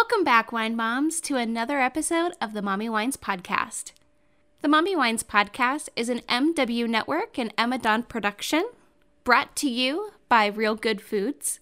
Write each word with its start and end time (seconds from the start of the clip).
Welcome 0.00 0.24
back, 0.24 0.50
Wine 0.50 0.76
Moms, 0.76 1.20
to 1.20 1.36
another 1.36 1.78
episode 1.78 2.32
of 2.40 2.54
the 2.54 2.62
Mommy 2.62 2.88
Wines 2.88 3.18
Podcast. 3.18 3.92
The 4.62 4.68
Mommy 4.68 4.96
Wines 4.96 5.22
Podcast 5.22 5.90
is 5.94 6.08
an 6.08 6.20
MW 6.20 6.88
Network 6.88 7.38
and 7.38 7.52
Emma 7.58 7.76
Don 7.76 8.04
production, 8.04 8.64
brought 9.24 9.54
to 9.56 9.68
you 9.68 10.12
by 10.26 10.46
Real 10.46 10.74
Good 10.74 11.02
Foods, 11.02 11.60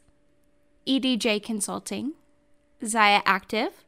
EDJ 0.87 1.43
Consulting, 1.43 2.12
Zaya 2.87 3.22
Active, 3.27 3.85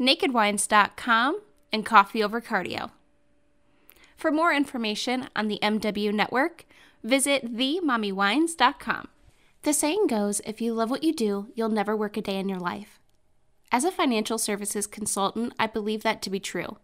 NakedWines.com, 0.00 1.40
and 1.72 1.86
Coffee 1.86 2.24
Over 2.24 2.40
Cardio. 2.40 2.90
For 4.16 4.32
more 4.32 4.52
information 4.52 5.28
on 5.36 5.46
the 5.46 5.60
MW 5.62 6.12
Network, 6.12 6.64
visit 7.04 7.54
themommywines.com. 7.56 9.08
The 9.62 9.72
saying 9.72 10.08
goes 10.08 10.40
if 10.44 10.60
you 10.60 10.74
love 10.74 10.90
what 10.90 11.04
you 11.04 11.14
do, 11.14 11.52
you'll 11.54 11.68
never 11.68 11.96
work 11.96 12.16
a 12.16 12.20
day 12.20 12.40
in 12.40 12.48
your 12.48 12.58
life. 12.58 12.98
As 13.74 13.84
a 13.84 13.90
financial 13.90 14.36
services 14.36 14.86
consultant, 14.86 15.54
I 15.58 15.66
believe 15.66 16.02
that 16.02 16.20
to 16.22 16.30
be 16.30 16.38
true. 16.38 16.76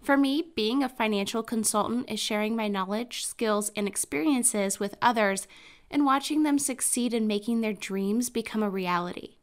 For 0.00 0.16
me, 0.16 0.52
being 0.54 0.84
a 0.84 0.88
financial 0.88 1.42
consultant 1.42 2.08
is 2.08 2.20
sharing 2.20 2.54
my 2.54 2.68
knowledge, 2.68 3.26
skills, 3.26 3.72
and 3.74 3.88
experiences 3.88 4.78
with 4.78 4.94
others 5.02 5.48
and 5.90 6.06
watching 6.06 6.44
them 6.44 6.60
succeed 6.60 7.12
in 7.12 7.26
making 7.26 7.60
their 7.60 7.72
dreams 7.72 8.30
become 8.30 8.62
a 8.62 8.70
reality. 8.70 9.34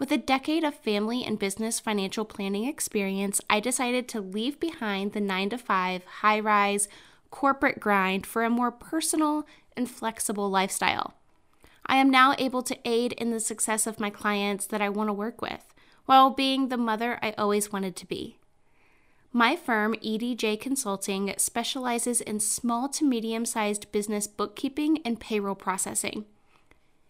With 0.00 0.10
a 0.10 0.18
decade 0.18 0.64
of 0.64 0.74
family 0.74 1.24
and 1.24 1.38
business 1.38 1.78
financial 1.78 2.24
planning 2.24 2.64
experience, 2.64 3.40
I 3.48 3.60
decided 3.60 4.08
to 4.08 4.20
leave 4.20 4.58
behind 4.58 5.12
the 5.12 5.20
9 5.20 5.50
to 5.50 5.58
5 5.58 6.04
high 6.04 6.40
rise 6.40 6.88
corporate 7.30 7.78
grind 7.78 8.26
for 8.26 8.42
a 8.42 8.50
more 8.50 8.72
personal 8.72 9.46
and 9.76 9.88
flexible 9.88 10.50
lifestyle. 10.50 11.14
I 11.86 11.96
am 11.96 12.10
now 12.10 12.34
able 12.38 12.62
to 12.62 12.78
aid 12.84 13.12
in 13.12 13.30
the 13.30 13.40
success 13.40 13.86
of 13.86 14.00
my 14.00 14.10
clients 14.10 14.66
that 14.66 14.82
I 14.82 14.88
want 14.88 15.08
to 15.08 15.14
work 15.14 15.40
with, 15.40 15.64
while 16.08 16.30
being 16.30 16.68
the 16.68 16.76
mother 16.78 17.18
I 17.20 17.34
always 17.36 17.70
wanted 17.70 17.94
to 17.96 18.06
be. 18.06 18.38
My 19.30 19.56
firm, 19.56 19.94
EDJ 19.96 20.58
Consulting, 20.58 21.34
specializes 21.36 22.22
in 22.22 22.40
small 22.40 22.88
to 22.88 23.04
medium 23.04 23.44
sized 23.44 23.92
business 23.92 24.26
bookkeeping 24.26 25.02
and 25.04 25.20
payroll 25.20 25.54
processing. 25.54 26.24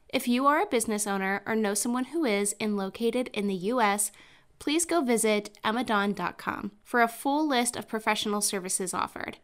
If 0.09 0.27
you 0.27 0.49
are 0.49 0.61
a 0.61 0.67
business 0.67 1.07
owner 1.07 1.45
or 1.47 1.55
know 1.55 1.75
someone 1.75 2.07
who 2.07 2.25
is 2.25 2.57
and 2.61 2.77
located 2.77 3.31
in 3.33 3.47
the 3.47 3.55
U.S., 3.71 4.11
please 4.59 4.85
go 4.85 5.01
visit 5.01 5.57
emmadon.com 5.65 6.73
for 6.83 7.01
a 7.01 7.07
full 7.07 7.47
list 7.47 7.77
of 7.77 7.87
professional 7.87 8.41
services 8.41 8.93
offered. 8.93 9.39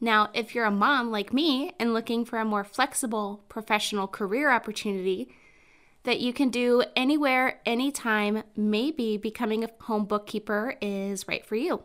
Now, 0.00 0.30
if 0.34 0.52
you're 0.52 0.64
a 0.64 0.72
mom 0.72 1.12
like 1.12 1.32
me 1.32 1.70
and 1.78 1.94
looking 1.94 2.24
for 2.24 2.40
a 2.40 2.44
more 2.44 2.64
flexible 2.64 3.44
professional 3.48 4.08
career 4.08 4.50
opportunity 4.50 5.28
that 6.04 6.20
you 6.20 6.32
can 6.32 6.50
do 6.50 6.84
anywhere, 6.94 7.60
anytime, 7.66 8.44
maybe 8.56 9.16
becoming 9.16 9.64
a 9.64 9.70
home 9.82 10.04
bookkeeper 10.04 10.76
is 10.80 11.26
right 11.26 11.44
for 11.44 11.56
you. 11.56 11.82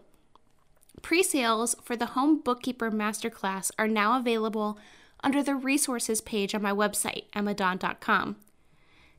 Pre 1.02 1.23
sales 1.23 1.75
for 1.84 1.95
the 1.95 2.08
Home 2.08 2.42
Bookkeeper 2.42 2.92
Masterclass 2.92 3.72
are 3.80 3.88
now 3.88 4.20
available 4.20 4.78
under 5.23 5.42
the 5.42 5.56
resources 5.56 6.22
page 6.22 6.53
on 6.53 6.62
my 6.62 6.72
website, 6.72 7.23
emmadon.com. 7.34 8.36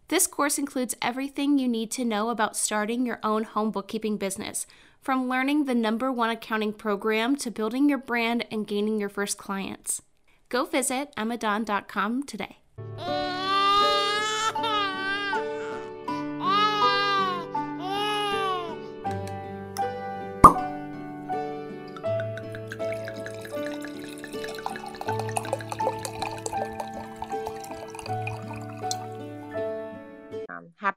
This 0.09 0.27
course 0.27 0.59
includes 0.59 0.97
everything 1.01 1.59
you 1.59 1.69
need 1.69 1.91
to 1.93 2.05
know 2.05 2.31
about 2.31 2.57
starting 2.57 3.07
your 3.07 3.21
own 3.23 3.45
home 3.45 3.71
bookkeeping 3.71 4.17
business, 4.17 4.67
from 5.01 5.29
learning 5.29 5.65
the 5.65 5.75
number 5.75 6.13
one 6.13 6.31
accounting 6.31 6.75
program 6.75 7.37
to 7.37 7.51
building 7.51 7.89
your 7.89 7.99
brand 7.99 8.45
and 8.51 8.67
gaining 8.67 9.01
your 9.01 9.09
first 9.09 9.39
clients. 9.39 10.03
Go 10.51 10.65
visit 10.65 11.15
emmadon.com 11.17 12.25
today. 12.25 12.59
Ah! 12.99 13.60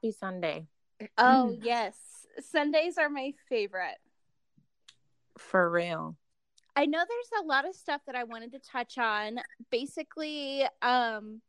Happy 0.04 0.12
Sunday. 0.12 0.66
Oh, 1.16 1.54
yes. 1.62 1.96
Sundays 2.40 2.98
are 2.98 3.08
my 3.08 3.32
favorite. 3.48 3.98
For 5.38 5.70
real. 5.70 6.16
I 6.76 6.86
know 6.86 6.98
there's 6.98 7.42
a 7.42 7.46
lot 7.46 7.66
of 7.66 7.74
stuff 7.74 8.02
that 8.06 8.16
I 8.16 8.24
wanted 8.24 8.52
to 8.52 8.58
touch 8.58 8.98
on. 8.98 9.38
Basically, 9.70 10.64
um, 10.82 11.40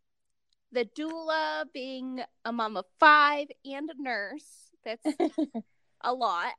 the 0.71 0.87
doula 0.97 1.65
being 1.73 2.21
a 2.45 2.51
mom 2.51 2.77
of 2.77 2.85
five 2.99 3.47
and 3.65 3.89
a 3.89 4.01
nurse. 4.01 4.71
That's 4.85 5.05
a 6.01 6.13
lot. 6.13 6.53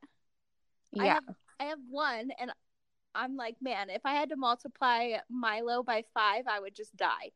I 0.99 1.05
Yeah. 1.05 1.13
have, 1.15 1.23
I 1.59 1.63
have 1.65 1.79
one, 1.89 2.29
and 2.39 2.51
I'm 3.15 3.35
like, 3.35 3.55
man, 3.61 3.89
if 3.89 4.01
I 4.05 4.13
had 4.13 4.29
to 4.29 4.35
multiply 4.35 5.13
Milo 5.29 5.81
by 5.83 6.03
five, 6.13 6.43
I 6.47 6.59
would 6.59 6.75
just 6.75 6.95
die. 6.95 7.31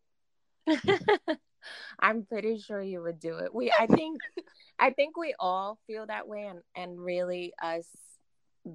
I'm 2.00 2.26
pretty 2.26 2.60
sure 2.60 2.82
you 2.82 3.02
would 3.02 3.20
do 3.20 3.38
it. 3.38 3.54
We 3.54 3.72
I 3.78 3.88
think 3.88 4.20
I 4.80 4.92
think 4.92 5.18
we 5.18 5.36
all 5.40 5.80
feel 5.88 6.06
that 6.08 6.28
way 6.28 6.46
and 6.46 6.62
and 6.76 7.00
really 7.00 7.54
us 7.62 7.88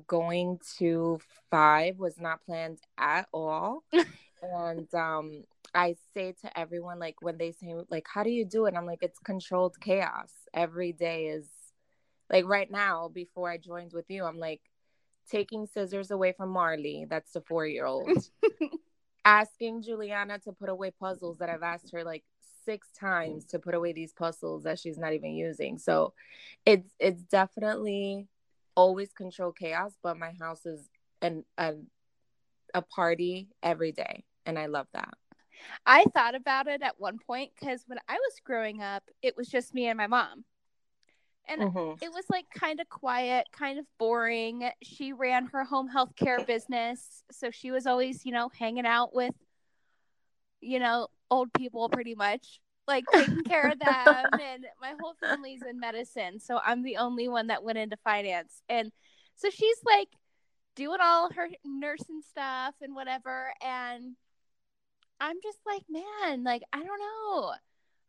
going 0.09 0.59
to 0.79 1.21
5 1.51 1.99
was 1.99 2.19
not 2.19 2.45
planned 2.45 2.79
at 2.99 3.29
all. 3.33 3.85
and 4.43 4.93
um 4.95 5.45
I 5.75 5.97
say 6.15 6.35
to 6.43 6.59
everyone 6.59 6.99
like 6.99 7.17
when 7.21 7.39
they 7.39 7.53
say 7.53 7.75
like 7.91 8.07
how 8.13 8.23
do 8.23 8.31
you 8.31 8.45
do 8.45 8.67
it? 8.67 8.75
I'm 8.77 8.87
like 8.87 9.03
it's 9.03 9.19
controlled 9.19 9.81
chaos. 9.81 10.31
Every 10.55 10.93
day 10.93 11.27
is 11.27 11.49
like 12.31 12.47
right 12.47 12.71
now 12.71 13.09
before 13.09 13.51
I 13.51 13.59
joined 13.59 13.93
with 13.93 14.07
you, 14.09 14.25
I'm 14.25 14.39
like 14.39 14.63
taking 15.31 15.67
scissors 15.67 16.11
away 16.11 16.33
from 16.33 16.51
Marley, 16.51 17.05
that's 17.09 17.33
the 17.33 17.41
4-year-old. 17.41 18.09
asking 19.27 19.83
Juliana 19.83 20.39
to 20.39 20.53
put 20.53 20.69
away 20.69 20.93
puzzles 20.93 21.39
that 21.39 21.51
I've 21.51 21.65
asked 21.65 21.91
her 21.93 22.05
like 22.05 22.23
six 22.67 22.89
times 22.99 23.47
to 23.47 23.61
put 23.61 23.75
away 23.75 23.95
these 23.95 24.13
puzzles 24.13 24.65
that 24.65 24.79
she's 24.81 24.99
not 24.99 25.15
even 25.15 25.33
using. 25.35 25.79
So 25.79 26.15
it's 26.67 26.93
it's 27.01 27.23
definitely 27.23 28.29
always 28.77 29.13
control 29.15 29.53
chaos, 29.53 29.93
but 30.03 30.19
my 30.19 30.33
house 30.39 30.67
is 30.67 30.89
an 31.23 31.45
a, 31.57 31.75
a 32.75 32.83
party 32.83 33.49
every 33.63 33.93
day. 33.93 34.25
And 34.45 34.59
I 34.59 34.67
love 34.67 34.89
that. 34.93 35.15
I 35.87 36.05
thought 36.15 36.35
about 36.35 36.67
it 36.69 36.83
at 36.83 37.01
one 37.01 37.19
point 37.27 37.53
because 37.59 37.85
when 37.87 37.99
I 38.09 38.15
was 38.15 38.41
growing 38.45 38.83
up, 38.83 39.05
it 39.23 39.37
was 39.37 39.49
just 39.49 39.75
me 39.75 39.89
and 39.89 39.97
my 39.97 40.07
mom. 40.07 40.45
And 41.49 41.63
Mhm. 41.63 42.03
it 42.03 42.11
was 42.13 42.25
like 42.29 42.47
kind 42.55 42.81
of 42.81 42.89
quiet, 42.89 43.47
kind 43.53 43.79
of 43.79 43.87
boring. 43.99 44.69
She 44.83 45.13
ran 45.13 45.47
her 45.47 45.65
home 45.65 45.89
health 45.89 46.15
care 46.17 46.41
business. 46.45 47.23
So 47.31 47.51
she 47.51 47.71
was 47.71 47.87
always, 47.87 48.27
you 48.27 48.33
know, 48.33 48.49
hanging 48.49 48.87
out 48.87 49.15
with, 49.15 49.35
you 50.61 50.79
know, 50.79 51.09
old 51.31 51.53
people 51.53 51.89
pretty 51.89 52.15
much, 52.15 52.61
like 52.87 53.05
taking 53.15 53.45
care 53.45 53.69
of 53.71 53.79
them. 53.79 54.39
and 54.41 54.67
my 54.81 54.95
whole 55.01 55.15
family's 55.21 55.63
in 55.69 55.81
medicine. 55.81 56.41
So 56.41 56.61
I'm 56.65 56.83
the 56.83 56.97
only 56.99 57.29
one 57.29 57.49
that 57.49 57.63
went 57.63 57.79
into 57.79 57.97
finance. 58.05 58.63
And 58.69 58.93
so 59.37 59.51
she's 59.51 59.79
like 59.85 60.09
doing 60.75 60.99
all 61.03 61.31
her 61.33 61.49
nursing 61.65 62.21
stuff 62.29 62.75
and 62.81 62.95
whatever. 62.95 63.53
And 63.65 64.17
I'm 65.21 65.37
just 65.43 65.59
like, 65.67 65.83
man, 65.89 66.45
like, 66.45 66.63
I 66.73 66.79
don't 66.79 66.87
know. 67.01 67.53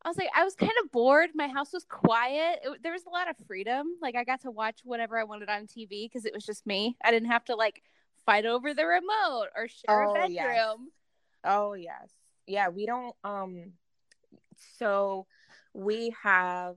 I 0.04 0.10
was 0.10 0.18
like, 0.18 0.30
I 0.36 0.44
was 0.44 0.56
kind 0.56 0.72
of 0.84 0.92
bored. 0.92 1.32
My 1.34 1.48
house 1.48 1.74
was 1.74 1.84
quiet. 1.86 2.60
It, 2.64 2.84
there 2.84 2.92
was 2.94 3.06
a 3.06 3.10
lot 3.10 3.30
of 3.30 3.36
freedom. 3.48 3.88
Like, 4.02 4.16
I 4.16 4.24
got 4.24 4.42
to 4.42 4.52
watch 4.52 4.80
whatever 4.84 5.18
I 5.18 5.24
wanted 5.24 5.50
on 5.50 5.68
TV 5.68 6.06
because 6.08 6.26
it 6.26 6.34
was 6.34 6.46
just 6.46 6.66
me. 6.66 6.98
I 7.04 7.12
didn't 7.12 7.30
have 7.30 7.46
to 7.46 7.56
like 7.56 7.82
fight 8.26 8.46
over 8.46 8.74
the 8.74 8.86
remote 8.86 9.48
or 9.56 9.68
share 9.68 10.04
Oh, 10.04 10.12
a 10.12 10.14
bedroom. 10.14 10.34
yes. 10.34 10.78
Oh 11.44 11.74
yes. 11.74 12.10
Yeah, 12.48 12.70
we 12.70 12.86
don't 12.86 13.16
um 13.24 13.74
so 14.80 15.28
we 15.74 16.16
have 16.24 16.76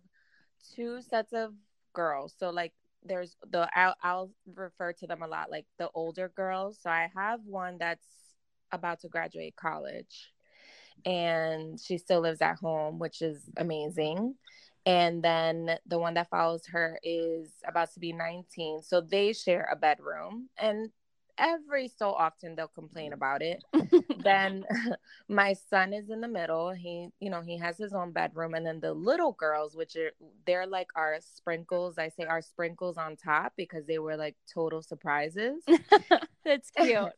two 0.75 1.00
sets 1.03 1.32
of 1.32 1.53
girls. 1.92 2.34
So 2.38 2.50
like 2.50 2.72
there's 3.04 3.36
the 3.50 3.68
I'll, 3.74 3.95
I'll 4.03 4.30
refer 4.54 4.92
to 4.95 5.06
them 5.06 5.22
a 5.22 5.27
lot 5.27 5.50
like 5.50 5.66
the 5.78 5.89
older 5.95 6.30
girls. 6.34 6.78
So 6.83 6.91
I 6.91 7.10
have 7.16 7.41
one 7.45 7.78
that's 7.78 8.06
about 8.72 9.00
to 9.00 9.09
graduate 9.09 9.56
college 9.56 10.33
and 11.04 11.80
she 11.80 11.98
still 11.98 12.21
lives 12.21 12.42
at 12.42 12.56
home, 12.56 12.98
which 12.98 13.22
is 13.22 13.42
amazing. 13.56 14.34
And 14.86 15.22
then 15.22 15.78
the 15.86 15.98
one 15.98 16.15
that 16.15 16.30
follows 16.30 16.62
her 16.72 16.98
is 17.03 17.50
about 17.66 17.92
to 17.95 18.00
be 18.00 18.12
19. 18.12 18.83
So 18.83 19.00
they 19.00 19.33
share 19.33 19.68
a 19.71 19.77
bedroom 19.77 20.48
and 20.59 20.91
every 21.41 21.89
so 21.89 22.10
often 22.13 22.54
they'll 22.54 22.69
complain 22.69 23.13
about 23.13 23.42
it. 23.42 23.65
Then 24.22 24.65
my 25.28 25.54
son 25.54 25.95
is 25.95 26.10
in 26.10 26.21
the 26.21 26.28
middle. 26.28 26.71
He 26.71 27.09
you 27.21 27.31
know 27.31 27.41
he 27.41 27.57
has 27.57 27.78
his 27.78 27.95
own 27.95 28.13
bedroom 28.13 28.54
and 28.54 28.66
then 28.66 28.81
the 28.81 28.92
little 28.92 29.33
girls 29.33 29.75
which 29.75 29.97
are 29.97 30.10
they're 30.47 30.66
like 30.66 30.89
our 30.95 31.19
sprinkles 31.21 31.97
i 31.98 32.09
say 32.09 32.25
our 32.25 32.42
sprinkles 32.42 32.98
on 32.98 33.16
top 33.16 33.54
because 33.57 33.87
they 33.87 33.98
were 33.98 34.16
like 34.16 34.37
total 34.53 34.83
surprises. 34.83 35.65
That's 36.45 36.71
cute. 36.71 37.13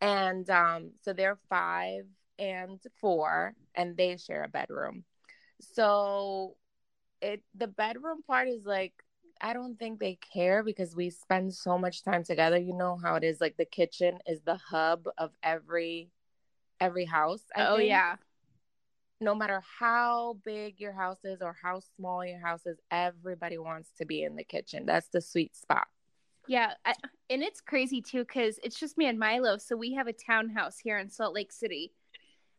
and 0.00 0.48
um 0.50 0.90
so 1.02 1.12
they're 1.12 1.38
five 1.48 2.04
and 2.38 2.80
four 3.00 3.54
and 3.74 3.96
they 3.96 4.16
share 4.16 4.44
a 4.44 4.48
bedroom. 4.48 5.04
So 5.60 6.56
it 7.22 7.42
the 7.54 7.68
bedroom 7.68 8.22
part 8.26 8.48
is 8.48 8.66
like 8.66 8.92
I 9.44 9.52
don't 9.52 9.78
think 9.78 10.00
they 10.00 10.14
care 10.32 10.62
because 10.62 10.96
we 10.96 11.10
spend 11.10 11.52
so 11.52 11.76
much 11.76 12.02
time 12.02 12.24
together. 12.24 12.56
You 12.56 12.72
know 12.72 12.96
how 12.96 13.16
it 13.16 13.22
is. 13.24 13.42
Like 13.42 13.58
the 13.58 13.66
kitchen 13.66 14.18
is 14.26 14.40
the 14.40 14.56
hub 14.56 15.06
of 15.18 15.32
every 15.42 16.08
every 16.80 17.04
house. 17.04 17.42
I 17.54 17.66
oh 17.68 17.76
think. 17.76 17.88
yeah. 17.90 18.16
No 19.20 19.34
matter 19.34 19.62
how 19.78 20.38
big 20.46 20.80
your 20.80 20.92
house 20.92 21.24
is 21.24 21.42
or 21.42 21.54
how 21.62 21.80
small 21.94 22.24
your 22.24 22.40
house 22.40 22.64
is, 22.64 22.78
everybody 22.90 23.58
wants 23.58 23.90
to 23.98 24.06
be 24.06 24.22
in 24.22 24.34
the 24.34 24.44
kitchen. 24.44 24.86
That's 24.86 25.08
the 25.08 25.20
sweet 25.20 25.54
spot. 25.54 25.88
Yeah, 26.48 26.72
I, 26.86 26.94
and 27.28 27.42
it's 27.42 27.60
crazy 27.60 28.00
too 28.00 28.20
because 28.24 28.58
it's 28.64 28.80
just 28.80 28.96
me 28.96 29.06
and 29.08 29.18
Milo. 29.18 29.58
So 29.58 29.76
we 29.76 29.92
have 29.92 30.06
a 30.06 30.14
townhouse 30.14 30.78
here 30.78 30.98
in 30.98 31.10
Salt 31.10 31.34
Lake 31.34 31.52
City, 31.52 31.92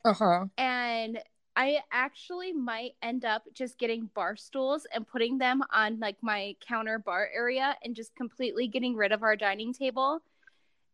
Uh 0.04 0.14
huh. 0.14 0.46
and 0.58 1.18
I 1.56 1.80
actually 1.92 2.52
might 2.52 2.94
end 3.02 3.24
up 3.24 3.44
just 3.54 3.78
getting 3.78 4.10
bar 4.14 4.36
stools 4.36 4.86
and 4.94 5.08
putting 5.08 5.38
them 5.38 5.64
on 5.72 6.00
like 6.00 6.18
my 6.22 6.56
counter 6.66 7.00
bar 7.00 7.30
area 7.34 7.78
and 7.84 7.96
just 7.96 8.16
completely 8.16 8.68
getting 8.68 8.96
rid 8.96 9.12
of 9.12 9.24
our 9.24 9.36
dining 9.36 9.74
table 9.74 10.20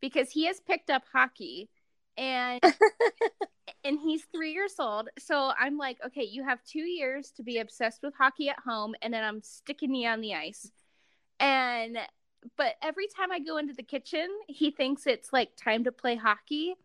because 0.01 0.29
he 0.29 0.45
has 0.45 0.59
picked 0.59 0.89
up 0.89 1.03
hockey 1.11 1.69
and 2.17 2.61
and 3.83 3.99
he's 3.99 4.23
three 4.31 4.53
years 4.53 4.75
old. 4.79 5.09
So 5.17 5.51
I'm 5.59 5.77
like, 5.77 5.97
okay, 6.05 6.23
you 6.23 6.43
have 6.43 6.63
two 6.63 6.79
years 6.79 7.31
to 7.37 7.43
be 7.43 7.59
obsessed 7.59 8.01
with 8.03 8.13
hockey 8.15 8.49
at 8.49 8.59
home, 8.59 8.95
and 9.01 9.13
then 9.13 9.23
I'm 9.23 9.41
sticking 9.41 9.95
you 9.95 10.07
on 10.09 10.21
the 10.21 10.35
ice. 10.35 10.71
And 11.39 11.97
but 12.57 12.75
every 12.81 13.07
time 13.07 13.31
I 13.31 13.39
go 13.39 13.57
into 13.57 13.73
the 13.73 13.83
kitchen, 13.83 14.27
he 14.47 14.71
thinks 14.71 15.07
it's 15.07 15.31
like 15.31 15.55
time 15.55 15.83
to 15.85 15.91
play 15.91 16.15
hockey. 16.15 16.75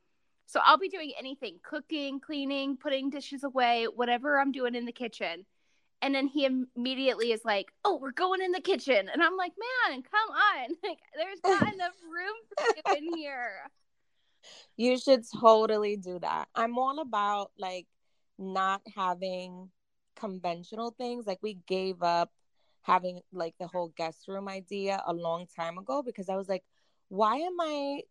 So 0.47 0.61
I'll 0.65 0.79
be 0.79 0.89
doing 0.89 1.13
anything 1.19 1.59
cooking, 1.63 2.21
cleaning, 2.21 2.77
putting 2.77 3.11
dishes 3.11 3.45
away, 3.45 3.87
whatever 3.95 4.39
I'm 4.39 4.53
doing 4.53 4.75
in 4.75 4.87
the 4.87 4.93
kitchen. 4.93 5.45
And 6.03 6.15
then 6.15 6.27
he 6.29 6.45
immediately 6.45 7.33
is 7.33 7.45
like, 7.45 7.73
Oh, 7.85 7.99
we're 8.01 8.13
going 8.13 8.43
in 8.43 8.53
the 8.53 8.61
kitchen. 8.61 9.09
And 9.13 9.23
I'm 9.23 9.37
like, 9.37 9.53
Man, 9.89 10.03
come 10.03 10.31
on. 10.31 10.77
Like, 10.85 10.99
there's 11.17 11.41
not 11.45 11.67
enough 11.75 11.95
room 12.05 12.37
for 12.49 12.57
you 12.77 12.97
in 12.97 13.17
here. 13.17 13.71
You 14.77 14.99
should 14.99 15.25
totally 15.41 15.97
do 15.97 16.19
that. 16.21 16.49
I'm 16.55 16.79
all 16.79 17.01
about 17.01 17.51
like 17.59 17.87
not 18.39 18.83
having 18.95 19.71
conventional 20.17 20.91
things. 20.91 21.27
Like 21.27 21.39
we 21.43 21.59
gave 21.67 22.03
up 22.03 22.31
having 22.83 23.21
like 23.33 23.55
the 23.59 23.67
whole 23.67 23.93
guest 23.97 24.29
room 24.29 24.49
idea 24.49 25.03
a 25.07 25.13
long 25.13 25.47
time 25.57 25.79
ago 25.79 26.03
because 26.03 26.29
I 26.29 26.37
was 26.37 26.49
like, 26.49 26.65
why 27.09 27.37
am 27.37 27.61
I 27.61 28.03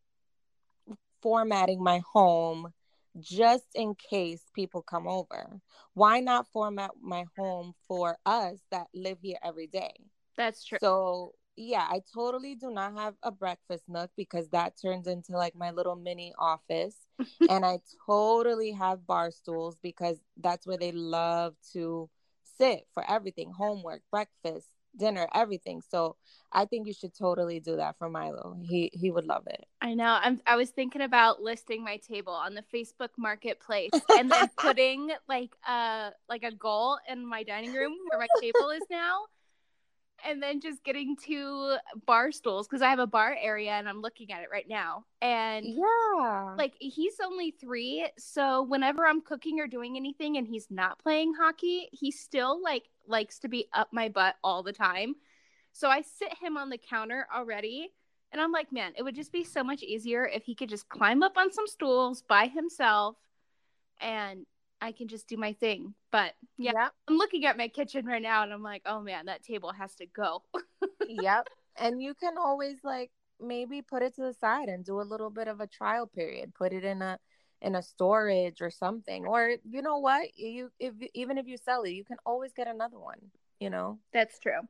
formatting 1.25 1.81
my 1.83 2.03
home 2.13 2.71
just 3.19 3.65
in 3.73 3.95
case 3.95 4.43
people 4.53 4.83
come 4.83 5.07
over? 5.07 5.59
Why 5.95 6.19
not 6.19 6.45
format 6.53 6.91
my 7.01 7.25
home 7.35 7.73
for 7.87 8.19
us 8.27 8.59
that 8.69 8.85
live 8.93 9.17
here 9.23 9.39
every 9.43 9.65
day? 9.65 9.95
That's 10.37 10.63
true. 10.63 10.77
So 10.79 11.33
yeah, 11.57 11.87
I 11.89 12.01
totally 12.13 12.53
do 12.53 12.69
not 12.69 12.93
have 12.93 13.15
a 13.23 13.31
breakfast 13.31 13.85
nook 13.87 14.11
because 14.15 14.49
that 14.49 14.73
turns 14.79 15.07
into 15.07 15.31
like 15.31 15.55
my 15.55 15.71
little 15.71 15.95
mini 15.95 16.31
office. 16.37 16.95
and 17.49 17.65
I 17.65 17.79
totally 18.05 18.71
have 18.73 19.07
bar 19.07 19.31
stools 19.31 19.77
because 19.81 20.19
that's 20.37 20.67
where 20.67 20.77
they 20.77 20.91
love 20.91 21.55
to 21.73 22.07
sit 22.59 22.85
for 22.93 23.03
everything 23.09 23.51
homework, 23.51 24.03
breakfast, 24.11 24.67
dinner, 24.97 25.27
everything. 25.33 25.81
So 25.81 26.15
I 26.51 26.65
think 26.65 26.87
you 26.87 26.93
should 26.93 27.15
totally 27.17 27.59
do 27.59 27.75
that 27.77 27.97
for 27.97 28.09
Milo. 28.09 28.57
He 28.61 28.91
he 28.93 29.11
would 29.11 29.25
love 29.25 29.43
it. 29.47 29.65
I 29.81 29.93
know. 29.93 30.17
I'm 30.21 30.41
I 30.45 30.55
was 30.55 30.69
thinking 30.69 31.01
about 31.01 31.41
listing 31.41 31.83
my 31.83 31.97
table 31.97 32.33
on 32.33 32.53
the 32.53 32.63
Facebook 32.73 33.09
marketplace 33.17 33.91
and 34.17 34.31
then 34.31 34.49
putting 34.57 35.11
like 35.27 35.55
a 35.67 36.11
like 36.29 36.43
a 36.43 36.51
goal 36.51 36.97
in 37.09 37.25
my 37.25 37.43
dining 37.43 37.73
room 37.73 37.93
where 38.09 38.19
my 38.19 38.27
table 38.41 38.69
is 38.71 38.83
now. 38.89 39.25
And 40.27 40.41
then 40.41 40.59
just 40.59 40.83
getting 40.83 41.15
two 41.15 41.77
bar 42.05 42.31
stools 42.31 42.67
because 42.67 42.81
I 42.81 42.89
have 42.89 42.99
a 42.99 43.07
bar 43.07 43.37
area 43.39 43.71
and 43.71 43.87
I'm 43.87 44.01
looking 44.01 44.31
at 44.31 44.41
it 44.41 44.49
right 44.51 44.67
now. 44.67 45.05
And 45.21 45.65
Yeah. 45.65 46.55
like 46.57 46.73
he's 46.79 47.15
only 47.23 47.51
three 47.51 48.07
so 48.17 48.63
whenever 48.63 49.05
i'm 49.05 49.21
cooking 49.21 49.59
or 49.59 49.67
doing 49.67 49.97
anything 49.97 50.37
and 50.37 50.47
he's 50.47 50.67
not 50.69 50.97
playing 50.99 51.33
hockey 51.33 51.89
he 51.91 52.11
still 52.11 52.61
like 52.63 52.83
likes 53.07 53.39
to 53.39 53.47
be 53.49 53.67
up 53.73 53.89
my 53.91 54.07
butt 54.09 54.35
all 54.43 54.63
the 54.63 54.71
time 54.71 55.15
so 55.73 55.89
i 55.89 56.01
sit 56.01 56.33
him 56.39 56.55
on 56.57 56.69
the 56.69 56.77
counter 56.77 57.27
already 57.35 57.89
and 58.31 58.41
i'm 58.41 58.51
like 58.51 58.71
man 58.71 58.93
it 58.97 59.03
would 59.03 59.15
just 59.15 59.31
be 59.31 59.43
so 59.43 59.63
much 59.63 59.83
easier 59.83 60.25
if 60.25 60.43
he 60.45 60.55
could 60.55 60.69
just 60.69 60.87
climb 60.87 61.23
up 61.23 61.37
on 61.37 61.51
some 61.51 61.67
stools 61.67 62.21
by 62.21 62.47
himself 62.47 63.17
and 63.99 64.45
i 64.85 64.91
can 64.91 65.07
just 65.07 65.27
do 65.27 65.37
my 65.37 65.53
thing 65.53 65.93
but 66.11 66.33
yeah 66.57 66.71
Yep. 66.73 66.93
i'm 67.07 67.17
looking 67.17 67.45
at 67.45 67.57
my 67.57 67.67
kitchen 67.67 68.05
right 68.05 68.21
now 68.21 68.43
and 68.43 68.53
i'm 68.53 68.63
like 68.63 68.81
oh 68.85 69.01
man 69.01 69.25
that 69.27 69.43
table 69.43 69.71
has 69.73 69.95
to 69.95 70.05
go 70.05 70.43
yep. 71.05 71.47
And 71.77 72.01
you 72.01 72.13
can 72.15 72.37
always 72.37 72.77
like 72.83 73.11
maybe 73.39 73.81
put 73.81 74.01
it 74.03 74.15
to 74.15 74.21
the 74.23 74.33
side 74.33 74.69
and 74.69 74.85
do 74.85 75.01
a 75.01 75.03
little 75.03 75.29
bit 75.29 75.47
of 75.47 75.59
a 75.59 75.67
trial 75.67 76.07
period. 76.07 76.53
Put 76.55 76.73
it 76.73 76.83
in 76.85 77.01
a 77.01 77.19
in 77.61 77.75
a 77.75 77.81
storage 77.83 78.61
or 78.61 78.69
something. 78.71 79.25
Or 79.25 79.55
you 79.69 79.81
know 79.81 79.97
what? 79.99 80.37
You 80.37 80.71
if 80.79 80.93
even 81.13 81.37
if 81.37 81.47
you 81.47 81.57
sell 81.57 81.83
it, 81.83 81.91
you 81.91 82.05
can 82.05 82.17
always 82.25 82.53
get 82.53 82.67
another 82.67 82.99
one, 82.99 83.19
you 83.59 83.69
know. 83.69 83.99
that's 84.13 84.39
true 84.39 84.61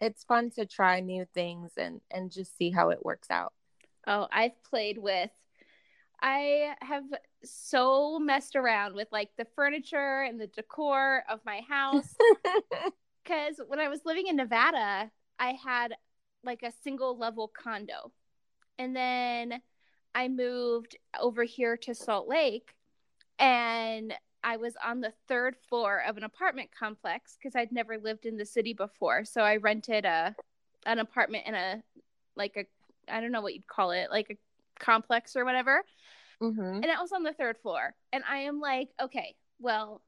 It's 0.00 0.22
fun 0.24 0.50
to 0.52 0.66
try 0.66 1.00
new 1.00 1.26
things 1.34 1.72
and 1.76 2.00
and 2.10 2.30
just 2.30 2.56
see 2.56 2.70
how 2.70 2.90
it 2.90 3.04
works 3.04 3.30
out. 3.30 3.52
Oh, 4.06 4.28
I've 4.32 4.62
played 4.64 4.98
with. 4.98 5.30
I 6.24 6.74
have 6.80 7.04
so 7.44 8.18
messed 8.18 8.56
around 8.56 8.94
with 8.94 9.08
like 9.12 9.28
the 9.36 9.44
furniture 9.54 10.22
and 10.22 10.40
the 10.40 10.46
decor 10.46 11.22
of 11.28 11.40
my 11.44 11.60
house 11.68 12.14
because 13.22 13.60
when 13.68 13.78
I 13.78 13.88
was 13.88 14.00
living 14.06 14.28
in 14.28 14.36
Nevada, 14.36 15.10
I 15.38 15.52
had 15.52 15.94
like 16.42 16.62
a 16.62 16.72
single 16.82 17.18
level 17.18 17.52
condo. 17.52 18.10
And 18.78 18.96
then 18.96 19.60
I 20.14 20.28
moved 20.28 20.96
over 21.20 21.44
here 21.44 21.76
to 21.76 21.94
Salt 21.94 22.26
Lake 22.26 22.74
and 23.38 24.14
I 24.42 24.56
was 24.56 24.76
on 24.82 25.02
the 25.02 25.12
third 25.28 25.56
floor 25.68 26.02
of 26.08 26.16
an 26.16 26.24
apartment 26.24 26.70
complex 26.78 27.36
because 27.36 27.54
I'd 27.54 27.70
never 27.70 27.98
lived 27.98 28.24
in 28.24 28.38
the 28.38 28.46
city 28.46 28.72
before. 28.72 29.26
So 29.26 29.42
I 29.42 29.56
rented 29.56 30.06
a 30.06 30.34
an 30.86 31.00
apartment 31.00 31.46
in 31.46 31.54
a 31.54 31.82
like 32.34 32.56
a 32.56 32.64
I 33.12 33.20
don't 33.20 33.32
know 33.32 33.42
what 33.42 33.52
you'd 33.52 33.66
call 33.66 33.90
it, 33.90 34.10
like 34.10 34.30
a 34.30 34.36
complex 34.84 35.36
or 35.36 35.44
whatever. 35.44 35.82
hmm 36.40 36.82
And 36.82 36.84
it 36.84 36.98
was 37.00 37.12
on 37.12 37.22
the 37.22 37.32
third 37.32 37.58
floor. 37.58 37.94
And 38.12 38.22
I 38.28 38.38
am 38.40 38.60
like, 38.60 38.90
okay, 39.00 39.34
well, 39.58 40.02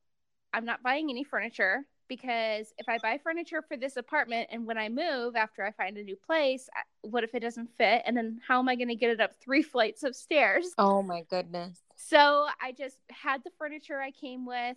I'm 0.53 0.65
not 0.65 0.83
buying 0.83 1.11
any 1.11 1.25
furniture 1.25 1.87
because 2.09 2.73
if 2.79 2.89
I 2.89 2.99
buy 2.99 3.19
furniture 3.19 3.63
for 3.63 3.77
this 3.77 3.97
apartment 3.97 4.49
and 4.53 4.67
when 4.67 4.79
I 4.79 4.89
move 4.89 5.37
after 5.37 5.65
I 5.65 5.73
find 5.73 5.97
a 5.99 6.03
new 6.03 6.17
place, 6.17 6.69
what 7.03 7.25
if 7.25 7.35
it 7.35 7.41
doesn't 7.41 7.71
fit? 7.77 8.03
And 8.07 8.17
then 8.17 8.41
how 8.47 8.59
am 8.59 8.69
I 8.69 8.77
going 8.77 8.89
to 8.89 8.95
get 8.97 9.11
it 9.11 9.21
up 9.21 9.33
three 9.43 9.63
flights 9.73 10.03
of 10.03 10.15
stairs? 10.17 10.77
Oh 10.79 11.03
my 11.03 11.23
goodness. 11.23 11.83
So 11.97 12.47
I 12.61 12.73
just 12.73 12.99
had 13.11 13.43
the 13.45 13.51
furniture 13.59 14.01
I 14.01 14.11
came 14.11 14.47
with, 14.47 14.77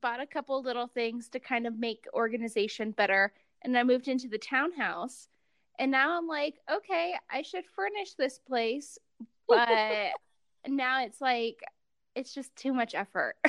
bought 0.00 0.20
a 0.20 0.26
couple 0.26 0.62
little 0.62 0.86
things 0.86 1.28
to 1.30 1.40
kind 1.40 1.66
of 1.66 1.78
make 1.78 2.06
organization 2.14 2.92
better. 2.92 3.32
And 3.62 3.76
I 3.76 3.82
moved 3.82 4.08
into 4.08 4.28
the 4.28 4.38
townhouse. 4.38 5.28
And 5.78 5.90
now 5.90 6.16
I'm 6.16 6.28
like, 6.28 6.60
okay, 6.70 7.14
I 7.30 7.42
should 7.42 7.64
furnish 7.74 8.14
this 8.14 8.38
place. 8.38 8.98
But 9.48 10.12
now 10.66 11.04
it's 11.04 11.20
like, 11.20 11.60
it's 12.14 12.34
just 12.34 12.54
too 12.56 12.72
much 12.72 12.94
effort. 12.94 13.36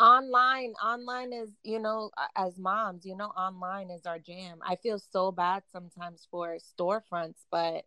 Online, 0.00 0.72
online 0.84 1.32
is, 1.32 1.50
you 1.62 1.78
know, 1.78 2.10
as 2.34 2.58
moms, 2.58 3.06
you 3.06 3.14
know, 3.16 3.28
online 3.28 3.88
is 3.88 4.04
our 4.04 4.18
jam. 4.18 4.58
I 4.66 4.74
feel 4.74 4.98
so 4.98 5.30
bad 5.30 5.62
sometimes 5.70 6.26
for 6.28 6.56
storefronts, 6.56 7.44
but 7.52 7.84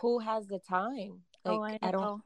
who 0.00 0.20
has 0.20 0.46
the 0.46 0.60
time? 0.60 1.22
Oh, 1.44 1.56
like 1.56 1.80
I 1.82 1.90
don't 1.90 2.22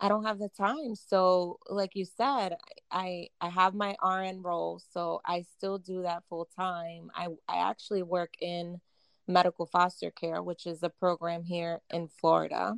I 0.00 0.08
don't 0.08 0.24
have 0.24 0.40
the 0.40 0.48
time. 0.48 0.96
So, 0.96 1.58
like 1.68 1.94
you 1.94 2.04
said, 2.04 2.56
I 2.90 3.28
I 3.40 3.48
have 3.48 3.74
my 3.74 3.94
RN 4.04 4.42
role, 4.42 4.80
so 4.92 5.20
I 5.24 5.42
still 5.42 5.78
do 5.78 6.02
that 6.02 6.24
full 6.28 6.48
time. 6.56 7.10
I 7.14 7.28
I 7.48 7.68
actually 7.70 8.02
work 8.02 8.34
in 8.40 8.80
medical 9.28 9.66
foster 9.66 10.10
care, 10.10 10.42
which 10.42 10.66
is 10.66 10.82
a 10.82 10.88
program 10.88 11.44
here 11.44 11.80
in 11.92 12.08
Florida. 12.08 12.74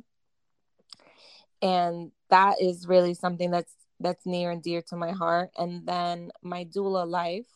And 1.61 2.11
that 2.29 2.61
is 2.61 2.87
really 2.87 3.13
something 3.13 3.51
that's 3.51 3.73
that's 3.99 4.25
near 4.25 4.51
and 4.51 4.63
dear 4.63 4.81
to 4.83 4.95
my 4.95 5.11
heart. 5.11 5.51
And 5.57 5.85
then 5.85 6.31
my 6.41 6.65
doula 6.65 7.07
life, 7.07 7.49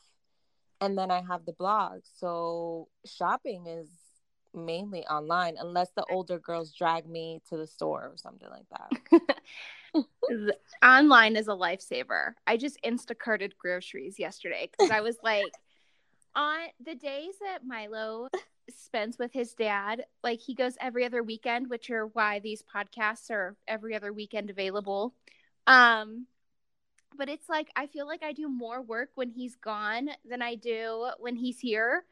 and 0.81 0.97
then 0.97 1.11
I 1.11 1.21
have 1.21 1.45
the 1.45 1.53
blog. 1.53 2.01
So 2.19 2.89
shopping 3.05 3.67
is 3.67 3.87
mainly 4.53 5.05
online 5.07 5.55
unless 5.59 5.89
the 5.95 6.05
older 6.11 6.39
girls 6.39 6.73
drag 6.73 7.07
me 7.07 7.41
to 7.49 7.57
the 7.57 7.67
store 7.67 8.11
or 8.11 8.17
something 8.17 8.49
like 8.49 8.67
that. 8.69 10.05
Online 10.83 11.35
is 11.35 11.47
a 11.47 11.51
lifesaver. 11.51 12.33
I 12.45 12.57
just 12.57 12.77
Instacarted 12.83 13.51
groceries 13.57 14.19
yesterday 14.19 14.69
because 14.71 14.91
I 14.91 15.01
was 15.01 15.17
like, 15.23 15.51
on 16.35 16.59
the 16.83 16.95
days 16.95 17.35
that 17.41 17.65
Milo 17.65 18.29
spends 18.69 19.17
with 19.17 19.33
his 19.33 19.53
dad, 19.53 20.05
like 20.23 20.39
he 20.39 20.55
goes 20.55 20.77
every 20.81 21.05
other 21.05 21.23
weekend, 21.23 21.69
which 21.69 21.89
are 21.89 22.07
why 22.07 22.39
these 22.39 22.63
podcasts 22.63 23.29
are 23.31 23.55
every 23.67 23.95
other 23.95 24.13
weekend 24.13 24.49
available. 24.49 25.13
Um, 25.67 26.27
but 27.17 27.29
it's 27.29 27.49
like 27.49 27.69
I 27.75 27.87
feel 27.87 28.07
like 28.07 28.23
I 28.23 28.33
do 28.33 28.49
more 28.49 28.81
work 28.81 29.11
when 29.15 29.29
he's 29.29 29.55
gone 29.55 30.09
than 30.25 30.41
I 30.41 30.55
do 30.55 31.09
when 31.19 31.35
he's 31.35 31.59
here 31.59 32.05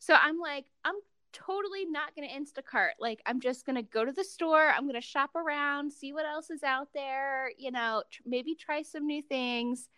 So 0.00 0.14
I'm 0.14 0.38
like, 0.40 0.66
I'm 0.84 0.96
totally 1.32 1.86
not 1.86 2.14
going 2.16 2.28
to 2.28 2.34
Instacart. 2.34 2.92
Like, 3.00 3.20
I'm 3.26 3.40
just 3.40 3.66
going 3.66 3.76
to 3.76 3.82
go 3.82 4.04
to 4.04 4.12
the 4.12 4.24
store. 4.24 4.68
I'm 4.70 4.84
going 4.84 4.94
to 4.94 5.02
shop 5.02 5.36
around, 5.36 5.92
see 5.92 6.12
what 6.12 6.26
else 6.26 6.50
is 6.50 6.62
out 6.64 6.88
there, 6.94 7.52
you 7.58 7.70
know, 7.72 8.02
tr- 8.10 8.22
maybe 8.26 8.54
try 8.54 8.82
some 8.82 9.06
new 9.06 9.22
things. 9.22 9.88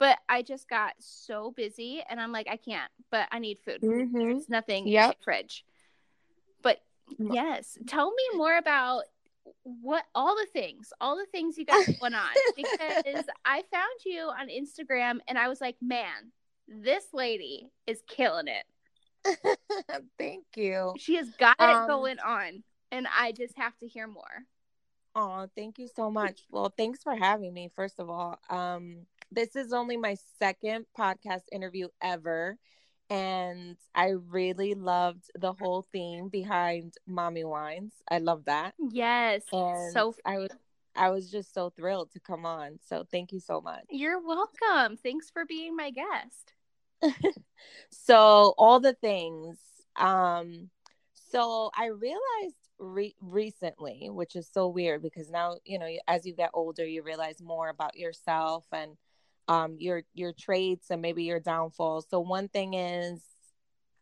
But 0.00 0.18
I 0.28 0.42
just 0.42 0.68
got 0.68 0.94
so 0.98 1.52
busy 1.52 2.02
and 2.08 2.18
I'm 2.18 2.32
like, 2.32 2.48
I 2.50 2.56
can't, 2.56 2.90
but 3.10 3.28
I 3.30 3.38
need 3.38 3.58
food. 3.58 3.82
Mhm. 3.82 4.12
There's 4.12 4.48
nothing 4.48 4.88
in 4.88 4.94
the 5.10 5.14
fridge. 5.22 5.64
But 6.62 6.80
yes, 7.18 7.78
tell 7.86 8.10
me 8.10 8.22
more 8.34 8.56
about 8.56 9.02
what 9.62 10.04
all 10.14 10.34
the 10.36 10.46
things, 10.52 10.92
all 11.00 11.16
the 11.16 11.26
things 11.26 11.58
you 11.58 11.66
got 11.66 11.86
going 12.00 12.14
on. 12.14 12.30
Because 12.56 13.26
I 13.44 13.62
found 13.70 14.04
you 14.06 14.22
on 14.22 14.48
Instagram 14.48 15.18
and 15.28 15.36
I 15.38 15.48
was 15.48 15.60
like, 15.60 15.76
man, 15.82 16.32
this 16.66 17.04
lady 17.12 17.70
is 17.86 18.02
killing 18.08 18.46
it. 18.48 18.64
Thank 20.18 20.44
you. 20.56 20.94
She 20.98 21.16
has 21.16 21.28
got 21.38 21.56
it 21.60 21.64
Um, 21.64 21.86
going 21.86 22.18
on. 22.20 22.62
And 22.90 23.06
I 23.16 23.32
just 23.32 23.56
have 23.58 23.76
to 23.78 23.86
hear 23.86 24.06
more. 24.08 24.46
Oh, 25.14 25.48
thank 25.54 25.78
you 25.78 25.88
so 25.88 26.10
much. 26.10 26.42
Well, 26.50 26.72
thanks 26.76 27.02
for 27.02 27.14
having 27.14 27.52
me. 27.52 27.70
First 27.76 28.00
of 28.00 28.08
all, 28.08 28.38
um, 28.48 29.06
this 29.32 29.56
is 29.56 29.72
only 29.72 29.96
my 29.96 30.16
second 30.38 30.86
podcast 30.98 31.42
interview 31.52 31.88
ever, 32.02 32.56
and 33.08 33.76
I 33.94 34.10
really 34.28 34.74
loved 34.74 35.30
the 35.34 35.52
whole 35.52 35.86
theme 35.92 36.28
behind 36.28 36.94
Mommy 37.06 37.44
Wines. 37.44 37.92
I 38.10 38.18
love 38.18 38.44
that, 38.46 38.74
Yes. 38.90 39.42
and 39.52 39.92
so 39.92 40.14
I 40.24 40.38
was 40.38 40.50
I 40.96 41.10
was 41.10 41.30
just 41.30 41.54
so 41.54 41.70
thrilled 41.70 42.10
to 42.12 42.20
come 42.20 42.44
on. 42.44 42.78
So 42.88 43.04
thank 43.10 43.32
you 43.32 43.40
so 43.40 43.60
much. 43.60 43.84
you're 43.90 44.20
welcome. 44.20 44.96
Thanks 44.96 45.30
for 45.30 45.44
being 45.44 45.76
my 45.76 45.90
guest. 45.90 46.52
so 47.90 48.54
all 48.58 48.78
the 48.80 48.92
things 48.94 49.58
um 49.96 50.68
so 51.14 51.70
i 51.76 51.86
realized 51.86 52.56
re- 52.78 53.14
recently 53.20 54.08
which 54.10 54.36
is 54.36 54.48
so 54.52 54.68
weird 54.68 55.02
because 55.02 55.30
now 55.30 55.56
you 55.64 55.78
know 55.78 55.88
as 56.06 56.26
you 56.26 56.34
get 56.34 56.50
older 56.54 56.86
you 56.86 57.02
realize 57.02 57.40
more 57.40 57.68
about 57.68 57.96
yourself 57.96 58.66
and 58.72 58.96
um 59.50 59.76
your 59.80 60.02
your 60.14 60.32
traits 60.32 60.90
and 60.90 61.02
maybe 61.02 61.24
your 61.24 61.40
downfalls. 61.40 62.06
So 62.08 62.20
one 62.20 62.48
thing 62.48 62.74
is 62.74 63.20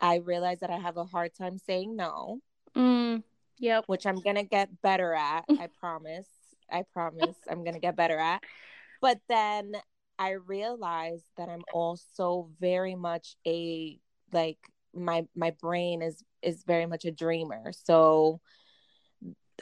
i 0.01 0.17
realize 0.17 0.61
that 0.61 0.71
i 0.71 0.79
have 0.79 0.99
a 0.99 1.05
hard 1.05 1.35
time 1.35 1.59
saying 1.59 1.97
no. 1.97 2.41
Mm, 2.77 3.23
yep. 3.59 3.85
which 3.87 4.07
i'm 4.07 4.21
gonna 4.21 4.45
get 4.45 4.69
better 4.83 5.15
at 5.15 5.45
i 5.59 5.69
promise. 5.81 6.29
I 6.71 6.85
promise 6.93 7.37
i'm 7.51 7.65
gonna 7.65 7.81
get 7.81 7.97
better 7.97 8.19
at. 8.19 8.43
But 9.01 9.19
then 9.29 9.73
i 10.19 10.33
realized 10.33 11.25
that 11.39 11.49
i'm 11.49 11.65
also 11.73 12.51
very 12.61 12.95
much 12.95 13.37
a 13.47 13.99
like 14.33 14.59
my 14.95 15.27
my 15.35 15.53
brain 15.63 16.03
is 16.03 16.23
is 16.43 16.63
very 16.65 16.87
much 16.87 17.07
a 17.07 17.11
dreamer. 17.11 17.73
So 17.73 18.41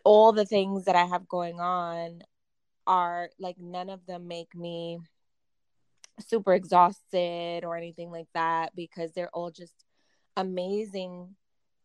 all 0.04 0.32
the 0.32 0.44
things 0.44 0.84
that 0.84 0.96
i 0.96 1.04
have 1.04 1.28
going 1.28 1.60
on 1.60 2.22
are 2.86 3.30
like 3.38 3.58
none 3.58 3.88
of 3.88 4.04
them 4.06 4.28
make 4.28 4.54
me 4.54 4.98
super 6.20 6.54
exhausted 6.54 7.64
or 7.64 7.76
anything 7.76 8.10
like 8.10 8.28
that 8.34 8.74
because 8.74 9.12
they're 9.12 9.30
all 9.34 9.50
just 9.50 9.84
amazing 10.36 11.34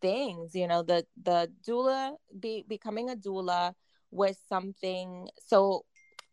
things 0.00 0.54
you 0.54 0.66
know 0.66 0.82
the 0.82 1.06
the 1.22 1.50
doula 1.66 2.12
be 2.38 2.64
becoming 2.68 3.10
a 3.10 3.16
doula 3.16 3.72
was 4.10 4.36
something 4.48 5.28
so 5.46 5.84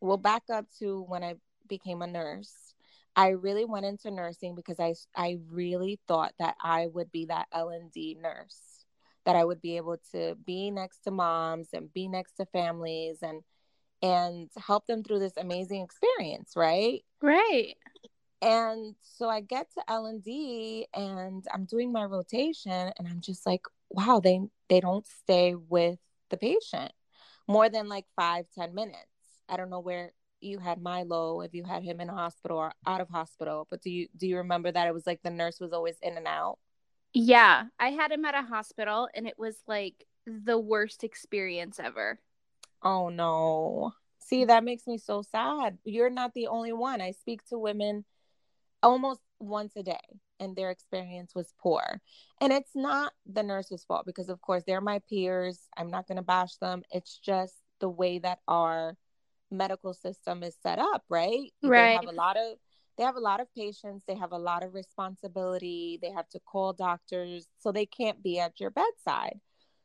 we'll 0.02 0.18
back 0.18 0.44
up 0.52 0.66
to 0.80 1.04
when 1.08 1.24
i 1.24 1.36
became 1.70 2.02
a 2.02 2.08
nurse. 2.08 2.74
I 3.16 3.30
really 3.30 3.66
went 3.66 3.86
into 3.86 4.12
nursing 4.12 4.56
because 4.56 4.80
i 4.80 4.94
i 5.16 5.38
really 5.50 6.00
thought 6.08 6.34
that 6.40 6.56
i 6.62 6.88
would 6.88 7.12
be 7.12 7.26
that 7.26 7.48
l&d 7.54 8.18
nurse 8.22 8.86
that 9.26 9.36
i 9.36 9.44
would 9.44 9.62
be 9.62 9.78
able 9.78 9.98
to 10.12 10.36
be 10.46 10.72
next 10.72 11.00
to 11.04 11.12
moms 11.12 11.70
and 11.74 11.94
be 11.94 12.08
next 12.08 12.34
to 12.34 12.46
families 12.46 13.20
and 13.22 13.44
and 14.02 14.50
help 14.58 14.86
them 14.88 15.04
through 15.04 15.20
this 15.20 15.38
amazing 15.38 15.82
experience 15.82 16.54
right 16.56 17.04
Right. 17.22 17.76
and 18.42 18.96
so 19.02 19.30
I 19.30 19.42
get 19.42 19.68
to 19.74 19.84
L 19.92 20.06
and 20.06 20.24
D 20.24 20.88
and 20.94 21.46
I'm 21.54 21.66
doing 21.66 21.92
my 21.92 22.06
rotation 22.06 22.72
and 22.72 23.08
I'm 23.08 23.20
just 23.22 23.46
like, 23.46 23.64
wow, 23.90 24.22
they 24.24 24.40
they 24.70 24.80
don't 24.80 25.06
stay 25.06 25.56
with 25.56 26.00
the 26.30 26.38
patient 26.38 26.94
more 27.48 27.68
than 27.70 27.90
like 27.90 28.06
five, 28.16 28.46
ten 28.56 28.74
minutes. 28.74 28.98
I 29.50 29.58
don't 29.58 29.70
know 29.70 29.82
where 29.82 30.14
you 30.40 30.60
had 30.60 30.82
Milo, 30.82 31.42
if 31.42 31.54
you 31.54 31.66
had 31.66 31.84
him 31.84 32.00
in 32.00 32.10
a 32.10 32.14
hospital 32.14 32.58
or 32.58 32.72
out 32.88 33.02
of 33.02 33.10
hospital, 33.10 33.68
but 33.70 33.82
do 33.82 33.90
you 33.90 34.08
do 34.16 34.28
you 34.28 34.38
remember 34.38 34.72
that 34.72 34.88
it 34.88 34.94
was 34.94 35.06
like 35.06 35.20
the 35.22 35.30
nurse 35.32 35.60
was 35.60 35.74
always 35.74 35.98
in 36.02 36.16
and 36.16 36.28
out? 36.28 36.60
Yeah. 37.14 37.66
I 37.80 37.90
had 37.90 38.12
him 38.12 38.24
at 38.24 38.36
a 38.36 38.44
hospital 38.48 39.10
and 39.14 39.28
it 39.28 39.38
was 39.38 39.58
like 39.68 40.06
the 40.26 40.58
worst 40.58 41.04
experience 41.04 41.80
ever. 41.80 42.20
Oh 42.84 43.10
no. 43.10 43.94
See, 44.20 44.46
that 44.46 44.64
makes 44.64 44.86
me 44.88 44.98
so 44.98 45.22
sad. 45.22 45.78
You're 45.84 46.10
not 46.10 46.34
the 46.34 46.48
only 46.48 46.74
one. 46.74 47.02
I 47.02 47.12
speak 47.12 47.44
to 47.50 47.58
women 47.58 48.06
almost 48.84 49.22
once 49.40 49.76
a 49.76 49.84
day 49.84 49.98
and 50.40 50.56
their 50.56 50.70
experience 50.70 51.34
was 51.36 51.54
poor. 51.60 52.02
And 52.40 52.54
it's 52.54 52.76
not 52.76 53.14
the 53.26 53.44
nurse's 53.44 53.84
fault 53.84 54.06
because 54.06 54.30
of 54.30 54.42
course 54.42 54.64
they're 54.66 54.82
my 54.82 55.02
peers. 55.10 55.68
I'm 55.76 55.90
not 55.90 56.08
going 56.08 56.18
to 56.18 56.22
bash 56.22 56.56
them. 56.58 56.84
It's 56.92 57.18
just 57.18 57.56
the 57.80 57.90
way 57.90 58.20
that 58.20 58.40
our 58.48 58.96
medical 59.52 59.94
system 59.94 60.44
is 60.44 60.56
set 60.62 60.80
up, 60.80 61.04
right? 61.10 61.52
Right. 61.64 61.88
They 61.88 61.96
have 61.96 62.08
a 62.08 62.12
lot 62.12 62.38
of 62.38 62.58
they 62.98 63.06
have 63.06 63.16
a 63.16 63.22
lot 63.22 63.40
of 63.40 63.48
patients, 63.56 64.04
they 64.06 64.16
have 64.16 64.34
a 64.34 64.38
lot 64.38 64.62
of 64.62 64.74
responsibility, 64.74 66.00
they 66.02 66.12
have 66.12 66.28
to 66.30 66.40
call 66.40 66.74
doctors, 66.74 67.48
so 67.58 67.72
they 67.72 67.86
can't 67.86 68.22
be 68.22 68.40
at 68.40 68.60
your 68.60 68.72
bedside. 68.72 69.40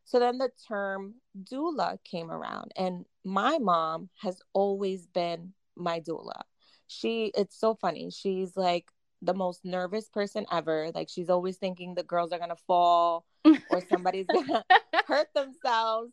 So 0.04 0.18
then 0.18 0.38
the 0.38 0.50
term 0.68 1.14
doula 1.42 1.98
came 2.04 2.30
around, 2.30 2.72
and 2.76 3.04
my 3.24 3.58
mom 3.58 4.10
has 4.20 4.40
always 4.52 5.06
been 5.06 5.54
my 5.76 6.00
doula. 6.00 6.42
She, 6.86 7.32
it's 7.34 7.58
so 7.58 7.74
funny. 7.74 8.10
She's 8.10 8.56
like 8.56 8.86
the 9.22 9.34
most 9.34 9.64
nervous 9.64 10.08
person 10.08 10.46
ever. 10.52 10.90
Like 10.94 11.08
she's 11.08 11.30
always 11.30 11.56
thinking 11.56 11.94
the 11.94 12.02
girls 12.02 12.32
are 12.32 12.38
gonna 12.38 12.56
fall 12.66 13.24
or 13.44 13.82
somebody's 13.88 14.26
gonna 14.26 14.64
hurt 15.06 15.28
themselves. 15.34 16.12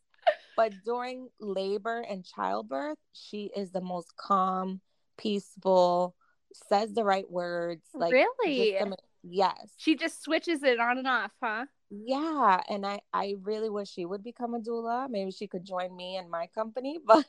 But 0.55 0.74
during 0.86 1.29
labor 1.39 2.03
and 2.10 2.25
childbirth, 2.25 2.98
she 3.13 3.51
is 3.55 3.71
the 3.71 3.81
most 3.81 4.15
calm, 4.17 4.81
peaceful, 5.17 6.15
says 6.53 6.93
the 6.93 7.03
right 7.03 7.29
words. 7.29 7.83
Like 7.93 8.13
really? 8.13 8.71
just 8.71 8.81
ama- 8.81 8.95
yes. 9.24 9.74
she 9.77 9.95
just 9.95 10.21
switches 10.21 10.63
it 10.63 10.79
on 10.79 10.98
and 10.98 11.07
off, 11.07 11.31
huh? 11.41 11.65
Yeah, 11.93 12.62
and 12.69 12.86
I 12.86 13.01
I 13.13 13.36
really 13.41 13.69
wish 13.69 13.89
she 13.91 14.05
would 14.05 14.24
become 14.24 14.53
a 14.55 14.60
doula. 14.60 15.10
Maybe 15.10 15.31
she 15.31 15.48
could 15.48 15.65
join 15.65 15.93
me 15.95 16.15
in 16.17 16.29
my 16.29 16.48
company, 16.48 17.00
but 17.05 17.25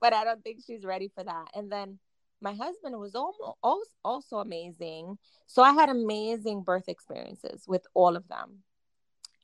but 0.00 0.12
I 0.12 0.24
don't 0.24 0.42
think 0.44 0.60
she's 0.66 0.84
ready 0.84 1.08
for 1.14 1.24
that. 1.24 1.48
And 1.54 1.72
then 1.72 1.98
my 2.40 2.52
husband 2.54 2.98
was 2.98 3.14
almost 3.14 3.40
also, 3.62 3.90
also 4.04 4.38
amazing. 4.38 5.18
So 5.46 5.62
I 5.62 5.72
had 5.72 5.88
amazing 5.88 6.62
birth 6.62 6.88
experiences 6.88 7.64
with 7.66 7.86
all 7.94 8.14
of 8.16 8.28
them. 8.28 8.62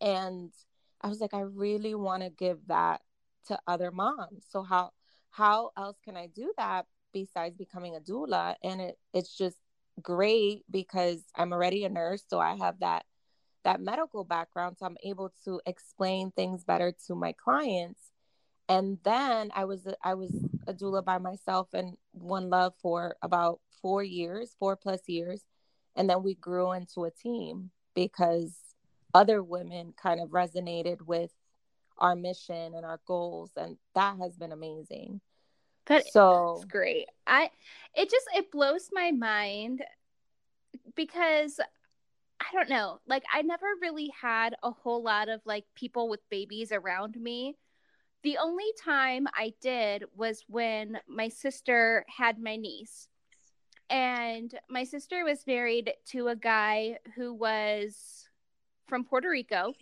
And 0.01 0.53
I 1.01 1.09
was 1.09 1.21
like 1.21 1.35
I 1.35 1.41
really 1.41 1.95
want 1.95 2.23
to 2.23 2.31
give 2.31 2.59
that 2.69 3.03
to 3.49 3.59
other 3.67 3.91
moms. 3.91 4.47
So 4.51 4.63
how 4.63 4.93
how 5.31 5.71
else 5.77 5.99
can 6.05 6.17
I 6.17 6.27
do 6.29 6.53
that 6.59 6.87
besides 7.13 7.57
becoming 7.57 7.97
a 7.97 8.01
doula? 8.01 8.57
And 8.63 8.81
it 8.81 8.99
it's 9.15 9.37
just 9.37 9.59
great 10.03 10.65
because 10.71 11.25
I'm 11.37 11.53
already 11.53 11.85
a 11.85 11.89
nurse, 11.89 12.25
so 12.29 12.41
I 12.41 12.57
have 12.57 12.81
that 12.81 13.05
that 13.65 13.81
medical 13.81 14.25
background 14.25 14.77
so 14.79 14.87
i'm 14.87 14.97
able 15.03 15.33
to 15.45 15.61
explain 15.67 16.31
things 16.31 16.65
better 16.65 16.93
to 17.07 17.15
my 17.15 17.33
clients. 17.33 18.01
And 18.69 18.99
then 19.05 19.51
i 19.55 19.65
was 19.65 19.87
i 20.03 20.15
was 20.15 20.33
a 20.67 20.73
doula 20.73 21.05
by 21.05 21.19
myself 21.19 21.69
and 21.75 21.97
one 22.13 22.49
love 22.49 22.75
for 22.81 23.17
about 23.23 23.61
four 23.83 24.03
years 24.03 24.55
four 24.59 24.77
plus 24.77 25.01
years. 25.07 25.43
And 25.97 26.11
then 26.11 26.23
we 26.23 26.35
grew 26.35 26.73
into 26.73 27.05
a 27.05 27.11
team 27.11 27.71
because 27.95 28.57
other 29.15 29.43
women 29.43 29.95
kind 29.97 30.21
of 30.21 30.31
resonated 30.31 31.03
with 31.03 31.31
our 31.99 32.17
mission 32.17 32.75
and 32.75 32.85
our 32.85 33.01
goals. 33.07 33.51
And 33.57 33.77
that 33.95 34.17
has 34.19 34.37
been 34.37 34.53
amazing. 34.53 35.21
That 35.87 36.07
so 36.11 36.57
It's 36.57 36.65
great. 36.65 37.07
I 37.27 37.51
it 37.95 38.11
just 38.11 38.27
it 38.35 38.51
blows 38.51 38.89
my 38.93 39.13
mind 39.13 39.85
because 40.97 41.61
don't 42.55 42.71
know. 42.71 43.01
Like 43.07 43.25
I 43.33 43.43
never 43.43 43.67
really 43.83 44.11
had 44.21 44.55
a 44.63 44.71
whole 44.71 45.03
lot 45.03 45.29
of 45.29 45.41
like 45.45 45.65
people 45.75 46.09
with 46.09 46.21
babies 46.31 46.73
around 46.73 47.17
me. 47.17 47.57
The 48.23 48.39
only 48.39 48.73
time 48.83 49.27
I 49.35 49.53
did 49.61 50.05
was 50.17 50.45
when 50.49 50.99
my 51.09 51.29
sister 51.29 52.07
had 52.09 52.39
my 52.39 52.57
niece. 52.57 53.09
And 53.91 54.53
my 54.71 54.85
sister 54.85 55.25
was 55.25 55.47
married 55.47 55.93
to 56.07 56.29
a 56.29 56.37
guy 56.37 56.99
who 57.17 57.35
was 57.35 58.27
from 58.87 59.05
Puerto 59.05 59.29
Rico 59.29 59.75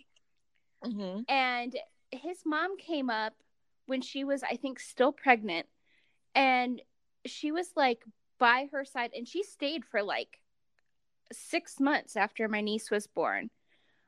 mhm. 0.83 1.23
and 1.29 1.75
his 2.11 2.39
mom 2.45 2.77
came 2.77 3.09
up 3.09 3.33
when 3.85 4.01
she 4.01 4.23
was 4.23 4.43
i 4.43 4.55
think 4.55 4.79
still 4.79 5.11
pregnant 5.11 5.67
and 6.35 6.81
she 7.25 7.51
was 7.51 7.71
like 7.75 8.03
by 8.39 8.67
her 8.71 8.85
side 8.85 9.11
and 9.15 9.27
she 9.27 9.43
stayed 9.43 9.83
for 9.85 10.03
like 10.03 10.39
six 11.31 11.79
months 11.79 12.15
after 12.15 12.47
my 12.47 12.61
niece 12.61 12.91
was 12.91 13.07
born 13.07 13.49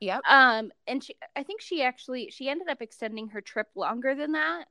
Yep. 0.01 0.21
Um, 0.29 0.71
and 0.87 1.03
she, 1.03 1.15
I 1.35 1.43
think 1.43 1.61
she 1.61 1.81
actually 1.81 2.29
she 2.29 2.49
ended 2.49 2.69
up 2.69 2.81
extending 2.81 3.29
her 3.29 3.41
trip 3.41 3.67
longer 3.75 4.13
than 4.13 4.33
that, 4.33 4.65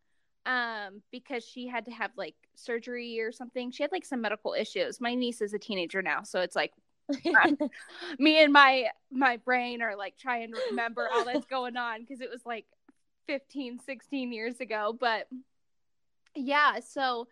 um, 0.47 1.03
because 1.11 1.45
she 1.45 1.67
had 1.67 1.87
to 1.87 1.91
have 1.91 2.11
like 2.17 2.35
surgery 2.55 3.21
or 3.21 3.33
something. 3.33 3.71
She 3.71 3.83
had 3.83 3.93
like 3.93 4.05
some 4.05 4.21
medical 4.21 4.55
issues. 4.55 5.01
My 5.01 5.15
niece 5.15 5.41
is 5.41 5.55
a 5.55 5.59
teenager 5.59 6.03
now, 6.03 6.23
so 6.23 6.41
it's 6.41 6.57
like 6.57 6.73
me 8.19 8.43
and 8.43 8.53
my 8.53 8.89
my 9.11 9.39
brain 9.39 9.83
are 9.83 9.97
like 9.97 10.17
trying 10.19 10.53
to 10.53 10.61
remember 10.71 11.09
all 11.13 11.25
that's 11.25 11.47
going 11.47 11.77
on 11.77 12.01
because 12.01 12.21
it 12.21 12.31
was 12.31 12.45
like 12.45 12.67
15 13.27 13.79
16 13.79 14.33
years 14.33 14.61
ago 14.61 14.95
but 14.99 15.27
yeah 16.35 16.79
so 16.81 17.27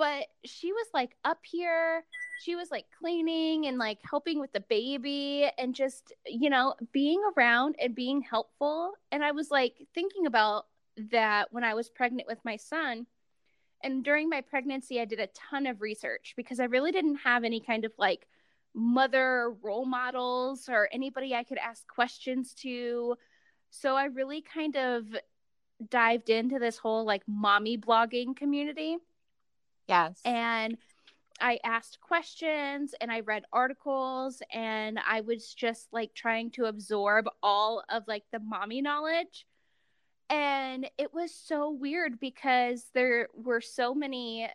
but 0.00 0.28
she 0.46 0.72
was 0.72 0.86
like 0.94 1.14
up 1.26 1.40
here. 1.42 2.02
She 2.40 2.56
was 2.56 2.70
like 2.70 2.86
cleaning 2.98 3.66
and 3.66 3.76
like 3.76 3.98
helping 4.02 4.40
with 4.40 4.50
the 4.50 4.60
baby 4.60 5.50
and 5.58 5.74
just 5.74 6.14
you 6.26 6.48
know 6.48 6.74
being 6.90 7.20
around 7.36 7.76
and 7.78 7.94
being 7.94 8.22
helpful. 8.22 8.94
And 9.12 9.22
i 9.22 9.32
was 9.32 9.50
like 9.50 9.74
thinking 9.94 10.24
about 10.24 10.64
that 11.12 11.48
when 11.52 11.64
i 11.64 11.74
was 11.74 11.90
pregnant 11.90 12.26
with 12.26 12.38
my 12.46 12.56
son. 12.56 13.06
And 13.82 14.02
during 14.02 14.30
my 14.30 14.40
pregnancy 14.40 14.98
i 15.02 15.04
did 15.04 15.20
a 15.20 15.28
ton 15.50 15.66
of 15.66 15.82
research 15.82 16.32
because 16.34 16.60
i 16.60 16.64
really 16.64 16.92
didn't 16.92 17.16
have 17.16 17.44
any 17.44 17.60
kind 17.60 17.84
of 17.84 17.92
like 17.98 18.26
mother 18.74 19.54
role 19.62 19.84
models 19.84 20.66
or 20.70 20.88
anybody 20.92 21.34
i 21.34 21.44
could 21.44 21.58
ask 21.58 21.86
questions 21.86 22.54
to. 22.54 23.16
So 23.68 23.96
i 23.96 24.06
really 24.06 24.40
kind 24.40 24.76
of 24.76 25.04
dived 25.90 26.30
into 26.30 26.58
this 26.58 26.78
whole 26.78 27.04
like 27.04 27.22
mommy 27.28 27.76
blogging 27.76 28.34
community 28.34 28.96
Yes. 29.90 30.20
and 30.24 30.76
I 31.42 31.58
asked 31.64 32.00
questions 32.00 32.94
and 33.00 33.10
I 33.10 33.20
read 33.20 33.44
articles 33.52 34.42
and 34.52 34.98
I 34.98 35.22
was 35.22 35.54
just 35.54 35.88
like 35.90 36.12
trying 36.14 36.50
to 36.52 36.66
absorb 36.66 37.28
all 37.42 37.82
of 37.88 38.02
like 38.06 38.24
the 38.30 38.40
mommy 38.40 38.82
knowledge. 38.82 39.46
And 40.28 40.88
it 40.98 41.12
was 41.14 41.34
so 41.34 41.70
weird 41.70 42.20
because 42.20 42.84
there 42.94 43.28
were 43.34 43.60
so 43.62 43.94
many 43.94 44.48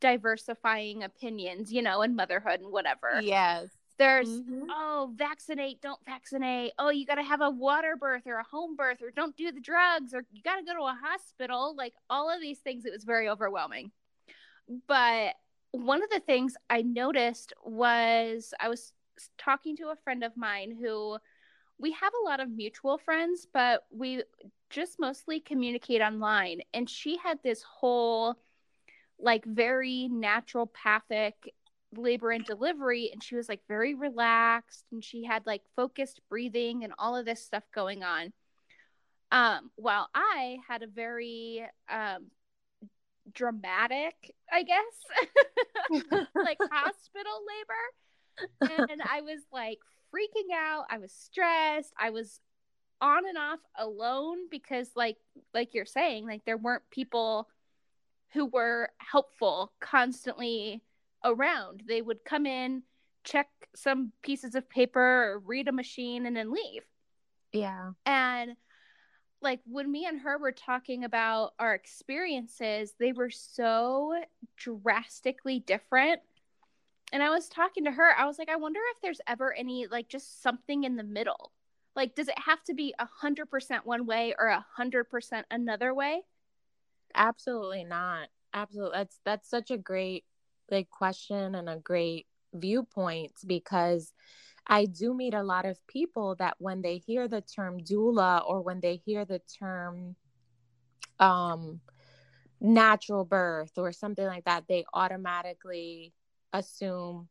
diversifying 0.00 1.02
opinions, 1.02 1.72
you 1.72 1.82
know, 1.82 2.02
in 2.02 2.14
motherhood 2.16 2.60
and 2.60 2.72
whatever. 2.72 3.20
yes. 3.22 3.68
There's, 3.98 4.40
Mhm. 4.40 4.66
oh, 4.70 5.12
vaccinate, 5.14 5.80
don't 5.82 6.02
vaccinate. 6.04 6.72
Oh, 6.78 6.88
you 6.88 7.04
got 7.04 7.16
to 7.16 7.22
have 7.22 7.40
a 7.42 7.50
water 7.50 7.94
birth 7.94 8.26
or 8.26 8.36
a 8.36 8.42
home 8.42 8.74
birth 8.74 9.02
or 9.02 9.10
don't 9.10 9.36
do 9.36 9.52
the 9.52 9.60
drugs 9.60 10.14
or 10.14 10.24
you 10.32 10.42
got 10.42 10.56
to 10.56 10.62
go 10.62 10.74
to 10.74 10.82
a 10.82 10.98
hospital. 11.00 11.74
Like 11.76 11.94
all 12.08 12.30
of 12.30 12.40
these 12.40 12.58
things, 12.60 12.84
it 12.86 12.92
was 12.92 13.04
very 13.04 13.28
overwhelming. 13.28 13.92
But 14.86 15.34
one 15.72 16.02
of 16.02 16.10
the 16.10 16.20
things 16.20 16.54
I 16.70 16.82
noticed 16.82 17.52
was 17.64 18.52
I 18.60 18.68
was 18.68 18.92
talking 19.38 19.76
to 19.76 19.88
a 19.88 19.96
friend 20.04 20.22
of 20.24 20.36
mine 20.36 20.76
who 20.80 21.18
we 21.78 21.92
have 21.92 22.12
a 22.14 22.28
lot 22.28 22.40
of 22.40 22.50
mutual 22.50 22.98
friends, 22.98 23.46
but 23.52 23.84
we 23.90 24.22
just 24.70 25.00
mostly 25.00 25.40
communicate 25.40 26.00
online. 26.00 26.60
And 26.72 26.88
she 26.88 27.16
had 27.16 27.38
this 27.42 27.62
whole, 27.62 28.36
like, 29.18 29.44
very 29.44 30.08
naturopathic 30.12 31.32
labor 31.96 32.30
and 32.30 32.44
delivery. 32.44 33.10
And 33.12 33.22
she 33.22 33.34
was 33.34 33.48
like 33.48 33.60
very 33.68 33.94
relaxed 33.94 34.86
and 34.92 35.04
she 35.04 35.24
had 35.24 35.44
like 35.46 35.62
focused 35.76 36.20
breathing 36.28 36.84
and 36.84 36.92
all 36.98 37.16
of 37.16 37.26
this 37.26 37.44
stuff 37.44 37.64
going 37.74 38.02
on. 38.02 38.32
Um, 39.30 39.70
while 39.76 40.08
I 40.14 40.58
had 40.68 40.82
a 40.82 40.86
very 40.86 41.64
um, 41.90 42.26
dramatic, 43.32 44.34
I 44.50 44.62
guess, 44.62 45.90
like 46.34 46.58
hospital 46.60 47.40
labor. 47.48 48.80
And 48.90 49.02
I 49.02 49.20
was 49.20 49.40
like 49.52 49.78
freaking 50.14 50.54
out. 50.54 50.86
I 50.90 50.98
was 50.98 51.12
stressed. 51.12 51.92
I 51.98 52.10
was 52.10 52.40
on 53.00 53.26
and 53.26 53.36
off 53.36 53.58
alone 53.76 54.48
because 54.50 54.90
like 54.94 55.16
like 55.52 55.74
you're 55.74 55.84
saying, 55.84 56.26
like 56.26 56.44
there 56.44 56.56
weren't 56.56 56.88
people 56.90 57.48
who 58.32 58.46
were 58.46 58.90
helpful 58.98 59.72
constantly 59.80 60.82
around. 61.24 61.82
They 61.86 62.00
would 62.00 62.24
come 62.24 62.46
in, 62.46 62.82
check 63.24 63.48
some 63.74 64.12
pieces 64.22 64.54
of 64.54 64.68
paper, 64.68 65.32
or 65.32 65.38
read 65.40 65.68
a 65.68 65.72
machine 65.72 66.26
and 66.26 66.36
then 66.36 66.52
leave. 66.52 66.82
Yeah. 67.52 67.90
And 68.06 68.56
like 69.42 69.60
when 69.66 69.90
me 69.90 70.06
and 70.06 70.20
her 70.20 70.38
were 70.38 70.52
talking 70.52 71.04
about 71.04 71.54
our 71.58 71.74
experiences, 71.74 72.94
they 72.98 73.12
were 73.12 73.30
so 73.30 74.14
drastically 74.56 75.60
different. 75.60 76.20
And 77.12 77.22
I 77.22 77.30
was 77.30 77.48
talking 77.48 77.84
to 77.84 77.92
her, 77.92 78.12
I 78.18 78.26
was 78.26 78.38
like, 78.38 78.48
I 78.48 78.56
wonder 78.56 78.80
if 78.94 79.00
there's 79.02 79.20
ever 79.26 79.52
any, 79.54 79.86
like, 79.86 80.08
just 80.08 80.42
something 80.42 80.84
in 80.84 80.96
the 80.96 81.02
middle. 81.04 81.52
Like, 81.94 82.14
does 82.14 82.28
it 82.28 82.38
have 82.38 82.62
to 82.64 82.74
be 82.74 82.94
a 82.98 83.04
100% 83.04 83.86
one 83.86 84.06
way 84.06 84.34
or 84.38 84.46
a 84.48 84.54
100% 84.56 85.46
another 85.50 85.94
way? 85.94 86.22
Absolutely 87.14 87.84
not. 87.84 88.28
Absolutely. 88.54 88.92
That's 88.98 89.20
that's 89.24 89.48
such 89.50 89.70
a 89.70 89.78
great 89.78 90.24
like 90.70 90.90
question 90.90 91.54
and 91.54 91.68
a 91.68 91.76
great 91.76 92.26
viewpoint 92.54 93.32
because 93.46 94.12
I 94.66 94.86
do 94.86 95.14
meet 95.14 95.34
a 95.34 95.42
lot 95.42 95.64
of 95.66 95.84
people 95.86 96.36
that 96.36 96.56
when 96.58 96.82
they 96.82 96.98
hear 96.98 97.28
the 97.28 97.40
term 97.40 97.80
doula 97.80 98.46
or 98.46 98.62
when 98.62 98.80
they 98.80 98.96
hear 98.96 99.24
the 99.24 99.40
term 99.58 100.16
um 101.18 101.80
natural 102.60 103.24
birth 103.24 103.72
or 103.76 103.92
something 103.92 104.26
like 104.26 104.44
that, 104.44 104.64
they 104.68 104.84
automatically 104.94 106.14
assume, 106.52 107.28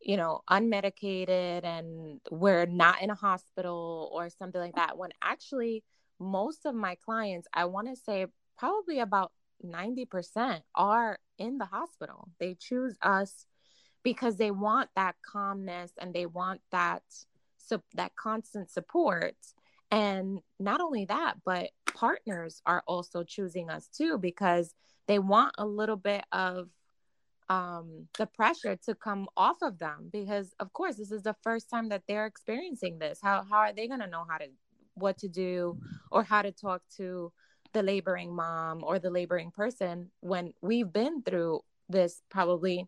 you 0.00 0.16
know, 0.16 0.42
unmedicated 0.50 1.64
and 1.64 2.20
we're 2.30 2.66
not 2.66 3.00
in 3.02 3.10
a 3.10 3.14
hospital 3.14 4.10
or 4.12 4.28
something 4.28 4.60
like 4.60 4.74
that. 4.74 4.98
When 4.98 5.10
actually 5.22 5.82
most 6.20 6.66
of 6.66 6.74
my 6.74 6.96
clients, 6.96 7.48
I 7.52 7.64
want 7.64 7.88
to 7.88 7.96
say 7.96 8.26
probably 8.58 9.00
about 9.00 9.32
90% 9.64 10.60
are 10.74 11.18
in 11.38 11.58
the 11.58 11.64
hospital. 11.64 12.28
They 12.38 12.54
choose 12.54 12.96
us 13.02 13.46
because 14.04 14.36
they 14.36 14.50
want 14.50 14.90
that 14.94 15.16
calmness 15.26 15.92
and 16.00 16.14
they 16.14 16.26
want 16.26 16.60
that 16.70 17.02
so 17.56 17.82
that 17.94 18.14
constant 18.14 18.70
support. 18.70 19.34
And 19.90 20.40
not 20.60 20.80
only 20.80 21.06
that 21.06 21.36
but 21.44 21.70
partners 21.92 22.62
are 22.66 22.82
also 22.86 23.24
choosing 23.24 23.70
us 23.70 23.88
too 23.88 24.18
because 24.18 24.74
they 25.06 25.18
want 25.18 25.54
a 25.58 25.66
little 25.66 25.96
bit 25.96 26.24
of 26.32 26.68
um 27.50 28.08
the 28.16 28.26
pressure 28.26 28.74
to 28.74 28.94
come 28.94 29.28
off 29.36 29.58
of 29.60 29.78
them 29.78 30.08
because 30.10 30.54
of 30.60 30.72
course 30.72 30.96
this 30.96 31.12
is 31.12 31.22
the 31.22 31.36
first 31.42 31.68
time 31.68 31.90
that 31.90 32.02
they're 32.06 32.26
experiencing 32.26 32.98
this. 32.98 33.18
How 33.22 33.44
how 33.48 33.58
are 33.58 33.72
they 33.72 33.88
going 33.88 34.00
to 34.00 34.06
know 34.06 34.24
how 34.28 34.38
to 34.38 34.46
what 34.94 35.18
to 35.18 35.28
do 35.28 35.78
or 36.10 36.22
how 36.22 36.42
to 36.42 36.52
talk 36.52 36.82
to 36.96 37.32
the 37.72 37.82
laboring 37.82 38.34
mom 38.34 38.82
or 38.84 38.98
the 38.98 39.10
laboring 39.10 39.50
person 39.50 40.10
when 40.20 40.52
we've 40.62 40.92
been 40.92 41.22
through 41.22 41.60
this 41.88 42.22
probably 42.30 42.86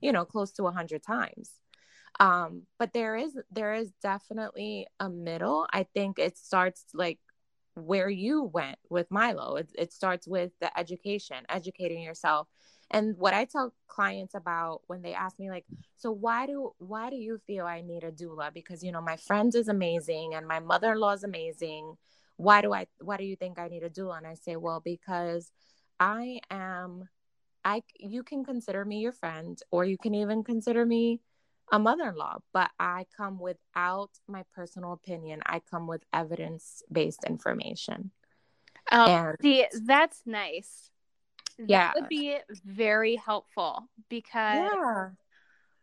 you 0.00 0.12
know 0.12 0.24
close 0.24 0.52
to 0.52 0.62
100 0.62 1.02
times. 1.02 1.52
Um 2.20 2.62
but 2.78 2.92
there 2.92 3.16
is 3.16 3.38
there 3.50 3.74
is 3.74 3.92
definitely 4.02 4.86
a 5.00 5.08
middle. 5.08 5.66
I 5.72 5.84
think 5.84 6.18
it 6.18 6.36
starts 6.38 6.84
like 6.94 7.18
where 7.74 8.10
you 8.10 8.42
went 8.42 8.78
with 8.90 9.10
milo. 9.10 9.56
It, 9.56 9.70
it 9.78 9.92
starts 9.92 10.26
with 10.26 10.50
the 10.60 10.76
education 10.78 11.44
educating 11.48 12.02
yourself. 12.02 12.48
And 12.90 13.16
what 13.18 13.34
i 13.34 13.44
tell 13.44 13.74
clients 13.86 14.34
about 14.34 14.80
when 14.86 15.02
they 15.02 15.12
ask 15.12 15.38
me 15.38 15.50
like 15.50 15.66
so 15.96 16.10
why 16.10 16.46
do 16.46 16.72
why 16.78 17.10
do 17.10 17.16
you 17.16 17.38
feel 17.46 17.66
i 17.66 17.82
need 17.82 18.04
a 18.04 18.12
doula? 18.12 18.52
Because 18.52 18.82
you 18.82 18.92
know 18.92 19.02
my 19.02 19.16
friend 19.16 19.54
is 19.54 19.68
amazing 19.68 20.34
and 20.34 20.46
my 20.46 20.60
mother-in-law 20.60 21.12
is 21.12 21.24
amazing. 21.24 21.94
Why 22.36 22.62
do 22.62 22.72
i 22.72 22.86
why 23.00 23.16
do 23.18 23.24
you 23.24 23.36
think 23.36 23.58
i 23.58 23.68
need 23.68 23.82
a 23.82 23.90
doula? 23.90 24.18
And 24.18 24.26
i 24.26 24.34
say 24.34 24.56
well 24.56 24.80
because 24.84 25.52
i 26.00 26.40
am 26.50 27.08
I 27.68 27.82
you 27.98 28.22
can 28.22 28.44
consider 28.44 28.82
me 28.84 29.00
your 29.00 29.12
friend 29.12 29.60
or 29.70 29.84
you 29.84 29.98
can 29.98 30.14
even 30.14 30.42
consider 30.42 30.86
me 30.86 31.20
a 31.70 31.78
mother-in-law, 31.78 32.38
but 32.54 32.70
I 32.80 33.04
come 33.14 33.38
without 33.38 34.10
my 34.26 34.44
personal 34.54 34.94
opinion. 34.94 35.42
I 35.44 35.60
come 35.70 35.86
with 35.86 36.02
evidence-based 36.14 37.24
information. 37.24 38.10
Oh, 38.90 39.04
And 39.06 39.36
see, 39.42 39.66
that's 39.84 40.22
nice. 40.24 40.90
Yeah. 41.58 41.92
That 41.92 41.94
would 41.96 42.08
be 42.08 42.38
very 42.64 43.16
helpful 43.16 43.90
because 44.08 44.70
yeah. 44.72 45.10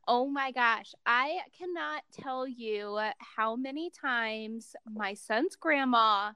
Oh 0.08 0.28
my 0.28 0.52
gosh, 0.52 0.93
I 1.06 1.39
cannot 1.58 2.04
tell 2.12 2.48
you 2.48 3.00
how 3.19 3.56
many 3.56 3.91
times 3.91 4.76
my 4.91 5.13
son's 5.13 5.56
grandma 5.56 6.32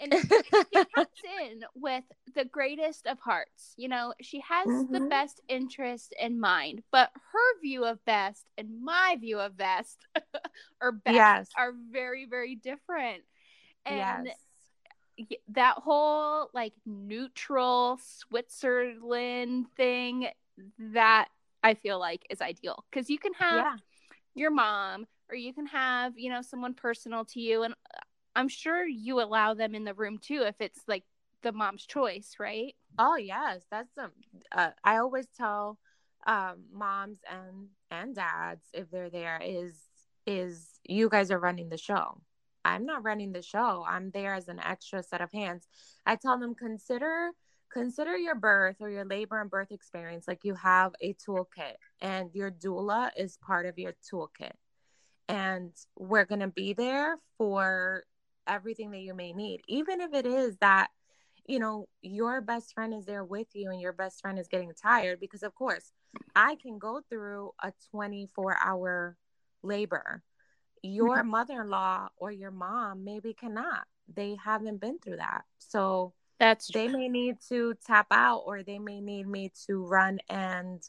and 0.00 0.14
she 0.14 0.82
comes 0.94 1.08
in 1.24 1.62
with 1.74 2.04
the 2.34 2.44
greatest 2.44 3.06
of 3.06 3.18
hearts. 3.20 3.74
You 3.76 3.88
know, 3.88 4.14
she 4.20 4.40
has 4.48 4.84
the 4.90 5.00
Mhm. 5.00 5.08
best 5.08 5.40
interest 5.48 6.14
in 6.20 6.40
mind, 6.40 6.82
but 6.92 7.10
her 7.32 7.60
view 7.62 7.84
of 7.84 8.04
best 8.04 8.44
and 8.56 8.82
my 8.82 9.16
view 9.20 9.38
of 9.38 9.56
best 9.56 10.06
or 10.82 10.92
best 10.92 11.14
Yes. 11.14 11.48
are 11.56 11.72
very, 11.90 12.26
very 12.26 12.54
different. 12.56 13.22
And 13.86 14.28
yes. 14.28 14.36
that 15.48 15.74
whole 15.78 16.48
like 16.54 16.72
neutral 16.86 17.98
Switzerland 18.02 19.66
thing 19.76 20.28
that 20.92 21.28
I 21.62 21.74
feel 21.74 21.98
like 21.98 22.24
is 22.30 22.40
ideal 22.40 22.84
because 22.90 23.10
you 23.10 23.18
can 23.18 23.32
have 23.34 23.56
Yeah. 23.56 23.76
your 24.34 24.50
mom 24.50 25.06
or 25.30 25.36
you 25.36 25.52
can 25.52 25.66
have, 25.66 26.16
you 26.16 26.30
know, 26.30 26.42
someone 26.42 26.74
personal 26.74 27.24
to 27.26 27.40
you. 27.40 27.62
And 27.62 27.74
I'm 28.38 28.48
sure 28.48 28.86
you 28.86 29.20
allow 29.20 29.54
them 29.54 29.74
in 29.74 29.82
the 29.82 29.94
room 29.94 30.18
too 30.18 30.44
if 30.46 30.54
it's 30.60 30.80
like 30.86 31.02
the 31.42 31.50
mom's 31.50 31.84
choice, 31.84 32.36
right? 32.38 32.72
Oh 32.96 33.16
yes, 33.16 33.62
that's 33.68 33.98
um. 33.98 34.12
Uh, 34.52 34.70
I 34.84 34.98
always 34.98 35.26
tell 35.36 35.76
um, 36.24 36.66
moms 36.72 37.18
and 37.28 37.66
and 37.90 38.14
dads 38.14 38.64
if 38.72 38.88
they're 38.92 39.10
there 39.10 39.40
is 39.44 39.74
is 40.24 40.68
you 40.84 41.08
guys 41.08 41.32
are 41.32 41.38
running 41.40 41.68
the 41.68 41.76
show. 41.76 42.20
I'm 42.64 42.86
not 42.86 43.02
running 43.02 43.32
the 43.32 43.42
show. 43.42 43.84
I'm 43.88 44.12
there 44.12 44.34
as 44.34 44.46
an 44.46 44.60
extra 44.60 45.02
set 45.02 45.20
of 45.20 45.32
hands. 45.32 45.66
I 46.06 46.14
tell 46.14 46.38
them 46.38 46.54
consider 46.54 47.30
consider 47.72 48.16
your 48.16 48.36
birth 48.36 48.76
or 48.78 48.88
your 48.88 49.04
labor 49.04 49.40
and 49.40 49.50
birth 49.50 49.72
experience 49.72 50.28
like 50.28 50.44
you 50.44 50.54
have 50.54 50.92
a 51.02 51.14
toolkit 51.14 51.74
and 52.00 52.30
your 52.34 52.52
doula 52.52 53.10
is 53.16 53.36
part 53.38 53.66
of 53.66 53.80
your 53.80 53.94
toolkit. 54.08 54.52
And 55.28 55.72
we're 55.98 56.24
going 56.24 56.40
to 56.40 56.48
be 56.48 56.72
there 56.72 57.16
for 57.36 58.04
everything 58.48 58.90
that 58.92 59.00
you 59.00 59.14
may 59.14 59.32
need, 59.32 59.62
even 59.68 60.00
if 60.00 60.14
it 60.14 60.26
is 60.26 60.56
that 60.58 60.88
you 61.48 61.58
know, 61.58 61.88
your 62.02 62.42
best 62.42 62.74
friend 62.74 62.92
is 62.92 63.06
there 63.06 63.24
with 63.24 63.48
you 63.54 63.70
and 63.70 63.80
your 63.80 63.94
best 63.94 64.20
friend 64.20 64.38
is 64.38 64.46
getting 64.48 64.72
tired 64.80 65.18
because, 65.18 65.42
of 65.42 65.54
course, 65.54 65.92
I 66.36 66.56
can 66.56 66.78
go 66.78 67.00
through 67.08 67.52
a 67.62 67.72
24 67.90 68.58
hour 68.62 69.16
labor. 69.62 70.22
Your 70.82 71.24
mother 71.24 71.62
in 71.62 71.70
law 71.70 72.08
or 72.18 72.30
your 72.30 72.50
mom 72.50 73.02
maybe 73.02 73.32
cannot. 73.32 73.86
They 74.14 74.36
haven't 74.44 74.80
been 74.80 74.98
through 74.98 75.16
that. 75.16 75.44
So 75.58 76.12
that's 76.38 76.68
they 76.68 76.86
may 76.86 77.08
need 77.08 77.36
to 77.48 77.74
tap 77.84 78.06
out 78.10 78.42
or 78.46 78.62
they 78.62 78.78
may 78.78 79.00
need 79.00 79.26
me 79.26 79.50
to 79.66 79.84
run 79.84 80.20
and 80.28 80.82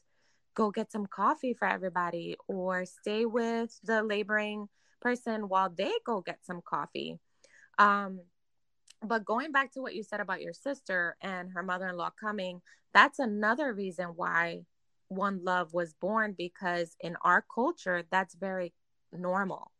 go 0.54 0.72
get 0.72 0.92
some 0.92 1.06
coffee 1.06 1.54
for 1.54 1.68
everybody 1.68 2.36
or 2.48 2.86
stay 2.86 3.26
with 3.26 3.80
the 3.84 4.04
laboring 4.04 4.68
person 5.02 5.48
while 5.48 5.70
they 5.70 5.94
go 6.06 6.22
get 6.22 6.46
some 6.46 6.62
coffee. 6.62 7.18
Um, 7.80 8.20
but 9.02 9.26
going 9.26 9.52
back 9.52 9.72
to 9.74 9.82
what 9.82 9.96
you 9.96 10.04
said 10.04 10.20
about 10.20 10.42
your 10.42 10.54
sister 10.54 11.16
and 11.22 11.52
her 11.52 11.64
mother-in-law 11.64 12.12
coming 12.20 12.62
that's 12.94 13.20
another 13.20 13.74
reason 13.74 14.08
why 14.16 14.62
one 15.08 15.44
love 15.44 15.74
was 15.74 15.94
born 15.94 16.36
because 16.38 16.96
in 17.00 17.16
our 17.24 17.44
culture 17.54 18.04
that's 18.12 18.36
very 18.36 18.74
normal. 19.12 19.72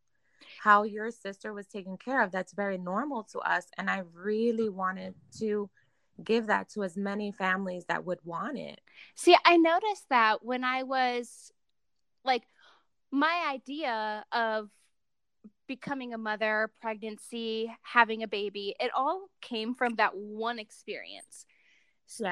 How 0.60 0.82
your 0.82 1.10
sister 1.10 1.52
was 1.52 1.66
taken 1.66 1.96
care 1.96 2.22
of 2.22 2.32
that's 2.32 2.52
very 2.52 2.78
normal 2.78 3.24
to 3.32 3.38
us 3.40 3.66
and 3.78 3.88
i 3.90 4.02
really 4.14 4.68
wanted 4.68 5.14
to 5.38 5.70
give 6.22 6.48
that 6.48 6.68
to 6.68 6.82
as 6.82 6.96
many 6.96 7.32
families 7.32 7.84
that 7.88 8.04
would 8.04 8.18
want 8.24 8.58
it. 8.58 8.80
See 9.14 9.36
i 9.44 9.56
noticed 9.56 10.08
that 10.10 10.44
when 10.44 10.64
i 10.64 10.82
was 10.82 11.52
like 12.24 12.42
my 13.12 13.50
idea 13.52 14.24
of 14.32 14.70
becoming 15.70 16.12
a 16.12 16.18
mother, 16.18 16.72
pregnancy, 16.80 17.72
having 17.82 18.24
a 18.24 18.28
baby, 18.28 18.74
it 18.80 18.90
all 18.92 19.28
came 19.40 19.72
from 19.72 19.94
that 19.94 20.16
one 20.16 20.58
experience. 20.58 21.46
So. 22.06 22.26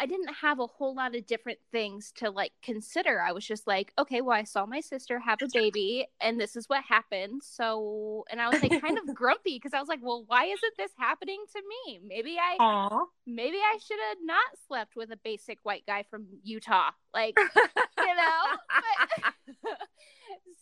I 0.00 0.06
didn't 0.06 0.32
have 0.42 0.60
a 0.60 0.66
whole 0.66 0.94
lot 0.94 1.16
of 1.16 1.26
different 1.26 1.58
things 1.72 2.12
to 2.16 2.30
like 2.30 2.52
consider. 2.62 3.20
I 3.20 3.32
was 3.32 3.44
just 3.44 3.66
like, 3.66 3.92
okay, 3.98 4.20
well, 4.20 4.36
I 4.36 4.44
saw 4.44 4.64
my 4.64 4.80
sister 4.80 5.18
have 5.18 5.38
a 5.42 5.48
baby 5.52 6.06
and 6.20 6.40
this 6.40 6.54
is 6.54 6.68
what 6.68 6.84
happened. 6.84 7.42
So, 7.42 8.24
and 8.30 8.40
I 8.40 8.48
was 8.48 8.62
like 8.62 8.80
kind 8.80 8.96
of 8.96 9.12
grumpy 9.14 9.56
because 9.56 9.74
I 9.74 9.80
was 9.80 9.88
like, 9.88 10.00
well, 10.00 10.24
why 10.26 10.44
isn't 10.44 10.76
this 10.76 10.92
happening 10.96 11.42
to 11.52 11.62
me? 11.62 12.00
Maybe 12.06 12.36
I, 12.38 12.58
Aww. 12.60 13.06
maybe 13.26 13.56
I 13.56 13.78
should 13.84 13.98
have 14.10 14.18
not 14.22 14.44
slept 14.68 14.94
with 14.94 15.10
a 15.10 15.18
basic 15.24 15.58
white 15.64 15.84
guy 15.84 16.04
from 16.08 16.26
Utah. 16.44 16.90
Like, 17.12 17.36
you 17.56 18.14
know? 18.14 18.56
But, 19.64 19.72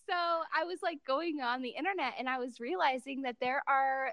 so 0.09 0.15
I 0.15 0.65
was 0.65 0.79
like 0.83 0.99
going 1.07 1.41
on 1.41 1.63
the 1.63 1.71
internet 1.71 2.15
and 2.19 2.29
I 2.29 2.39
was 2.39 2.61
realizing 2.61 3.23
that 3.23 3.37
there 3.41 3.63
are 3.67 4.13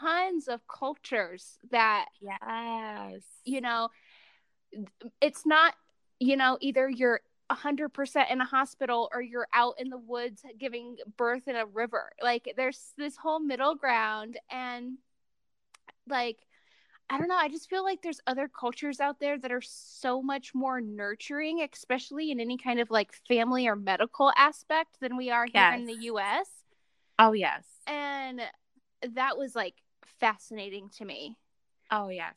tons 0.00 0.48
of 0.48 0.60
cultures 0.66 1.58
that 1.70 2.06
yes. 2.20 3.22
you 3.44 3.60
know 3.60 3.88
it's 5.20 5.46
not 5.46 5.74
you 6.18 6.36
know 6.36 6.58
either 6.60 6.88
you're 6.88 7.20
100% 7.50 8.30
in 8.30 8.40
a 8.40 8.44
hospital 8.44 9.08
or 9.12 9.20
you're 9.20 9.48
out 9.52 9.74
in 9.78 9.88
the 9.88 9.98
woods 9.98 10.42
giving 10.58 10.96
birth 11.16 11.48
in 11.48 11.56
a 11.56 11.66
river. 11.66 12.12
Like 12.22 12.54
there's 12.56 12.92
this 12.96 13.16
whole 13.16 13.40
middle 13.40 13.74
ground 13.74 14.38
and 14.50 14.98
like 16.08 16.38
I 17.12 17.18
don't 17.18 17.26
know. 17.26 17.36
I 17.36 17.48
just 17.48 17.68
feel 17.68 17.82
like 17.82 18.02
there's 18.02 18.20
other 18.28 18.48
cultures 18.48 19.00
out 19.00 19.18
there 19.18 19.36
that 19.36 19.50
are 19.50 19.60
so 19.60 20.22
much 20.22 20.54
more 20.54 20.80
nurturing, 20.80 21.66
especially 21.72 22.30
in 22.30 22.38
any 22.38 22.56
kind 22.56 22.78
of 22.78 22.88
like 22.88 23.12
family 23.26 23.66
or 23.66 23.74
medical 23.74 24.32
aspect 24.36 25.00
than 25.00 25.16
we 25.16 25.28
are 25.28 25.44
here 25.44 25.54
yes. 25.54 25.78
in 25.80 25.86
the 25.86 26.04
US. 26.04 26.46
Oh, 27.18 27.32
yes. 27.32 27.64
And 27.88 28.40
that 29.14 29.36
was 29.36 29.56
like 29.56 29.74
fascinating 30.20 30.88
to 30.98 31.04
me. 31.04 31.36
Oh, 31.90 32.10
yes. 32.10 32.36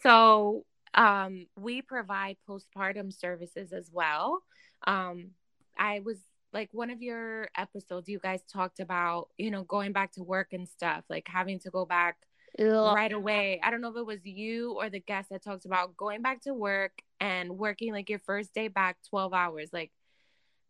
So, 0.00 0.64
um, 0.94 1.46
we 1.58 1.82
provide 1.82 2.36
postpartum 2.48 3.12
services 3.12 3.72
as 3.72 3.90
well. 3.92 4.44
Um, 4.86 5.30
I 5.76 6.00
was 6.04 6.18
like 6.52 6.68
one 6.70 6.90
of 6.90 7.02
your 7.02 7.48
episodes, 7.56 8.08
you 8.08 8.20
guys 8.20 8.42
talked 8.44 8.78
about, 8.78 9.30
you 9.38 9.50
know, 9.50 9.64
going 9.64 9.90
back 9.92 10.12
to 10.12 10.22
work 10.22 10.52
and 10.52 10.68
stuff, 10.68 11.02
like 11.10 11.26
having 11.26 11.58
to 11.60 11.70
go 11.70 11.84
back 11.84 12.18
Ugh. 12.58 12.94
right 12.94 13.12
away. 13.12 13.60
I 13.62 13.70
don't 13.70 13.80
know 13.80 13.90
if 13.90 13.96
it 13.96 14.06
was 14.06 14.24
you 14.24 14.72
or 14.72 14.88
the 14.90 15.00
guest 15.00 15.30
that 15.30 15.42
talked 15.42 15.64
about 15.64 15.96
going 15.96 16.22
back 16.22 16.42
to 16.42 16.54
work 16.54 16.92
and 17.20 17.58
working 17.58 17.92
like 17.92 18.08
your 18.08 18.20
first 18.20 18.54
day 18.54 18.68
back 18.68 18.96
12 19.08 19.32
hours. 19.32 19.70
Like 19.72 19.90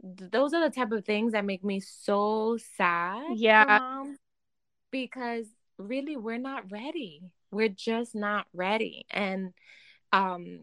th- 0.03 0.31
those 0.31 0.55
are 0.55 0.67
the 0.69 0.75
type 0.75 0.93
of 0.93 1.05
things 1.05 1.33
that 1.33 1.45
make 1.45 1.65
me 1.65 1.81
so 1.81 2.59
sad. 2.77 3.23
Yeah. 3.37 4.05
because 4.91 5.47
really 5.79 6.17
we're 6.17 6.39
not 6.39 6.71
ready. 6.71 7.23
We're 7.51 7.69
just 7.69 8.15
not 8.15 8.47
ready. 8.53 9.07
And 9.11 9.53
um 10.13 10.61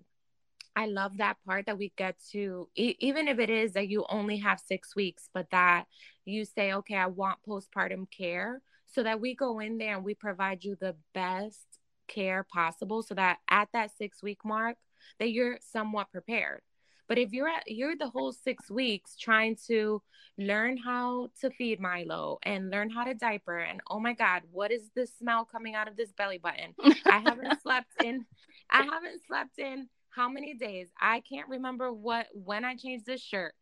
I 0.74 0.86
love 0.86 1.18
that 1.18 1.36
part 1.46 1.66
that 1.66 1.78
we 1.78 1.92
get 1.98 2.16
to, 2.32 2.70
e- 2.76 2.96
even 3.00 3.28
if 3.28 3.40
it 3.40 3.50
is 3.50 3.74
that 3.74 3.90
you 3.90 4.06
only 4.08 4.38
have 4.38 4.58
six 4.60 4.96
weeks, 4.96 5.28
but 5.34 5.48
that 5.52 5.84
you 6.24 6.46
say, 6.46 6.72
okay, 6.72 6.96
I 6.96 7.08
want 7.08 7.40
postpartum 7.46 8.10
care 8.10 8.62
so 8.92 9.04
that 9.04 9.22
we 9.22 9.36
go 9.36 9.60
in 9.60 9.78
there 9.78 9.96
and 9.96 10.06
we 10.06 10.14
provide 10.14 10.64
you 10.64 10.76
the 10.80 10.96
best 11.14 11.66
care 12.08 12.46
possible 12.52 13.02
so 13.02 13.16
that 13.16 13.38
at 13.50 13.70
that 13.74 13.92
six 13.98 14.22
week 14.22 14.40
mark 14.44 14.78
that 15.20 15.32
you're 15.32 15.58
somewhat 15.72 16.12
prepared. 16.12 16.62
But 17.08 17.18
if 17.18 17.34
you're 17.34 17.50
at 17.50 17.64
you're 17.68 17.98
the 17.98 18.10
whole 18.10 18.32
six 18.32 18.70
weeks 18.70 19.16
trying 19.18 19.58
to 19.68 20.02
learn 20.38 20.78
how 20.78 21.30
to 21.42 21.50
feed 21.52 21.80
milo 21.80 22.40
and 22.44 22.70
learn 22.70 22.90
how 22.90 23.04
to 23.04 23.14
diaper 23.14 23.60
and 23.60 23.82
oh 23.90 24.00
my 24.00 24.14
god 24.14 24.44
what 24.52 24.72
is 24.72 24.90
the 24.96 25.06
smell 25.06 25.44
coming 25.44 25.76
out 25.76 25.90
of 25.90 25.98
this 25.98 26.12
belly 26.14 26.38
button? 26.38 26.74
I 27.06 27.20
haven't 27.20 27.62
slept 27.64 27.92
in 28.04 28.26
i 28.70 28.84
haven't 28.84 29.22
slept 29.28 29.60
in 29.60 29.90
how 30.10 30.28
many 30.28 30.54
days? 30.54 30.90
I 31.00 31.22
can't 31.22 31.50
remember 31.50 31.92
what 31.92 32.28
when 32.34 32.64
i 32.66 32.76
changed 32.76 33.06
this 33.06 33.22
shirt. 33.22 33.54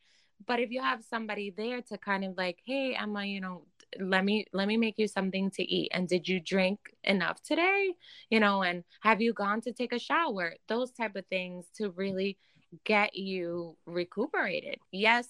But 0.45 0.59
if 0.59 0.71
you 0.71 0.81
have 0.81 1.03
somebody 1.03 1.53
there 1.55 1.81
to 1.81 1.97
kind 1.97 2.23
of 2.23 2.37
like 2.37 2.59
hey 2.65 2.95
emma 2.95 3.25
you 3.25 3.41
know 3.41 3.65
let 3.99 4.23
me 4.23 4.45
let 4.53 4.67
me 4.67 4.77
make 4.77 4.97
you 4.97 5.07
something 5.07 5.51
to 5.51 5.63
eat. 5.63 5.91
And 5.93 6.07
did 6.07 6.27
you 6.27 6.39
drink 6.39 6.79
enough 7.03 7.41
today? 7.41 7.93
You 8.29 8.39
know 8.39 8.63
and 8.63 8.83
have 9.01 9.21
you 9.21 9.33
gone 9.33 9.61
to 9.61 9.73
take 9.73 9.93
a 9.93 9.99
shower? 9.99 10.55
Those 10.67 10.91
type 10.91 11.15
of 11.15 11.25
things 11.27 11.65
to 11.77 11.91
really 11.91 12.37
get 12.83 13.15
you 13.15 13.77
recuperated. 13.85 14.79
Yes 14.91 15.27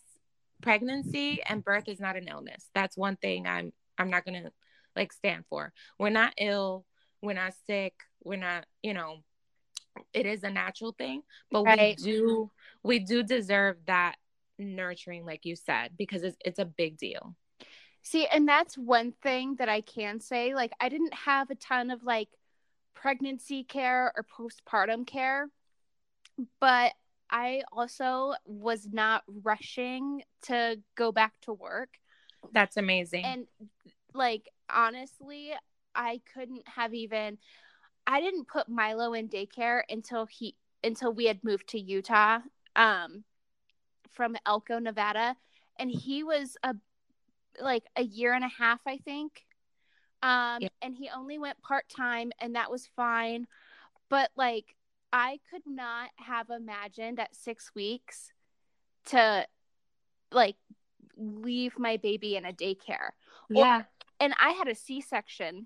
pregnancy 0.62 1.41
and 1.48 1.63
birth 1.63 1.88
is 1.88 2.02
not 2.02 2.17
an 2.17 2.28
illness. 2.28 2.69
That's 2.76 2.98
one 2.98 3.15
thing 3.15 3.48
i'm 3.48 3.72
i'm 3.98 4.10
not 4.10 4.26
gonna 4.26 4.52
like 4.95 5.13
stand 5.13 5.45
for. 5.50 5.72
We're 5.98 6.10
not 6.10 6.34
ill. 6.38 6.86
We're 7.22 7.34
not 7.34 7.54
sick. 7.65 7.93
We're 8.24 8.38
not 8.38 8.65
you 8.84 8.93
know 8.93 9.24
it 10.13 10.26
is 10.26 10.43
a 10.43 10.50
natural 10.50 10.93
thing 10.93 11.22
but 11.52 11.63
right. 11.63 12.00
we 12.00 12.12
do 12.12 12.52
we 12.84 13.00
do 13.00 13.24
deserve 13.24 13.78
that 13.86 14.15
nurturing 14.58 15.26
like 15.26 15.45
you 15.45 15.56
said 15.56 15.91
because 15.98 16.24
it's, 16.24 16.38
it's 16.43 16.60
a 16.60 16.65
big 16.65 16.98
deal 16.98 17.36
See, 18.01 18.25
and 18.27 18.47
that's 18.47 18.77
one 18.77 19.13
thing 19.21 19.55
that 19.55 19.69
I 19.69 19.81
can 19.81 20.19
say. 20.19 20.55
Like, 20.55 20.71
I 20.79 20.89
didn't 20.89 21.13
have 21.13 21.49
a 21.49 21.55
ton 21.55 21.91
of 21.91 22.03
like 22.03 22.29
pregnancy 22.95 23.63
care 23.63 24.12
or 24.15 24.23
postpartum 24.23 25.05
care, 25.05 25.49
but 26.59 26.93
I 27.29 27.62
also 27.71 28.33
was 28.45 28.88
not 28.91 29.23
rushing 29.43 30.23
to 30.43 30.79
go 30.95 31.12
back 31.12 31.33
to 31.41 31.53
work. 31.53 31.89
That's 32.51 32.77
amazing. 32.77 33.25
And 33.25 33.47
like, 34.13 34.49
honestly, 34.73 35.51
I 35.93 36.21
couldn't 36.33 36.67
have 36.67 36.93
even, 36.93 37.38
I 38.07 38.21
didn't 38.21 38.47
put 38.47 38.69
Milo 38.69 39.13
in 39.13 39.27
daycare 39.27 39.81
until 39.89 40.25
he, 40.25 40.55
until 40.83 41.13
we 41.13 41.25
had 41.25 41.43
moved 41.43 41.67
to 41.69 41.79
Utah 41.79 42.39
um, 42.75 43.23
from 44.12 44.35
Elko, 44.45 44.79
Nevada. 44.79 45.35
And 45.77 45.91
he 45.91 46.23
was 46.23 46.57
a 46.63 46.75
like 47.62 47.84
a 47.95 48.04
year 48.04 48.34
and 48.34 48.43
a 48.43 48.50
half, 48.50 48.80
I 48.88 48.98
think. 48.98 49.45
Um, 50.22 50.62
yeah. 50.62 50.69
and 50.82 50.95
he 50.95 51.10
only 51.15 51.38
went 51.38 51.62
part 51.62 51.86
time, 51.89 52.32
and 52.39 52.56
that 52.56 52.69
was 52.69 52.89
fine. 52.95 53.48
But 54.10 54.32
like, 54.36 54.76
I 55.13 55.39
could 55.50 55.63
not 55.65 56.10
have 56.17 56.50
imagined 56.50 57.19
at 57.19 57.36
six 57.36 57.72
weeks 57.74 58.32
to 59.08 59.45
like 60.32 60.56
leave 61.17 61.78
my 61.80 61.98
baby 61.98 62.36
in 62.36 62.45
a 62.45 62.54
daycare. 62.54 63.12
Yeah. 63.50 63.84
and 64.19 64.34
I 64.39 64.52
had 64.52 64.67
a 64.67 64.76
C 64.76 65.02
section. 65.02 65.65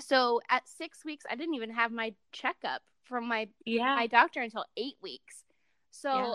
So 0.00 0.40
at 0.48 0.68
six 0.68 1.04
weeks, 1.04 1.24
I 1.28 1.34
didn't 1.34 1.54
even 1.54 1.70
have 1.70 1.90
my 1.90 2.14
checkup 2.32 2.82
from 3.04 3.26
my 3.28 3.48
Yeah. 3.64 3.94
my 3.96 4.06
doctor 4.06 4.40
until 4.40 4.64
eight 4.76 4.96
weeks. 5.02 5.44
So 5.90 6.14
Yeah. 6.14 6.34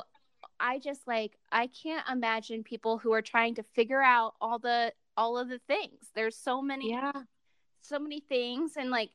I 0.60 0.79
just 0.79 1.08
like 1.08 1.38
I 1.51 1.67
can't 1.67 2.08
imagine 2.10 2.63
people 2.63 2.97
who 2.97 3.13
are 3.13 3.21
trying 3.21 3.56
to 3.56 3.63
figure 3.63 4.01
out 4.01 4.36
all 4.41 4.60
the 4.60 4.93
all 5.17 5.38
of 5.38 5.49
the 5.49 5.60
things. 5.67 6.10
There's 6.15 6.36
so 6.38 6.62
many 6.62 6.91
yeah. 6.91 7.12
so 7.82 7.99
many 7.99 8.19
things 8.19 8.73
and 8.77 8.89
like 8.89 9.12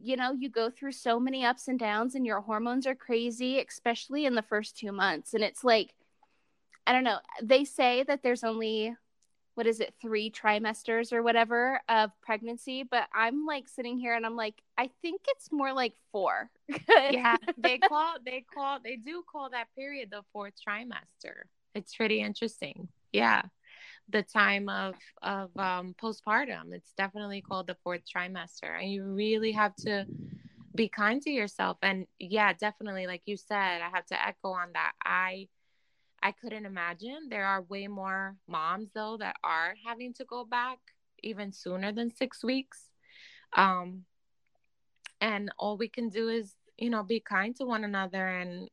you 0.00 0.16
know 0.16 0.32
you 0.32 0.48
go 0.48 0.70
through 0.70 0.92
so 0.92 1.18
many 1.18 1.44
ups 1.44 1.68
and 1.68 1.78
downs 1.78 2.14
and 2.14 2.24
your 2.24 2.40
hormones 2.40 2.86
are 2.86 2.94
crazy 2.94 3.58
especially 3.60 4.26
in 4.26 4.34
the 4.34 4.42
first 4.42 4.78
2 4.78 4.92
months 4.92 5.34
and 5.34 5.42
it's 5.42 5.64
like 5.64 5.94
I 6.86 6.92
don't 6.92 7.04
know 7.04 7.18
they 7.42 7.64
say 7.64 8.04
that 8.04 8.22
there's 8.22 8.44
only 8.44 8.94
what 9.58 9.66
is 9.66 9.80
it 9.80 9.92
3 10.00 10.30
trimesters 10.30 11.12
or 11.12 11.20
whatever 11.20 11.80
of 11.88 12.12
pregnancy 12.22 12.84
but 12.88 13.08
I'm 13.12 13.44
like 13.44 13.68
sitting 13.68 13.98
here 13.98 14.14
and 14.14 14.24
I'm 14.24 14.36
like 14.36 14.54
I 14.78 14.88
think 15.02 15.22
it's 15.26 15.50
more 15.50 15.72
like 15.72 15.94
4 16.12 16.48
yeah 16.88 17.36
they 17.56 17.78
call 17.88 18.14
they 18.24 18.44
call 18.54 18.78
they 18.82 18.94
do 18.94 19.24
call 19.28 19.50
that 19.50 19.66
period 19.76 20.10
the 20.12 20.22
fourth 20.32 20.54
trimester. 20.64 21.42
It's 21.74 21.96
pretty 21.96 22.20
interesting. 22.20 22.86
Yeah 23.12 23.42
the 24.10 24.22
time 24.22 24.68
of 24.68 24.94
of 25.22 25.50
um 25.58 25.94
postpartum 26.00 26.72
it's 26.72 26.92
definitely 26.96 27.42
called 27.42 27.66
the 27.66 27.76
fourth 27.82 28.02
trimester 28.08 28.80
and 28.80 28.90
you 28.90 29.02
really 29.04 29.52
have 29.52 29.74
to 29.74 30.06
be 30.74 30.88
kind 30.88 31.20
to 31.20 31.30
yourself 31.30 31.76
and 31.82 32.06
yeah 32.18 32.52
definitely 32.54 33.06
like 33.06 33.20
you 33.26 33.36
said 33.36 33.82
i 33.82 33.90
have 33.92 34.06
to 34.06 34.26
echo 34.26 34.50
on 34.50 34.68
that. 34.72 34.92
I 35.04 35.48
i 36.22 36.32
couldn't 36.32 36.66
imagine. 36.66 37.28
There 37.28 37.46
are 37.46 37.62
way 37.62 37.86
more 37.88 38.36
moms 38.46 38.90
though 38.94 39.16
that 39.18 39.36
are 39.44 39.74
having 39.86 40.12
to 40.14 40.24
go 40.24 40.44
back 40.44 40.78
even 41.22 41.52
sooner 41.52 41.92
than 41.92 42.14
six 42.14 42.44
weeks. 42.44 42.90
Um 43.56 44.04
and 45.20 45.50
all 45.58 45.76
we 45.76 45.88
can 45.88 46.08
do 46.08 46.28
is 46.28 46.54
you 46.76 46.90
know 46.90 47.02
be 47.02 47.20
kind 47.20 47.56
to 47.56 47.64
one 47.64 47.84
another 47.84 48.26
and 48.26 48.68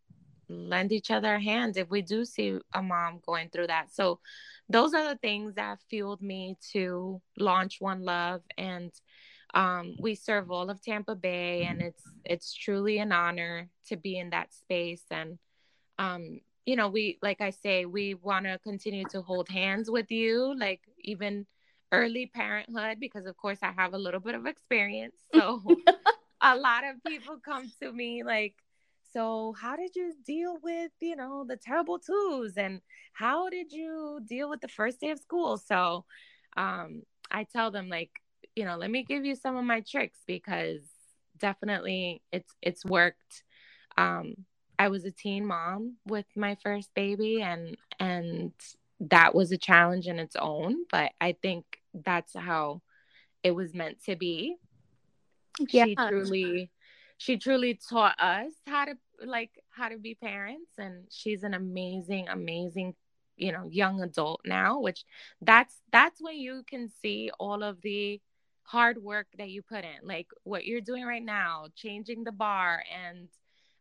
lend 0.49 0.91
each 0.91 1.12
other 1.12 1.36
a 1.36 1.41
hand 1.41 1.77
if 1.77 1.89
we 1.89 2.01
do 2.01 2.25
see 2.25 2.58
a 2.73 2.81
mom 2.81 3.19
going 3.25 3.49
through 3.49 3.67
that. 3.67 3.93
So 3.93 4.19
those 4.69 4.93
are 4.93 5.03
the 5.03 5.17
things 5.17 5.55
that 5.55 5.79
fueled 5.89 6.21
me 6.21 6.58
to 6.73 7.21
launch 7.38 7.77
one 7.79 8.03
love. 8.03 8.41
And 8.58 8.91
um, 9.53 9.95
we 9.99 10.15
serve 10.15 10.51
all 10.51 10.69
of 10.69 10.81
tampa 10.81 11.15
bay 11.15 11.65
and 11.65 11.81
it's 11.81 12.03
it's 12.25 12.53
truly 12.53 12.97
an 12.97 13.12
honor 13.12 13.69
to 13.88 13.95
be 13.95 14.17
in 14.17 14.31
that 14.31 14.53
space. 14.53 15.03
And 15.12 15.38
um, 15.97 16.41
you 16.65 16.75
know 16.75 16.88
we 16.88 17.17
like 17.21 17.41
i 17.41 17.49
say 17.49 17.86
we 17.86 18.15
want 18.15 18.45
to 18.45 18.58
continue 18.60 19.06
to 19.06 19.21
hold 19.21 19.47
hands 19.49 19.89
with 19.89 20.12
you 20.12 20.58
like 20.58 20.82
even 20.99 21.45
early 21.91 22.30
parenthood 22.34 22.99
because 22.99 23.25
of 23.25 23.38
course 23.38 23.60
i 23.62 23.71
have 23.71 23.93
a 23.93 23.97
little 23.97 24.19
bit 24.19 24.36
of 24.36 24.45
experience 24.45 25.15
so 25.34 25.62
a 26.41 26.56
lot 26.56 26.84
of 26.84 27.04
people 27.04 27.38
come 27.43 27.71
to 27.82 27.91
me 27.91 28.23
like 28.23 28.56
so 29.13 29.56
how 29.60 29.75
did 29.75 29.95
you 29.95 30.13
deal 30.25 30.58
with 30.62 30.91
you 30.99 31.15
know 31.15 31.45
the 31.47 31.56
terrible 31.56 31.99
twos 31.99 32.58
and 32.58 32.82
how 33.13 33.49
did 33.49 33.71
you 33.71 34.19
deal 34.28 34.49
with 34.49 34.60
the 34.60 34.67
first 34.67 34.99
day 34.99 35.12
of 35.12 35.19
school? 35.19 35.58
So 35.58 36.04
um 36.58 37.04
i 37.32 37.43
tell 37.43 37.71
them 37.71 37.89
like 37.89 38.12
you 38.56 38.65
know 38.65 38.78
let 38.78 38.91
me 38.91 39.04
give 39.04 39.25
you 39.25 39.36
some 39.36 39.56
of 39.56 39.63
my 39.63 39.82
tricks 39.82 40.19
because 40.28 40.82
definitely 41.38 42.21
it's 42.32 42.54
it's 42.62 42.86
worked 42.86 43.43
um 43.97 44.34
i 44.85 44.87
was 44.87 45.03
a 45.05 45.11
teen 45.11 45.43
mom 45.45 45.95
with 46.05 46.25
my 46.35 46.53
first 46.63 46.89
baby 46.93 47.41
and 47.41 47.75
and 47.99 48.51
that 48.99 49.33
was 49.33 49.51
a 49.51 49.57
challenge 49.57 50.05
in 50.07 50.19
its 50.19 50.35
own 50.35 50.71
but 50.91 51.11
i 51.27 51.31
think 51.45 51.63
that's 52.09 52.33
how 52.35 52.81
it 53.43 53.51
was 53.59 53.73
meant 53.73 53.97
to 54.03 54.15
be 54.15 54.55
Yeah. 55.75 55.85
she 55.85 55.95
truly 55.95 56.71
she 57.17 57.37
truly 57.37 57.73
taught 57.89 58.17
us 58.19 58.51
how 58.67 58.83
to 58.85 58.95
like 59.25 59.51
how 59.77 59.87
to 59.89 59.97
be 59.97 60.13
parents 60.15 60.71
and 60.77 60.95
she's 61.09 61.43
an 61.43 61.53
amazing 61.53 62.27
amazing 62.29 62.89
you 63.37 63.51
know 63.51 63.65
young 63.81 64.01
adult 64.01 64.41
now 64.45 64.79
which 64.79 65.01
that's 65.41 65.75
that's 65.91 66.19
when 66.21 66.37
you 66.37 66.63
can 66.71 66.89
see 67.01 67.31
all 67.39 67.63
of 67.63 67.81
the 67.81 68.21
hard 68.63 68.97
work 69.11 69.27
that 69.37 69.49
you 69.49 69.61
put 69.61 69.83
in 69.93 69.99
like 70.03 70.27
what 70.43 70.65
you're 70.65 70.81
doing 70.91 71.05
right 71.05 71.23
now 71.23 71.65
changing 71.75 72.23
the 72.23 72.31
bar 72.31 72.83
and 73.05 73.27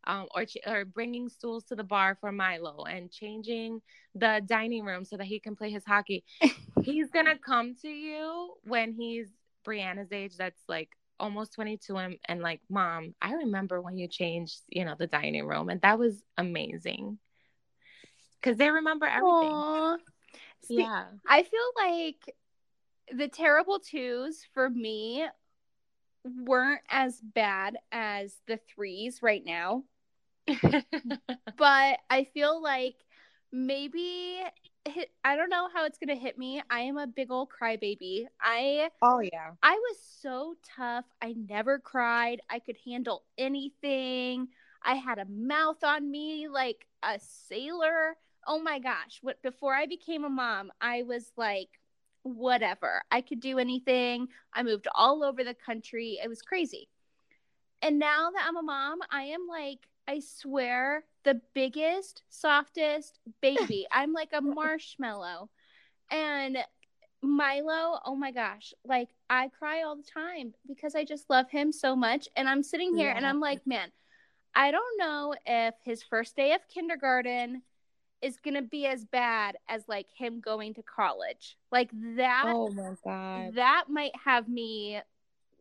um, 0.07 0.27
or 0.35 0.45
ch- 0.45 0.57
or 0.65 0.85
bringing 0.85 1.29
stools 1.29 1.63
to 1.65 1.75
the 1.75 1.83
bar 1.83 2.17
for 2.19 2.31
Milo 2.31 2.83
and 2.83 3.11
changing 3.11 3.81
the 4.13 4.41
dining 4.45 4.85
room 4.85 5.05
so 5.05 5.17
that 5.17 5.27
he 5.27 5.39
can 5.39 5.55
play 5.55 5.69
his 5.69 5.85
hockey. 5.85 6.23
he's 6.83 7.09
gonna 7.09 7.37
come 7.37 7.75
to 7.81 7.89
you 7.89 8.53
when 8.63 8.93
he's 8.93 9.29
Brianna's 9.65 10.11
age. 10.11 10.37
That's 10.37 10.61
like 10.67 10.89
almost 11.17 11.53
22 11.53 11.95
and, 11.95 12.17
and 12.27 12.41
like 12.41 12.59
mom 12.67 13.15
i 13.21 13.31
remember 13.35 13.79
when 13.79 13.97
you 13.97 14.05
changed 14.05 14.59
you 14.67 14.83
know 14.83 14.95
the 14.99 15.07
dining 15.07 15.47
room 15.47 15.69
and 15.69 15.79
that 15.79 15.97
was 15.97 16.21
amazing 16.37 17.17
because 18.45 18.57
they 18.57 18.69
remember 18.69 19.07
everything. 19.07 19.97
See, 20.63 20.75
yeah 20.77 21.05
I 21.27 21.43
feel 21.43 21.59
like 21.77 22.35
the 23.11 23.27
terrible 23.27 23.79
twos 23.79 24.45
for 24.53 24.69
me 24.69 25.25
weren't 26.23 26.81
as 26.89 27.19
bad 27.21 27.77
as 27.91 28.35
the 28.47 28.59
threes 28.73 29.19
right 29.21 29.43
now, 29.43 29.83
but 31.57 31.99
I 32.09 32.27
feel 32.33 32.61
like 32.61 32.95
maybe 33.51 34.41
hit, 34.85 35.09
I 35.23 35.35
don't 35.35 35.49
know 35.49 35.69
how 35.73 35.85
it's 35.85 35.97
gonna 35.97 36.19
hit 36.19 36.37
me. 36.37 36.61
I 36.69 36.81
am 36.81 36.97
a 36.97 37.07
big 37.07 37.31
old 37.31 37.49
crybaby. 37.49 38.27
I 38.41 38.89
oh 39.01 39.19
yeah 39.19 39.51
I 39.63 39.73
was 39.73 39.97
so 40.21 40.55
tough. 40.75 41.05
I 41.21 41.33
never 41.33 41.79
cried. 41.79 42.41
I 42.49 42.59
could 42.59 42.77
handle 42.85 43.23
anything. 43.37 44.47
I 44.83 44.95
had 44.95 45.17
a 45.17 45.25
mouth 45.25 45.83
on 45.83 46.09
me 46.09 46.47
like 46.47 46.85
a 47.01 47.19
sailor. 47.19 48.17
Oh 48.47 48.61
my 48.61 48.79
gosh. 48.79 49.19
What 49.21 49.41
before 49.41 49.73
I 49.73 49.87
became 49.87 50.23
a 50.23 50.29
mom, 50.29 50.71
I 50.79 51.03
was 51.03 51.31
like 51.37 51.69
whatever. 52.23 53.03
I 53.11 53.21
could 53.21 53.39
do 53.39 53.59
anything. 53.59 54.27
I 54.53 54.63
moved 54.63 54.87
all 54.93 55.23
over 55.23 55.43
the 55.43 55.55
country. 55.55 56.19
It 56.23 56.27
was 56.27 56.41
crazy. 56.41 56.89
And 57.81 57.99
now 57.99 58.31
that 58.31 58.45
I'm 58.47 58.57
a 58.57 58.63
mom, 58.63 58.99
I 59.11 59.23
am 59.23 59.47
like 59.47 59.87
I 60.07 60.19
swear 60.19 61.03
the 61.23 61.41
biggest, 61.53 62.23
softest 62.29 63.19
baby. 63.41 63.87
I'm 63.91 64.13
like 64.13 64.29
a 64.33 64.41
marshmallow. 64.41 65.49
And 66.11 66.57
Milo, 67.21 67.99
oh 68.05 68.15
my 68.15 68.31
gosh, 68.31 68.73
like 68.85 69.09
I 69.29 69.49
cry 69.49 69.81
all 69.81 69.95
the 69.95 70.03
time 70.03 70.53
because 70.67 70.95
I 70.95 71.03
just 71.03 71.29
love 71.29 71.49
him 71.49 71.71
so 71.71 71.95
much. 71.95 72.27
And 72.35 72.47
I'm 72.47 72.61
sitting 72.61 72.95
here 72.95 73.09
and 73.09 73.25
I'm 73.25 73.39
like, 73.39 73.65
man, 73.65 73.91
I 74.53 74.71
don't 74.71 74.97
know 74.97 75.35
if 75.45 75.73
his 75.83 76.03
first 76.03 76.35
day 76.35 76.53
of 76.53 76.61
kindergarten 76.67 77.63
is 78.21 78.37
going 78.37 78.53
to 78.55 78.61
be 78.61 78.85
as 78.85 79.03
bad 79.05 79.57
as 79.67 79.83
like 79.87 80.07
him 80.15 80.39
going 80.39 80.75
to 80.75 80.83
college. 80.83 81.57
Like 81.71 81.89
that, 82.15 82.43
oh 82.47 82.69
my 82.69 82.93
god 83.03 83.55
that 83.55 83.85
might 83.89 84.13
have 84.23 84.47
me 84.47 84.99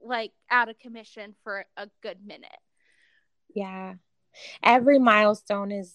like 0.04 0.32
out 0.50 0.68
of 0.68 0.78
commission 0.78 1.34
for 1.42 1.64
a 1.76 1.88
good 2.02 2.18
minute. 2.24 2.50
yeah 3.54 3.94
every 4.62 4.98
milestone 4.98 5.72
is 5.72 5.94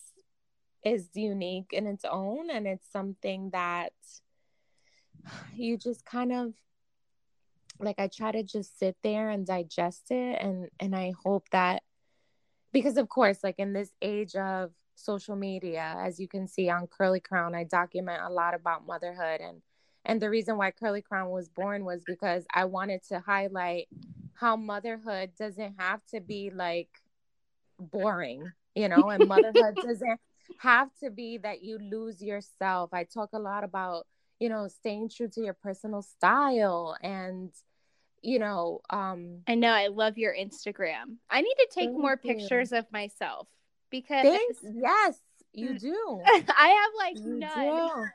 is 0.83 1.09
unique 1.13 1.71
in 1.73 1.87
its 1.87 2.05
own 2.09 2.49
and 2.49 2.65
it's 2.65 2.89
something 2.91 3.49
that 3.51 3.91
you 5.53 5.77
just 5.77 6.05
kind 6.05 6.31
of 6.31 6.53
like 7.79 7.99
i 7.99 8.07
try 8.07 8.31
to 8.31 8.43
just 8.43 8.77
sit 8.79 8.95
there 9.03 9.29
and 9.29 9.45
digest 9.45 10.11
it 10.11 10.37
and 10.41 10.69
and 10.79 10.95
i 10.95 11.11
hope 11.23 11.49
that 11.51 11.83
because 12.71 12.97
of 12.97 13.09
course 13.09 13.39
like 13.43 13.55
in 13.57 13.73
this 13.73 13.91
age 14.01 14.35
of 14.35 14.71
social 14.95 15.35
media 15.35 15.95
as 15.99 16.19
you 16.19 16.27
can 16.27 16.47
see 16.47 16.69
on 16.69 16.87
curly 16.87 17.19
crown 17.19 17.55
i 17.55 17.63
document 17.63 18.21
a 18.23 18.29
lot 18.29 18.53
about 18.53 18.85
motherhood 18.85 19.41
and 19.41 19.61
and 20.05 20.21
the 20.21 20.29
reason 20.29 20.57
why 20.57 20.71
curly 20.71 21.01
crown 21.01 21.29
was 21.29 21.49
born 21.49 21.85
was 21.85 22.03
because 22.05 22.45
i 22.53 22.65
wanted 22.65 23.01
to 23.03 23.19
highlight 23.19 23.87
how 24.33 24.55
motherhood 24.55 25.31
doesn't 25.37 25.75
have 25.77 26.05
to 26.05 26.19
be 26.19 26.51
like 26.53 26.89
boring 27.79 28.51
you 28.75 28.87
know 28.89 29.09
and 29.09 29.27
motherhood 29.27 29.75
doesn't 29.81 30.19
have 30.57 30.89
to 31.01 31.09
be 31.09 31.37
that 31.37 31.63
you 31.63 31.77
lose 31.79 32.21
yourself 32.21 32.89
i 32.93 33.03
talk 33.03 33.29
a 33.33 33.39
lot 33.39 33.63
about 33.63 34.05
you 34.39 34.49
know 34.49 34.67
staying 34.67 35.09
true 35.09 35.27
to 35.27 35.41
your 35.41 35.53
personal 35.53 36.01
style 36.01 36.95
and 37.01 37.51
you 38.21 38.39
know 38.39 38.81
um 38.89 39.39
I 39.47 39.55
know 39.55 39.71
I 39.71 39.87
love 39.87 40.17
your 40.17 40.35
Instagram. 40.35 41.17
I 41.29 41.41
need 41.41 41.55
to 41.59 41.67
take 41.73 41.91
more 41.91 42.19
you. 42.21 42.33
pictures 42.33 42.71
of 42.73 42.85
myself 42.91 43.47
because 43.89 44.23
things 44.23 44.57
yes 44.61 45.17
you 45.53 45.79
do 45.79 46.21
I 46.27 46.67
have 46.67 46.91
like 46.97 47.15
you 47.17 47.39
none. 47.39 47.49
do 47.49 48.05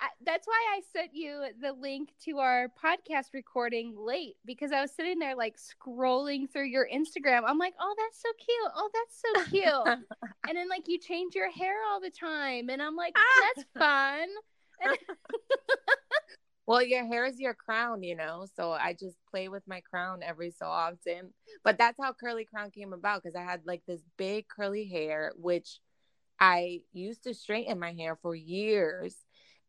I, 0.00 0.08
that's 0.26 0.46
why 0.46 0.76
I 0.76 0.80
sent 0.92 1.14
you 1.14 1.44
the 1.60 1.72
link 1.72 2.10
to 2.24 2.38
our 2.38 2.68
podcast 2.82 3.32
recording 3.32 3.94
late 3.96 4.36
because 4.44 4.72
I 4.72 4.80
was 4.80 4.90
sitting 4.90 5.18
there 5.18 5.36
like 5.36 5.56
scrolling 5.56 6.50
through 6.50 6.66
your 6.66 6.88
Instagram. 6.92 7.42
I'm 7.46 7.58
like, 7.58 7.74
oh, 7.80 7.94
that's 7.98 8.20
so 8.20 8.28
cute. 8.38 8.72
Oh, 8.74 8.90
that's 8.92 9.22
so 9.22 9.50
cute. 9.50 9.98
and 10.48 10.56
then 10.56 10.68
like 10.68 10.88
you 10.88 10.98
change 10.98 11.34
your 11.34 11.50
hair 11.50 11.76
all 11.88 12.00
the 12.00 12.10
time, 12.10 12.70
and 12.70 12.82
I'm 12.82 12.96
like, 12.96 13.14
oh, 13.16 13.52
that's 13.56 13.66
fun. 13.78 14.28
well, 16.66 16.82
your 16.82 17.06
hair 17.06 17.24
is 17.26 17.38
your 17.38 17.54
crown, 17.54 18.02
you 18.02 18.16
know. 18.16 18.46
So 18.56 18.72
I 18.72 18.94
just 18.94 19.16
play 19.30 19.48
with 19.48 19.62
my 19.66 19.80
crown 19.80 20.22
every 20.22 20.50
so 20.50 20.66
often. 20.66 21.32
But 21.62 21.78
that's 21.78 21.98
how 22.00 22.12
curly 22.12 22.44
crown 22.44 22.70
came 22.70 22.92
about 22.92 23.22
because 23.22 23.36
I 23.36 23.42
had 23.42 23.62
like 23.64 23.82
this 23.86 24.02
big 24.16 24.48
curly 24.48 24.86
hair, 24.86 25.32
which 25.36 25.78
I 26.40 26.80
used 26.92 27.24
to 27.24 27.34
straighten 27.34 27.78
my 27.78 27.92
hair 27.92 28.18
for 28.20 28.34
years. 28.34 29.16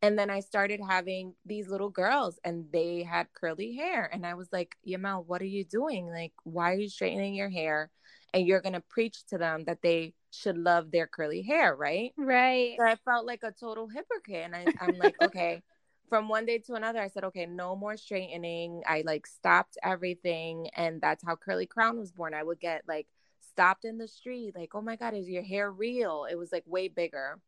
And 0.02 0.18
then 0.18 0.30
I 0.30 0.40
started 0.40 0.80
having 0.86 1.34
these 1.44 1.68
little 1.68 1.88
girls 1.88 2.38
and 2.44 2.66
they 2.72 3.02
had 3.02 3.32
curly 3.32 3.74
hair. 3.74 4.08
And 4.12 4.26
I 4.26 4.34
was 4.34 4.48
like, 4.52 4.76
Yamal, 4.86 5.24
what 5.26 5.40
are 5.40 5.46
you 5.46 5.64
doing? 5.64 6.08
Like, 6.08 6.32
why 6.44 6.72
are 6.72 6.78
you 6.78 6.88
straightening 6.88 7.34
your 7.34 7.48
hair? 7.48 7.90
And 8.34 8.46
you're 8.46 8.60
going 8.60 8.74
to 8.74 8.82
preach 8.90 9.24
to 9.28 9.38
them 9.38 9.64
that 9.64 9.80
they 9.82 10.12
should 10.30 10.58
love 10.58 10.90
their 10.90 11.06
curly 11.06 11.42
hair, 11.42 11.74
right? 11.74 12.12
Right. 12.18 12.74
So 12.78 12.84
I 12.84 12.96
felt 13.04 13.26
like 13.26 13.42
a 13.42 13.52
total 13.52 13.88
hypocrite. 13.88 14.44
And 14.44 14.54
I, 14.54 14.66
I'm 14.80 14.98
like, 14.98 15.14
okay. 15.22 15.62
From 16.08 16.28
one 16.28 16.46
day 16.46 16.58
to 16.58 16.74
another, 16.74 17.00
I 17.00 17.08
said, 17.08 17.24
okay, 17.24 17.46
no 17.46 17.74
more 17.74 17.96
straightening. 17.96 18.82
I 18.86 19.02
like 19.06 19.26
stopped 19.26 19.78
everything. 19.82 20.68
And 20.76 21.00
that's 21.00 21.24
how 21.24 21.36
Curly 21.36 21.66
Crown 21.66 21.98
was 21.98 22.12
born. 22.12 22.34
I 22.34 22.42
would 22.42 22.60
get 22.60 22.82
like 22.86 23.08
stopped 23.40 23.86
in 23.86 23.96
the 23.96 24.06
street, 24.06 24.54
like, 24.54 24.74
oh 24.74 24.82
my 24.82 24.96
God, 24.96 25.14
is 25.14 25.28
your 25.28 25.42
hair 25.42 25.70
real? 25.70 26.26
It 26.30 26.36
was 26.36 26.52
like 26.52 26.64
way 26.66 26.88
bigger. 26.88 27.40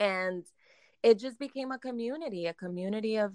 And 0.00 0.44
it 1.02 1.18
just 1.18 1.38
became 1.38 1.72
a 1.72 1.78
community, 1.78 2.46
a 2.46 2.54
community 2.54 3.16
of 3.16 3.32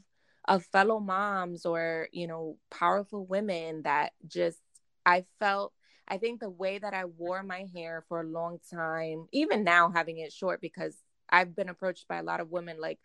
of 0.48 0.64
fellow 0.66 1.00
moms 1.00 1.66
or, 1.66 2.08
you 2.12 2.28
know, 2.28 2.58
powerful 2.70 3.26
women 3.26 3.82
that 3.84 4.14
just 4.28 4.60
I 5.06 5.26
felt 5.40 5.74
I 6.08 6.18
think 6.18 6.40
the 6.40 6.50
way 6.50 6.78
that 6.78 6.94
I 6.94 7.06
wore 7.06 7.42
my 7.42 7.66
hair 7.74 8.04
for 8.08 8.22
a 8.22 8.28
long 8.28 8.60
time, 8.72 9.28
even 9.32 9.64
now 9.64 9.90
having 9.90 10.20
it 10.20 10.32
short, 10.32 10.62
because 10.62 10.96
I've 11.30 11.56
been 11.56 11.70
approached 11.70 12.08
by 12.08 12.18
a 12.18 12.24
lot 12.24 12.42
of 12.42 12.52
women 12.52 12.78
like, 12.80 13.00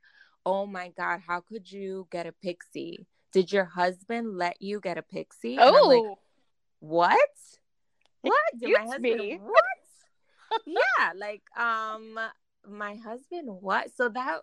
oh 0.44 0.66
my 0.66 0.90
God, 0.96 1.20
how 1.27 1.40
could 1.40 1.70
you 1.70 2.07
get 2.11 2.27
a 2.27 2.33
pixie? 2.33 3.07
Did 3.33 3.53
your 3.53 3.64
husband 3.64 4.37
let 4.37 4.61
you 4.61 4.81
get 4.81 4.99
a 4.99 5.03
pixie? 5.03 5.57
Oh, 5.59 5.88
like, 5.88 6.18
what? 6.81 7.18
What? 8.20 8.35
Did 8.59 8.73
my 8.75 8.81
husband 8.81 9.03
me. 9.03 9.38
what? 9.40 10.61
yeah, 10.66 11.12
like 11.16 11.42
um 11.59 12.18
my 12.68 12.96
husband 12.96 13.49
what? 13.49 13.90
So 13.96 14.09
that 14.11 14.40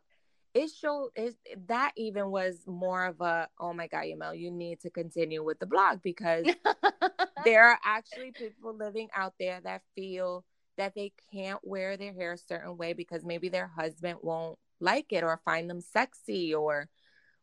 it 0.58 0.72
showed 0.72 1.12
it, 1.16 1.36
that 1.68 1.92
even 1.96 2.32
was 2.32 2.64
more 2.66 3.06
of 3.06 3.22
a 3.22 3.48
oh 3.60 3.74
my 3.74 3.88
god 3.88 4.06
Yamal, 4.06 4.38
you 4.38 4.50
need 4.50 4.80
to 4.82 4.90
continue 4.90 5.44
with 5.44 5.60
the 5.60 5.66
blog 5.68 6.02
because 6.02 6.48
there 7.46 7.64
are 7.66 7.80
actually 7.86 8.32
people 8.32 8.76
living 8.76 9.08
out 9.16 9.34
there 9.40 9.62
that 9.64 9.84
feel 9.96 10.44
that 10.78 10.96
they 10.96 11.14
can't 11.32 11.60
wear 11.64 11.96
their 11.96 12.14
hair 12.14 12.34
a 12.34 12.38
certain 12.38 12.76
way 12.76 12.94
because 12.94 13.24
maybe 13.24 13.50
their 13.50 13.68
husband 13.68 14.18
won't 14.22 14.58
like 14.80 15.12
it 15.12 15.24
or 15.24 15.40
find 15.46 15.70
them 15.70 15.82
sexy 15.82 16.54
or 16.54 16.90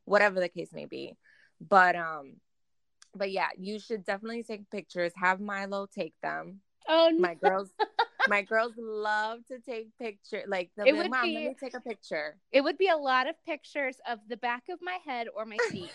whatever 0.05 0.41
the 0.41 0.49
case 0.49 0.73
may 0.73 0.87
be. 0.87 1.15
But 1.61 1.95
um 1.95 2.35
but 3.15 3.31
yeah 3.31 3.49
you 3.57 3.79
should 3.79 4.05
definitely 4.05 4.43
take 4.43 4.71
pictures. 4.71 5.13
Have 5.17 5.41
milo 5.41 5.87
take 5.87 6.15
them. 6.21 6.61
Oh 6.89 7.11
no. 7.13 7.21
my 7.21 7.35
girls 7.35 7.71
my 8.29 8.43
girls 8.43 8.73
love 8.79 9.45
to 9.47 9.59
take 9.59 9.89
pictures 9.99 10.45
like 10.49 10.71
It 10.79 10.93
like, 10.93 10.95
would 10.95 11.11
mom 11.11 11.29
be- 11.29 11.35
let 11.35 11.45
me 11.45 11.55
take 11.61 11.75
a 11.75 11.81
picture 11.81 12.37
It 12.53 12.63
would 12.63 12.79
be 12.79 12.89
a 12.89 12.97
lot 12.97 13.29
of 13.29 13.35
pictures 13.47 13.97
of 14.09 14.19
the 14.29 14.37
back 14.37 14.65
of 14.71 14.79
my 14.83 14.99
head 15.07 15.29
or 15.35 15.45
my 15.45 15.59
feet. 15.71 15.91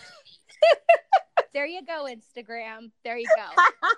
there 1.54 1.66
you 1.66 1.82
go, 1.86 2.08
Instagram. 2.10 2.92
There 3.04 3.18
you 3.18 3.28
go. 3.36 3.48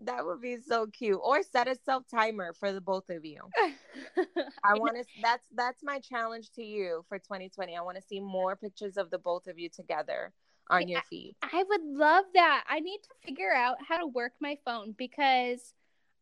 that 0.00 0.24
would 0.24 0.40
be 0.40 0.58
so 0.58 0.86
cute 0.86 1.20
or 1.22 1.42
set 1.42 1.68
a 1.68 1.76
self 1.84 2.04
timer 2.10 2.52
for 2.52 2.72
the 2.72 2.80
both 2.80 3.08
of 3.10 3.24
you 3.24 3.38
i 4.64 4.74
want 4.74 4.96
to 4.96 5.04
that's 5.22 5.46
that's 5.54 5.82
my 5.82 5.98
challenge 6.00 6.50
to 6.50 6.62
you 6.62 7.04
for 7.08 7.16
2020 7.18 7.76
i 7.76 7.80
want 7.80 7.96
to 7.96 8.02
see 8.02 8.20
more 8.20 8.54
pictures 8.56 8.96
of 8.96 9.08
the 9.10 9.18
both 9.18 9.46
of 9.46 9.58
you 9.58 9.68
together 9.68 10.32
on 10.68 10.88
your 10.88 11.00
feed 11.08 11.36
I 11.52 11.62
would 11.62 11.84
love 11.84 12.24
that. 12.34 12.64
I 12.68 12.80
need 12.80 12.98
to 13.02 13.10
figure 13.24 13.52
out 13.54 13.76
how 13.86 13.98
to 13.98 14.06
work 14.06 14.32
my 14.40 14.56
phone 14.64 14.94
because 14.96 15.74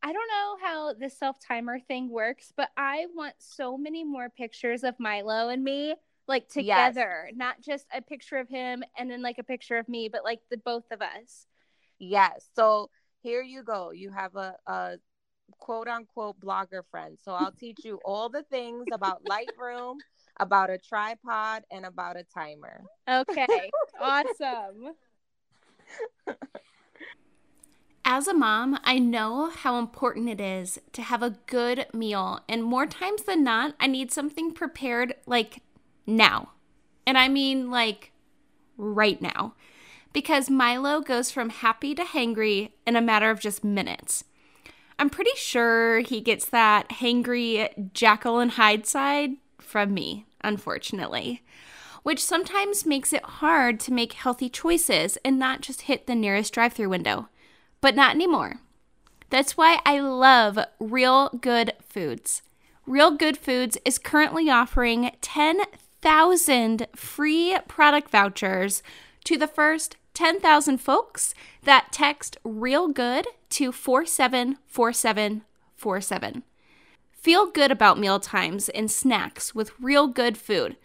I 0.03 0.13
don't 0.13 0.29
know 0.29 0.57
how 0.67 0.93
the 0.95 1.09
self 1.11 1.39
timer 1.41 1.79
thing 1.79 2.11
works, 2.11 2.53
but 2.57 2.71
I 2.77 3.07
want 3.15 3.35
so 3.39 3.77
many 3.77 4.05
more 4.05 4.29
pictures 4.29 4.85
of 4.85 4.99
Milo 4.99 5.49
and 5.49 5.63
me 5.63 5.95
like 6.29 6.49
Yes. 6.57 6.95
together, 6.95 7.31
not 7.35 7.61
just 7.61 7.87
a 7.95 8.01
picture 8.03 8.37
of 8.39 8.49
him 8.49 8.85
and 8.97 9.11
then 9.11 9.23
like 9.23 9.39
a 9.39 9.45
picture 9.45 9.79
of 9.79 9.89
me, 9.89 10.09
but 10.09 10.25
like 10.25 10.41
the 10.51 10.57
both 10.57 10.91
of 10.91 11.03
us. 11.03 11.47
yes 11.99 12.49
so 12.55 12.91
here 13.23 13.43
you 13.43 13.63
go 13.63 13.91
you 13.91 14.11
have 14.11 14.35
a, 14.37 14.57
a 14.67 14.97
quote 15.59 15.89
unquote 15.89 16.39
blogger 16.41 16.83
friend 16.91 17.19
so 17.23 17.33
i'll 17.35 17.53
teach 17.53 17.85
you 17.85 18.01
all 18.05 18.29
the 18.29 18.43
things 18.45 18.89
about 18.91 19.23
lightroom 19.25 19.97
about 20.41 20.71
a 20.71 20.79
tripod 20.79 21.63
and 21.71 21.85
about 21.87 22.17
a 22.17 22.25
timer 22.25 22.87
Okay. 23.09 23.73
awesome. 24.01 24.95
As 28.05 28.27
a 28.27 28.35
mom, 28.35 28.79
I 28.83 28.99
know 28.99 29.51
how 29.51 29.79
important 29.79 30.29
it 30.29 30.41
is 30.41 30.81
to 30.93 31.03
have 31.03 31.23
a 31.23 31.37
good 31.47 31.87
meal, 31.95 32.41
and 32.49 32.65
more 32.65 32.85
times 32.85 33.23
than 33.23 33.45
not, 33.45 33.75
I 33.79 33.87
need 33.87 34.11
something 34.11 34.53
prepared 34.53 35.15
like 35.25 35.63
now. 36.05 36.51
And 37.07 37.17
I 37.17 37.29
mean 37.29 37.71
like 37.71 38.13
right 38.77 39.23
now. 39.23 39.55
Because 40.13 40.51
Milo 40.51 41.01
goes 41.01 41.31
from 41.31 41.49
happy 41.49 41.95
to 41.95 42.03
hangry 42.03 42.73
in 42.87 42.97
a 42.97 43.01
matter 43.01 43.31
of 43.31 43.41
just 43.41 43.63
minutes. 43.63 44.25
I'm 44.99 45.09
pretty 45.09 45.37
sure 45.37 46.01
he 46.01 46.21
gets 46.21 46.45
that 46.47 46.89
hangry 46.91 47.93
Jekyll 47.95 48.41
and 48.41 48.51
Hyde 48.53 48.87
side 48.87 49.37
from 49.59 49.95
me, 49.95 50.27
unfortunately, 50.43 51.43
which 52.03 52.23
sometimes 52.23 52.85
makes 52.85 53.13
it 53.13 53.23
hard 53.25 53.79
to 53.81 53.93
make 53.93 54.15
healthy 54.15 54.51
choices 54.51 55.19
and 55.25 55.39
not 55.39 55.61
just 55.61 55.83
hit 55.83 56.07
the 56.07 56.17
nearest 56.17 56.53
drive 56.53 56.73
through 56.73 56.89
window 56.89 57.29
but 57.83 57.95
not 57.95 58.15
anymore. 58.15 58.61
That's 59.29 59.59
why 59.59 59.81
I 59.85 60.01
love 60.01 60.59
Real 60.81 61.29
Good 61.29 61.75
Foods. 61.87 62.41
Real 62.87 63.11
Good 63.11 63.37
Foods 63.37 63.77
is 63.85 63.99
currently 63.99 64.49
offering 64.49 65.11
10,000 65.21 66.87
free 66.97 67.59
product 67.69 68.11
vouchers 68.11 68.83
to 69.25 69.37
the 69.37 69.47
first 69.47 69.99
10,000 70.15 70.79
folks 70.79 71.35
that 71.65 71.93
text 71.93 72.39
Real 72.45 72.89
Good 72.89 73.27
to 73.51 73.73
474747. 73.73 76.43
Feel 77.13 77.51
good 77.51 77.71
about 77.71 78.01
meal 78.01 78.19
times 78.19 78.69
and 78.69 78.91
snacks 78.91 79.55
with 79.55 79.71
Real 79.81 80.09
Good 80.09 80.37
Food. 80.37 80.77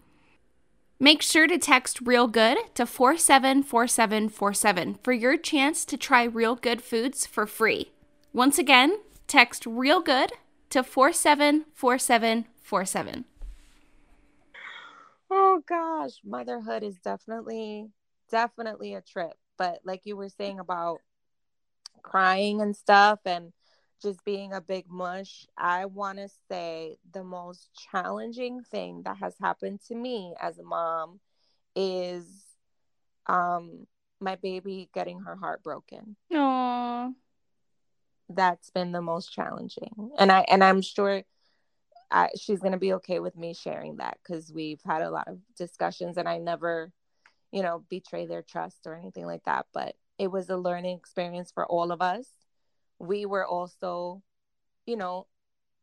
Make 1.00 1.22
sure 1.22 1.46
to 1.46 1.60
text 1.60 2.02
Real 2.02 2.28
Good 2.28 2.58
to 2.74 2.88
474747 2.88 4.98
for 5.04 5.14
your 5.14 5.38
chance 5.38 5.86
to 5.86 5.96
try 5.96 6.24
Real 6.24 6.56
Good 6.56 6.82
foods 6.82 7.28
for 7.28 7.46
free. 7.46 7.92
Once 8.34 8.58
again, 8.58 8.98
text 9.28 9.68
Real 9.68 10.02
Good 10.02 10.32
to 10.72 10.84
474747. 10.84 13.26
Oh 15.30 15.62
gosh, 15.68 16.14
motherhood 16.24 16.82
is 16.82 16.98
definitely 16.98 17.92
definitely 18.32 18.96
a 18.96 19.02
trip. 19.02 19.34
But 19.56 19.82
like 19.84 20.02
you 20.06 20.18
were 20.18 20.30
saying 20.30 20.60
about 20.60 21.02
crying 22.02 22.60
and 22.60 22.76
stuff 22.76 23.20
and 23.24 23.54
just 24.02 24.24
being 24.26 24.54
a 24.54 24.62
big 24.62 24.86
mush, 24.90 25.46
I 25.58 25.86
want 25.86 26.20
to 26.20 26.30
say 26.50 26.98
the 27.12 27.24
most 27.24 27.70
challenging 27.92 28.62
thing 28.64 29.04
that 29.04 29.18
has 29.18 29.36
happened 29.42 29.82
to 29.88 29.96
me 29.96 30.36
as 30.40 30.58
a 30.60 30.64
mom 30.64 31.20
is 31.76 32.26
um 33.28 33.86
my 34.20 34.36
baby 34.36 34.90
getting 34.94 35.22
her 35.22 35.36
heart 35.36 35.64
broken. 35.64 36.16
Aww. 36.32 37.14
That's 38.30 38.70
been 38.72 38.92
the 38.92 39.02
most 39.02 39.32
challenging. 39.32 40.12
And 40.18 40.32
I 40.32 40.42
and 40.48 40.64
I'm 40.64 40.82
sure 40.82 41.24
I, 42.10 42.30
she's 42.40 42.60
going 42.60 42.72
to 42.72 42.78
be 42.78 42.94
okay 42.94 43.20
with 43.20 43.36
me 43.36 43.54
sharing 43.54 43.98
that 43.98 44.18
cuz 44.24 44.52
we've 44.52 44.82
had 44.86 45.02
a 45.02 45.12
lot 45.12 45.28
of 45.28 45.40
discussions 45.56 46.17
and 46.17 46.28
I 46.28 46.38
never 46.38 46.92
you 47.52 47.62
know 47.62 47.84
betray 47.90 48.26
their 48.26 48.42
trust 48.42 48.86
or 48.86 48.96
anything 48.96 49.26
like 49.26 49.44
that, 49.46 49.67
but 49.74 49.96
it 50.17 50.28
was 50.28 50.50
a 50.50 50.58
learning 50.58 50.98
experience 50.98 51.52
for 51.52 51.65
all 51.65 51.92
of 51.92 52.02
us. 52.02 52.28
We 53.00 53.25
were 53.25 53.45
also 53.45 54.21
you 54.85 54.98
know 54.98 55.27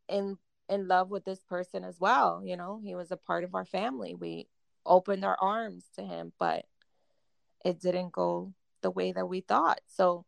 in 0.09 0.39
in 0.69 0.89
love 0.89 1.11
with 1.11 1.25
this 1.25 1.43
person 1.43 1.85
as 1.85 2.01
well, 2.01 2.43
you 2.45 2.57
know. 2.57 2.81
He 2.83 2.95
was 2.95 3.11
a 3.11 3.17
part 3.17 3.45
of 3.45 3.55
our 3.55 3.67
family. 3.67 4.15
We 4.15 4.49
opened 4.87 5.25
our 5.25 5.37
arms 5.41 5.85
to 5.97 6.03
him, 6.03 6.33
but 6.39 6.65
it 7.65 7.81
didn't 7.81 8.13
go 8.13 8.53
the 8.83 8.91
way 8.91 9.13
that 9.13 9.27
we 9.27 9.41
thought. 9.41 9.81
So 9.87 10.25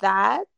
that 0.00 0.48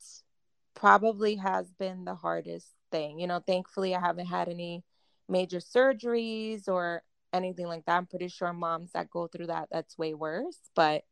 probably 0.74 1.36
has 1.36 1.72
been 1.72 2.04
the 2.04 2.14
hardest 2.14 2.68
thing. 2.90 3.18
You 3.18 3.26
know, 3.26 3.40
thankfully 3.40 3.94
I 3.94 4.00
haven't 4.00 4.26
had 4.26 4.48
any 4.48 4.84
major 5.28 5.58
surgeries 5.58 6.68
or 6.68 7.02
anything 7.32 7.66
like 7.66 7.84
that. 7.86 7.96
I'm 7.96 8.06
pretty 8.06 8.28
sure 8.28 8.52
moms 8.52 8.92
that 8.92 9.10
go 9.10 9.26
through 9.26 9.46
that 9.48 9.68
that's 9.70 9.98
way 9.98 10.14
worse, 10.14 10.58
but 10.74 11.04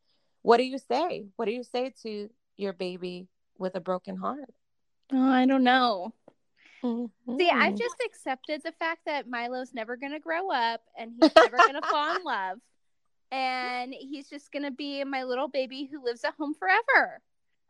what 0.43 0.59
do 0.59 0.65
you 0.65 0.79
say? 0.79 1.27
What 1.37 1.47
do 1.47 1.53
you 1.53 1.63
say 1.63 1.93
to 2.03 2.29
your 2.57 2.73
baby 2.73 3.29
with 3.59 3.75
a 3.75 3.81
broken 3.81 4.17
heart? 4.17 4.53
Oh, 5.13 5.31
I 5.31 5.47
don't 5.47 5.65
know. 5.65 6.15
See, 6.83 7.51
I've 7.51 7.77
just 7.77 7.97
accepted 8.07 8.63
the 8.65 8.73
fact 8.73 9.01
that 9.07 9.29
Milo's 9.29 9.75
never 9.75 9.97
going 9.97 10.13
to 10.13 10.21
grow 10.21 10.51
up 10.51 10.81
and 10.97 11.13
he's 11.21 11.33
never 11.35 11.57
going 11.67 11.75
to 11.75 11.89
fall 11.89 12.17
in 12.17 12.23
love. 12.23 12.59
And 13.31 13.93
he's 13.93 14.29
just 14.29 14.53
going 14.53 14.63
to 14.63 14.71
be 14.71 15.03
my 15.05 15.25
little 15.25 15.49
baby 15.49 15.89
who 15.91 16.05
lives 16.05 16.25
at 16.25 16.35
home 16.35 16.55
forever. 16.55 17.21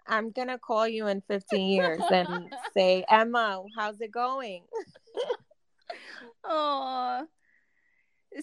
I'm 0.07 0.31
going 0.31 0.49
to 0.49 0.59
call 0.59 0.87
you 0.87 1.07
in 1.07 1.23
15 1.23 1.69
years 1.71 2.03
and 2.11 2.53
say, 2.75 3.05
Emma, 3.09 3.63
how's 3.77 4.01
it 4.01 4.11
going? 4.11 4.65
Oh, 6.45 7.27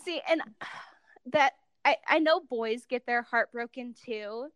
see, 0.03 0.21
and 0.29 0.41
that 1.33 1.53
I, 1.83 1.97
I 2.07 2.19
know 2.19 2.39
boys 2.39 2.85
get 2.89 3.05
their 3.05 3.21
heart 3.21 3.51
broken 3.51 3.93
too. 4.05 4.47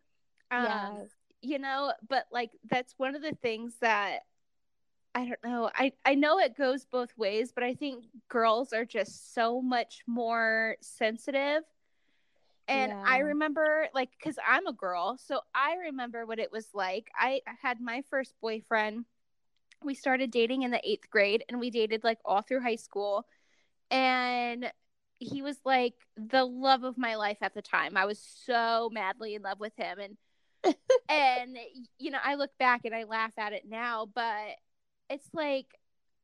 Um, 0.52 0.64
yes. 0.64 1.08
You 1.42 1.60
know, 1.60 1.94
but 2.08 2.26
like 2.32 2.52
that's 2.70 2.94
one 2.98 3.16
of 3.16 3.22
the 3.22 3.34
things 3.42 3.74
that 3.82 4.20
I 5.16 5.26
don't 5.26 5.44
know. 5.44 5.72
I, 5.74 5.94
I 6.06 6.16
know 6.16 6.38
it 6.40 6.56
goes 6.56 6.86
both 6.86 7.18
ways, 7.18 7.52
but 7.52 7.64
I 7.64 7.74
think 7.74 8.06
girls 8.28 8.74
are 8.74 8.86
just 8.86 9.34
so 9.34 9.62
much 9.62 10.02
more 10.06 10.76
sensitive. 10.82 11.64
And 12.68 12.92
yeah. 12.92 13.04
I 13.04 13.20
remember, 13.20 13.88
like, 13.96 14.12
because 14.12 14.38
I'm 14.48 14.68
a 14.68 14.74
girl, 14.74 15.18
so 15.18 15.40
I 15.56 15.78
remember 15.88 16.28
what 16.28 16.38
it 16.38 16.52
was 16.52 16.68
like. 16.76 17.10
I 17.16 17.42
had 17.62 17.82
my 17.82 18.04
first 18.12 18.36
boyfriend. 18.40 19.06
We 19.84 19.96
started 19.96 20.30
dating 20.30 20.62
in 20.62 20.72
the 20.72 20.88
eighth 20.88 21.10
grade, 21.10 21.44
and 21.50 21.60
we 21.60 21.72
dated 21.72 22.04
like 22.04 22.20
all 22.24 22.44
through 22.44 22.62
high 22.62 22.76
school. 22.76 23.26
And 23.90 24.72
he 25.18 25.42
was 25.42 25.58
like 25.66 25.96
the 26.16 26.46
love 26.46 26.84
of 26.84 26.98
my 26.98 27.16
life 27.16 27.40
at 27.42 27.56
the 27.56 27.64
time. 27.64 27.98
I 27.98 28.06
was 28.06 28.20
so 28.46 28.92
madly 28.94 29.34
in 29.34 29.42
love 29.42 29.60
with 29.60 29.76
him. 29.76 30.00
And, 30.00 30.18
and, 31.10 31.58
you 31.98 32.12
know, 32.12 32.20
I 32.24 32.36
look 32.36 32.58
back 32.58 32.82
and 32.86 32.96
I 32.96 33.04
laugh 33.04 33.32
at 33.38 33.54
it 33.54 33.64
now, 33.68 34.08
but 34.14 34.56
it's 35.10 35.30
like 35.34 35.68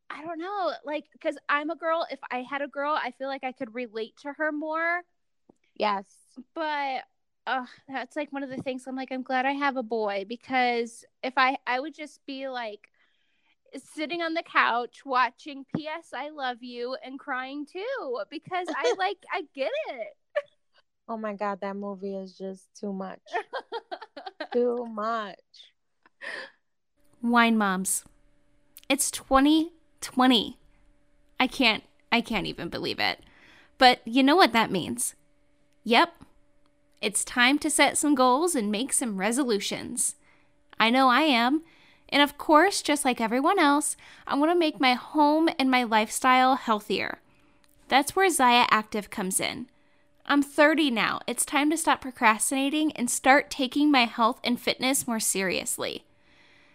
I 0.09 0.23
don't 0.23 0.39
know, 0.39 0.71
like 0.85 1.05
because 1.13 1.37
I'm 1.49 1.69
a 1.69 1.75
girl. 1.75 2.05
If 2.11 2.19
I 2.31 2.43
had 2.43 2.61
a 2.61 2.67
girl, 2.67 2.93
I 2.93 3.11
feel 3.11 3.27
like 3.27 3.43
I 3.43 3.51
could 3.51 3.73
relate 3.73 4.15
to 4.21 4.33
her 4.33 4.51
more. 4.51 5.01
Yes, 5.75 6.05
but 6.53 7.03
uh, 7.47 7.65
that's 7.87 8.15
like 8.15 8.31
one 8.31 8.43
of 8.43 8.49
the 8.49 8.57
things. 8.57 8.85
I'm 8.87 8.95
like, 8.95 9.11
I'm 9.11 9.23
glad 9.23 9.45
I 9.45 9.53
have 9.53 9.77
a 9.77 9.83
boy 9.83 10.25
because 10.27 11.03
if 11.23 11.33
I 11.37 11.57
I 11.65 11.79
would 11.79 11.95
just 11.95 12.25
be 12.25 12.47
like 12.47 12.89
sitting 13.93 14.21
on 14.21 14.33
the 14.33 14.43
couch 14.43 15.05
watching 15.05 15.65
P.S. 15.75 16.09
I 16.13 16.29
love 16.29 16.63
you 16.63 16.95
and 17.03 17.19
crying 17.19 17.65
too 17.65 18.21
because 18.29 18.67
I 18.73 18.93
like 18.97 19.25
I 19.31 19.43
get 19.53 19.71
it. 19.89 20.15
Oh 21.07 21.17
my 21.17 21.33
god, 21.33 21.59
that 21.61 21.75
movie 21.75 22.15
is 22.15 22.35
just 22.35 22.67
too 22.79 22.91
much. 22.91 23.19
too 24.53 24.85
much. 24.87 25.39
Wine 27.21 27.57
moms. 27.57 28.03
It's 28.89 29.11
2020. 29.11 30.57
I 31.39 31.47
can't 31.47 31.83
I 32.11 32.21
can't 32.21 32.47
even 32.47 32.69
believe 32.69 32.99
it. 32.99 33.19
But 33.77 33.99
you 34.05 34.23
know 34.23 34.35
what 34.35 34.53
that 34.53 34.71
means? 34.71 35.15
Yep. 35.83 36.13
It's 37.01 37.23
time 37.23 37.59
to 37.59 37.69
set 37.69 37.97
some 37.97 38.15
goals 38.15 38.55
and 38.55 38.71
make 38.71 38.93
some 38.93 39.17
resolutions. 39.17 40.15
I 40.79 40.89
know 40.89 41.09
I 41.09 41.21
am. 41.21 41.61
And 42.09 42.21
of 42.21 42.37
course, 42.37 42.81
just 42.81 43.05
like 43.05 43.19
everyone 43.19 43.59
else, 43.59 43.97
I 44.25 44.35
want 44.35 44.51
to 44.51 44.57
make 44.57 44.79
my 44.79 44.93
home 44.93 45.49
and 45.59 45.69
my 45.69 45.83
lifestyle 45.83 46.55
healthier. 46.55 47.19
That's 47.89 48.15
where 48.15 48.29
Zyia 48.29 48.65
Active 48.69 49.09
comes 49.09 49.39
in. 49.39 49.67
I'm 50.27 50.41
30 50.41 50.89
now. 50.89 51.19
It's 51.27 51.45
time 51.45 51.69
to 51.69 51.77
stop 51.77 52.01
procrastinating 52.01 52.91
and 52.93 53.11
start 53.11 53.51
taking 53.51 53.91
my 53.91 54.05
health 54.05 54.39
and 54.43 54.59
fitness 54.59 55.07
more 55.07 55.19
seriously. 55.19 56.03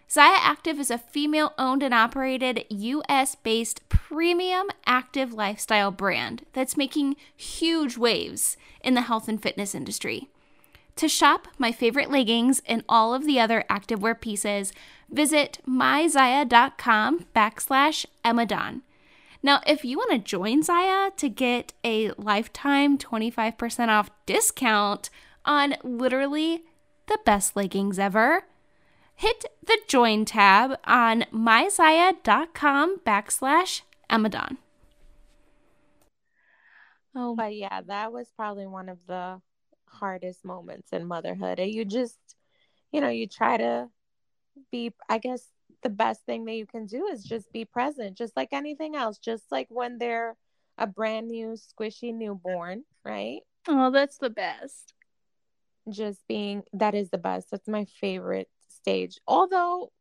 Zyia 0.09 0.37
Active 0.39 0.79
is 0.79 0.89
a 0.89 0.97
female 0.97 1.53
owned 1.57 1.83
and 1.83 1.93
operated 1.93 2.65
US 2.69 3.35
based 3.35 3.87
premium 3.89 4.67
active 4.85 5.33
lifestyle 5.33 5.91
brand 5.91 6.45
that's 6.53 6.77
making 6.77 7.17
huge 7.35 7.97
waves 7.97 8.55
in 8.83 8.93
the 8.93 9.01
health 9.01 9.27
and 9.27 9.41
fitness 9.41 9.75
industry. 9.75 10.29
To 10.97 11.09
shop 11.09 11.47
my 11.57 11.73
favorite 11.73 12.09
leggings 12.09 12.61
and 12.65 12.83
all 12.87 13.13
of 13.13 13.25
the 13.25 13.39
other 13.39 13.65
activewear 13.69 14.19
pieces, 14.19 14.71
visit 15.09 15.59
myzyia.com 15.67 17.25
backslash 17.35 18.05
Emmadawn. 18.23 18.81
Now, 19.43 19.61
if 19.65 19.83
you 19.83 19.97
want 19.97 20.11
to 20.11 20.19
join 20.19 20.61
Zyia 20.61 21.15
to 21.15 21.29
get 21.29 21.73
a 21.83 22.11
lifetime 22.11 22.97
25% 22.97 23.87
off 23.87 24.11
discount 24.25 25.09
on 25.45 25.75
literally 25.83 26.63
the 27.07 27.17
best 27.25 27.55
leggings 27.55 27.97
ever, 27.97 28.43
hit 29.15 29.45
the 29.65 29.79
join 29.87 30.25
tab 30.25 30.77
on 30.85 31.25
myzyia.com 31.33 32.99
backslash 32.99 33.81
Emmadawn. 34.09 34.57
Oh, 37.15 37.35
but 37.35 37.55
yeah, 37.55 37.81
that 37.87 38.13
was 38.13 38.31
probably 38.35 38.67
one 38.67 38.89
of 38.89 38.99
the 39.07 39.41
hardest 39.87 40.45
moments 40.45 40.93
in 40.93 41.05
motherhood. 41.05 41.59
And 41.59 41.71
you 41.71 41.83
just, 41.83 42.17
you 42.91 43.01
know, 43.01 43.09
you 43.09 43.27
try 43.27 43.57
to 43.57 43.89
be, 44.71 44.93
I 45.09 45.17
guess 45.17 45.45
the 45.81 45.89
best 45.89 46.25
thing 46.25 46.45
that 46.45 46.55
you 46.55 46.65
can 46.65 46.85
do 46.85 47.07
is 47.07 47.23
just 47.23 47.51
be 47.51 47.65
present, 47.65 48.17
just 48.17 48.35
like 48.35 48.49
anything 48.51 48.95
else, 48.95 49.17
just 49.17 49.43
like 49.51 49.67
when 49.69 49.97
they're 49.97 50.35
a 50.77 50.87
brand 50.87 51.27
new, 51.27 51.55
squishy 51.55 52.13
newborn, 52.13 52.83
right? 53.03 53.41
Oh, 53.67 53.91
that's 53.91 54.17
the 54.17 54.29
best. 54.29 54.93
Just 55.89 56.19
being, 56.27 56.63
that 56.73 56.95
is 56.95 57.09
the 57.09 57.17
best. 57.17 57.51
That's 57.51 57.67
my 57.67 57.85
favorite 57.99 58.49
stage. 58.69 59.19
Although 59.27 59.91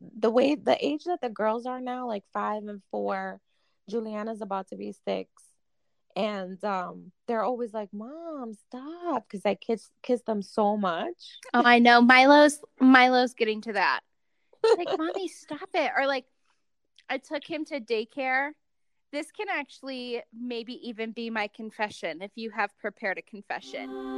the 0.00 0.30
way 0.30 0.54
the 0.54 0.76
age 0.84 1.04
that 1.04 1.20
the 1.20 1.28
girls 1.28 1.66
are 1.66 1.80
now, 1.80 2.06
like 2.06 2.24
five 2.32 2.64
and 2.64 2.82
four, 2.90 3.40
Juliana's 3.88 4.40
about 4.40 4.68
to 4.68 4.76
be 4.76 4.94
six. 5.06 5.30
And 6.16 6.62
um, 6.64 7.10
they're 7.26 7.42
always 7.42 7.74
like, 7.74 7.88
"Mom, 7.92 8.54
stop!" 8.54 9.24
Because 9.28 9.44
I 9.44 9.56
kiss 9.56 9.90
kiss 10.00 10.22
them 10.22 10.42
so 10.42 10.76
much. 10.76 11.38
Oh, 11.52 11.62
I 11.64 11.80
know. 11.80 12.00
Milo's 12.00 12.60
Milo's 12.80 13.34
getting 13.34 13.60
to 13.62 13.72
that. 13.72 14.00
Like, 14.76 14.88
"Mommy, 14.98 15.28
stop 15.28 15.68
it!" 15.74 15.92
Or 15.96 16.06
like, 16.06 16.26
I 17.08 17.18
took 17.18 17.44
him 17.44 17.64
to 17.66 17.80
daycare. 17.80 18.52
This 19.12 19.30
can 19.30 19.46
actually 19.48 20.22
maybe 20.32 20.74
even 20.88 21.12
be 21.12 21.30
my 21.30 21.48
confession 21.48 22.22
if 22.22 22.32
you 22.34 22.50
have 22.50 22.76
prepared 22.78 23.18
a 23.18 23.22
confession. 23.22 24.14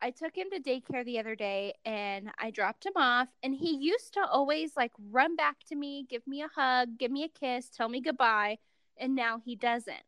I 0.00 0.10
took 0.10 0.34
him 0.34 0.46
to 0.52 0.60
daycare 0.60 1.04
the 1.04 1.18
other 1.18 1.34
day 1.34 1.74
and 1.84 2.30
I 2.38 2.50
dropped 2.50 2.86
him 2.86 2.94
off 2.96 3.28
and 3.42 3.54
he 3.54 3.76
used 3.76 4.14
to 4.14 4.24
always 4.24 4.72
like 4.74 4.92
run 5.10 5.36
back 5.36 5.56
to 5.68 5.76
me, 5.76 6.06
give 6.08 6.26
me 6.26 6.40
a 6.40 6.48
hug, 6.48 6.96
give 6.96 7.10
me 7.10 7.24
a 7.24 7.28
kiss, 7.28 7.68
tell 7.68 7.90
me 7.90 8.00
goodbye, 8.00 8.56
and 8.96 9.14
now 9.14 9.38
he 9.44 9.54
doesn't. 9.54 10.02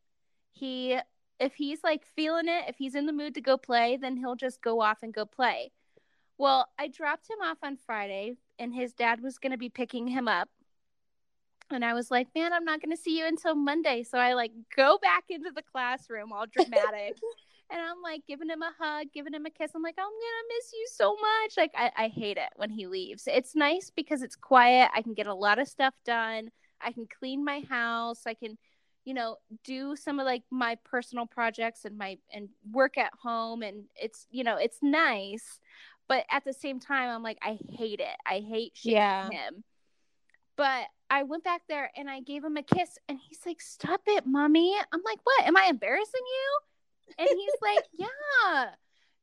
He 0.51 0.97
if 1.41 1.55
he's 1.55 1.83
like 1.83 2.05
feeling 2.15 2.47
it, 2.47 2.65
if 2.67 2.77
he's 2.77 2.95
in 2.95 3.07
the 3.07 3.13
mood 3.13 3.33
to 3.33 3.41
go 3.41 3.57
play, 3.57 3.97
then 3.99 4.15
he'll 4.15 4.35
just 4.35 4.61
go 4.61 4.79
off 4.79 4.99
and 5.01 5.13
go 5.13 5.25
play. 5.25 5.71
Well, 6.37 6.67
I 6.79 6.87
dropped 6.87 7.29
him 7.29 7.39
off 7.43 7.57
on 7.63 7.77
Friday 7.77 8.37
and 8.59 8.73
his 8.73 8.93
dad 8.93 9.21
was 9.21 9.39
going 9.39 9.51
to 9.51 9.57
be 9.57 9.69
picking 9.69 10.07
him 10.07 10.27
up. 10.27 10.49
And 11.71 11.85
I 11.85 11.93
was 11.93 12.11
like, 12.11 12.27
"Man, 12.35 12.51
I'm 12.51 12.65
not 12.65 12.81
going 12.81 12.95
to 12.95 13.01
see 13.01 13.17
you 13.17 13.25
until 13.25 13.55
Monday." 13.55 14.03
So 14.03 14.17
I 14.17 14.33
like 14.33 14.51
go 14.75 14.99
back 15.01 15.23
into 15.29 15.51
the 15.55 15.63
classroom 15.63 16.33
all 16.33 16.45
dramatic. 16.45 17.17
and 17.71 17.79
I'm 17.79 18.01
like 18.03 18.21
giving 18.27 18.49
him 18.49 18.61
a 18.61 18.71
hug, 18.77 19.07
giving 19.13 19.33
him 19.33 19.45
a 19.45 19.49
kiss. 19.49 19.71
I'm 19.73 19.81
like, 19.81 19.95
I'm 19.97 20.03
gonna 20.03 20.47
miss 20.49 20.73
you 20.73 20.85
so 20.93 21.15
much. 21.15 21.53
Like 21.55 21.71
I, 21.73 21.91
I 22.05 22.07
hate 22.09 22.37
it 22.37 22.49
when 22.57 22.69
he 22.69 22.87
leaves. 22.87 23.23
It's 23.25 23.55
nice 23.55 23.89
because 23.95 24.21
it's 24.21 24.35
quiet. 24.35 24.89
I 24.93 25.01
can 25.01 25.13
get 25.13 25.27
a 25.27 25.33
lot 25.33 25.59
of 25.59 25.67
stuff 25.67 25.93
done. 26.05 26.49
I 26.81 26.91
can 26.91 27.07
clean 27.07 27.45
my 27.45 27.61
house. 27.69 28.23
I 28.25 28.33
can, 28.33 28.57
you 29.05 29.13
know, 29.13 29.37
do 29.63 29.95
some 29.95 30.19
of 30.19 30.25
like 30.25 30.43
my 30.51 30.77
personal 30.83 31.25
projects 31.25 31.85
and 31.85 31.97
my 31.97 32.17
and 32.31 32.49
work 32.71 32.97
at 32.97 33.11
home. 33.21 33.63
And 33.63 33.85
it's 33.95 34.27
you 34.31 34.43
know, 34.43 34.57
it's 34.57 34.79
nice. 34.81 35.59
But 36.07 36.25
at 36.29 36.43
the 36.43 36.53
same 36.53 36.79
time, 36.79 37.09
I'm 37.09 37.23
like, 37.23 37.37
I 37.41 37.57
hate 37.69 37.99
it. 37.99 38.17
I 38.25 38.39
hate 38.39 38.73
yeah. 38.83 39.29
him. 39.29 39.63
But 40.57 40.87
I 41.09 41.23
went 41.23 41.43
back 41.43 41.61
there 41.69 41.89
and 41.95 42.09
I 42.09 42.21
gave 42.21 42.43
him 42.43 42.57
a 42.57 42.63
kiss, 42.63 42.97
and 43.07 43.17
he's 43.17 43.39
like, 43.45 43.61
"Stop 43.61 44.01
it, 44.07 44.25
mommy." 44.25 44.75
I'm 44.91 45.01
like, 45.05 45.19
"What? 45.23 45.45
Am 45.45 45.57
I 45.57 45.67
embarrassing 45.69 46.21
you?" 46.25 46.59
and 47.17 47.29
he's 47.29 47.53
like, 47.61 47.85
yeah. 47.93 48.69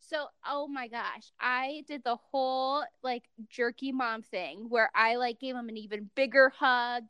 So, 0.00 0.26
oh 0.46 0.68
my 0.68 0.88
gosh, 0.88 1.32
I 1.38 1.84
did 1.86 2.02
the 2.02 2.16
whole 2.16 2.82
like 3.02 3.24
jerky 3.50 3.92
mom 3.92 4.22
thing 4.22 4.66
where 4.68 4.90
I 4.94 5.16
like 5.16 5.38
gave 5.38 5.54
him 5.54 5.68
an 5.68 5.76
even 5.76 6.08
bigger 6.14 6.48
hug, 6.48 7.04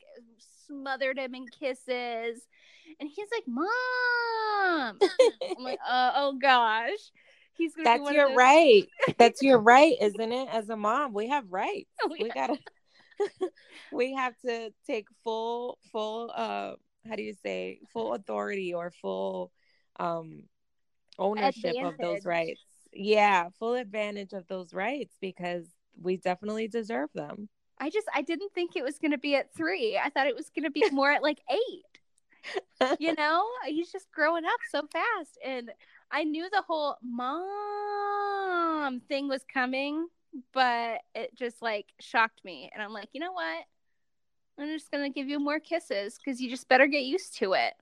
smothered 0.67 1.19
him 1.19 1.35
in 1.35 1.47
kisses, 1.47 2.41
and 3.01 3.09
he's 3.09 3.29
like, 3.33 3.45
"Mom," 3.47 4.99
I'm 5.59 5.65
like, 5.65 5.79
uh, 5.87 6.13
"Oh 6.17 6.39
gosh." 6.41 7.13
He's 7.55 7.73
That's 7.83 8.13
your 8.13 8.35
right. 8.37 8.87
That's 9.19 9.43
your 9.43 9.59
right, 9.59 9.97
isn't 10.01 10.33
it? 10.33 10.49
As 10.53 10.69
a 10.69 10.77
mom, 10.77 11.13
we 11.13 11.29
have 11.29 11.45
rights. 11.51 11.91
Oh, 12.05 12.15
yeah. 12.15 12.23
We 12.23 12.31
gotta. 12.31 12.59
we 13.93 14.15
have 14.15 14.35
to 14.47 14.73
take 14.87 15.09
full, 15.25 15.77
full. 15.91 16.31
Uh, 16.33 16.75
how 17.09 17.17
do 17.17 17.23
you 17.23 17.35
say? 17.35 17.81
Full 17.93 18.15
authority 18.15 18.75
or 18.75 18.93
full 19.03 19.51
um 19.99 20.45
ownership 21.19 21.65
advantage. 21.65 21.93
of 21.95 21.99
those 21.99 22.25
rights. 22.25 22.61
Yeah, 22.93 23.49
full 23.59 23.75
advantage 23.75 24.33
of 24.33 24.47
those 24.47 24.73
rights 24.73 25.17
because 25.21 25.67
we 26.01 26.17
definitely 26.17 26.69
deserve 26.69 27.11
them. 27.13 27.49
I 27.81 27.91
just 27.91 28.07
I 28.15 28.23
didn't 28.23 28.53
think 28.55 28.77
it 28.77 28.85
was 28.85 28.99
going 28.99 29.13
to 29.13 29.19
be 29.19 29.35
at 29.35 29.55
3. 29.55 30.01
I 30.03 30.11
thought 30.11 30.27
it 30.27 30.37
was 30.37 30.51
going 30.51 30.65
to 30.65 30.71
be 30.71 30.89
more 30.91 31.11
at 31.11 31.23
like 31.23 31.39
8. 31.51 31.59
You 32.99 33.15
know, 33.19 33.45
he's 33.67 33.93
just 33.93 34.11
growing 34.13 34.45
up 34.45 34.61
so 34.71 34.83
fast 34.93 35.39
and 35.45 35.71
I 36.11 36.25
knew 36.25 36.49
the 36.51 36.63
whole 36.67 36.97
mom 37.03 39.01
thing 39.09 39.29
was 39.29 39.45
coming, 39.53 40.09
but 40.53 41.03
it 41.15 41.35
just 41.35 41.61
like 41.63 41.87
shocked 42.01 42.45
me 42.45 42.71
and 42.73 42.83
I'm 42.83 42.93
like, 42.93 43.11
"You 43.13 43.21
know 43.21 43.33
what? 43.33 43.65
I'm 44.59 44.69
just 44.69 44.91
going 44.91 45.05
to 45.05 45.15
give 45.15 45.29
you 45.29 45.39
more 45.39 45.61
kisses 45.61 46.19
cuz 46.19 46.41
you 46.41 46.51
just 46.51 46.69
better 46.69 46.87
get 46.87 47.05
used 47.05 47.37
to 47.39 47.53
it." 47.53 47.75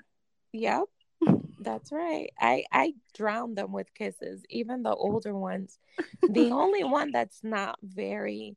Yep. 0.52 0.84
That's 1.60 1.92
right. 1.92 2.30
I 2.38 2.64
I 2.72 2.94
drown 3.14 3.54
them 3.54 3.72
with 3.72 3.92
kisses, 3.94 4.44
even 4.50 4.82
the 4.82 4.94
older 4.94 5.34
ones. 5.34 5.78
the 6.28 6.50
only 6.50 6.84
one 6.84 7.10
that's 7.12 7.42
not 7.42 7.78
very 7.82 8.56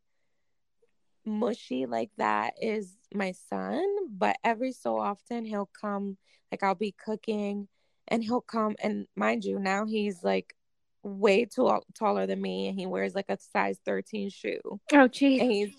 mushy 1.29 1.85
like 1.85 2.11
that 2.17 2.53
is 2.61 2.91
my 3.13 3.33
son, 3.49 3.85
but 4.11 4.37
every 4.43 4.71
so 4.71 4.97
often 4.97 5.45
he'll 5.45 5.69
come 5.79 6.17
like 6.51 6.63
I'll 6.63 6.75
be 6.75 6.91
cooking 6.93 7.67
and 8.07 8.23
he'll 8.23 8.41
come 8.41 8.75
and 8.81 9.07
mind 9.15 9.45
you, 9.45 9.59
now 9.59 9.85
he's 9.85 10.23
like 10.23 10.55
way 11.03 11.45
too 11.45 11.79
taller 11.97 12.27
than 12.27 12.41
me 12.41 12.67
and 12.67 12.77
he 12.77 12.85
wears 12.85 13.15
like 13.15 13.29
a 13.29 13.37
size 13.53 13.79
13 13.85 14.29
shoe. 14.29 14.79
Oh 14.93 15.07
geez. 15.07 15.41
And 15.41 15.51
he's 15.51 15.73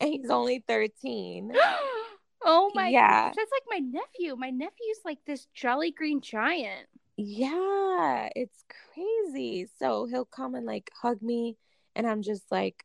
and 0.00 0.10
he's 0.10 0.30
only 0.30 0.64
13. 0.66 1.52
oh 2.44 2.70
my 2.74 2.88
yeah. 2.88 3.26
gosh. 3.26 3.34
That's 3.36 3.50
like 3.52 3.80
my 3.80 3.86
nephew. 3.86 4.36
My 4.36 4.50
nephew's 4.50 5.00
like 5.04 5.18
this 5.26 5.46
jolly 5.54 5.90
green 5.90 6.20
giant. 6.20 6.86
Yeah, 7.16 8.30
it's 8.34 8.64
crazy. 8.94 9.68
So 9.78 10.06
he'll 10.06 10.24
come 10.24 10.54
and 10.54 10.66
like 10.66 10.90
hug 11.00 11.20
me 11.22 11.56
and 11.94 12.06
I'm 12.06 12.22
just 12.22 12.50
like 12.50 12.84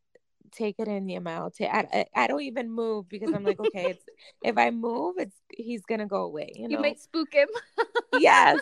take 0.51 0.75
it 0.79 0.87
in 0.87 1.09
your 1.09 1.21
mouth. 1.21 1.53
I, 1.61 1.85
I, 1.93 2.05
I 2.15 2.27
don't 2.27 2.41
even 2.41 2.71
move 2.71 3.09
because 3.09 3.33
I'm 3.33 3.43
like, 3.43 3.59
okay, 3.59 3.91
it's 3.91 4.03
if 4.43 4.57
I 4.57 4.71
move, 4.71 5.15
it's 5.17 5.35
he's 5.49 5.83
gonna 5.83 6.07
go 6.07 6.23
away. 6.23 6.51
You, 6.55 6.67
know? 6.67 6.75
you 6.75 6.81
might 6.81 6.99
spook 6.99 7.33
him. 7.33 7.47
yes, 8.19 8.61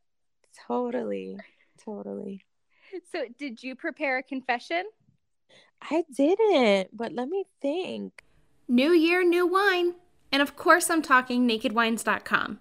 totally, 0.66 1.38
totally. 1.84 2.44
So, 3.10 3.24
did 3.38 3.62
you 3.62 3.74
prepare 3.74 4.18
a 4.18 4.22
confession? 4.22 4.84
I 5.82 6.04
didn't, 6.14 6.96
but 6.96 7.12
let 7.12 7.28
me 7.28 7.44
think. 7.60 8.24
New 8.68 8.92
year, 8.92 9.22
new 9.24 9.46
wine. 9.46 9.94
And 10.32 10.40
of 10.40 10.56
course, 10.56 10.88
I'm 10.90 11.02
talking 11.02 11.46
nakedwines.com. 11.46 12.58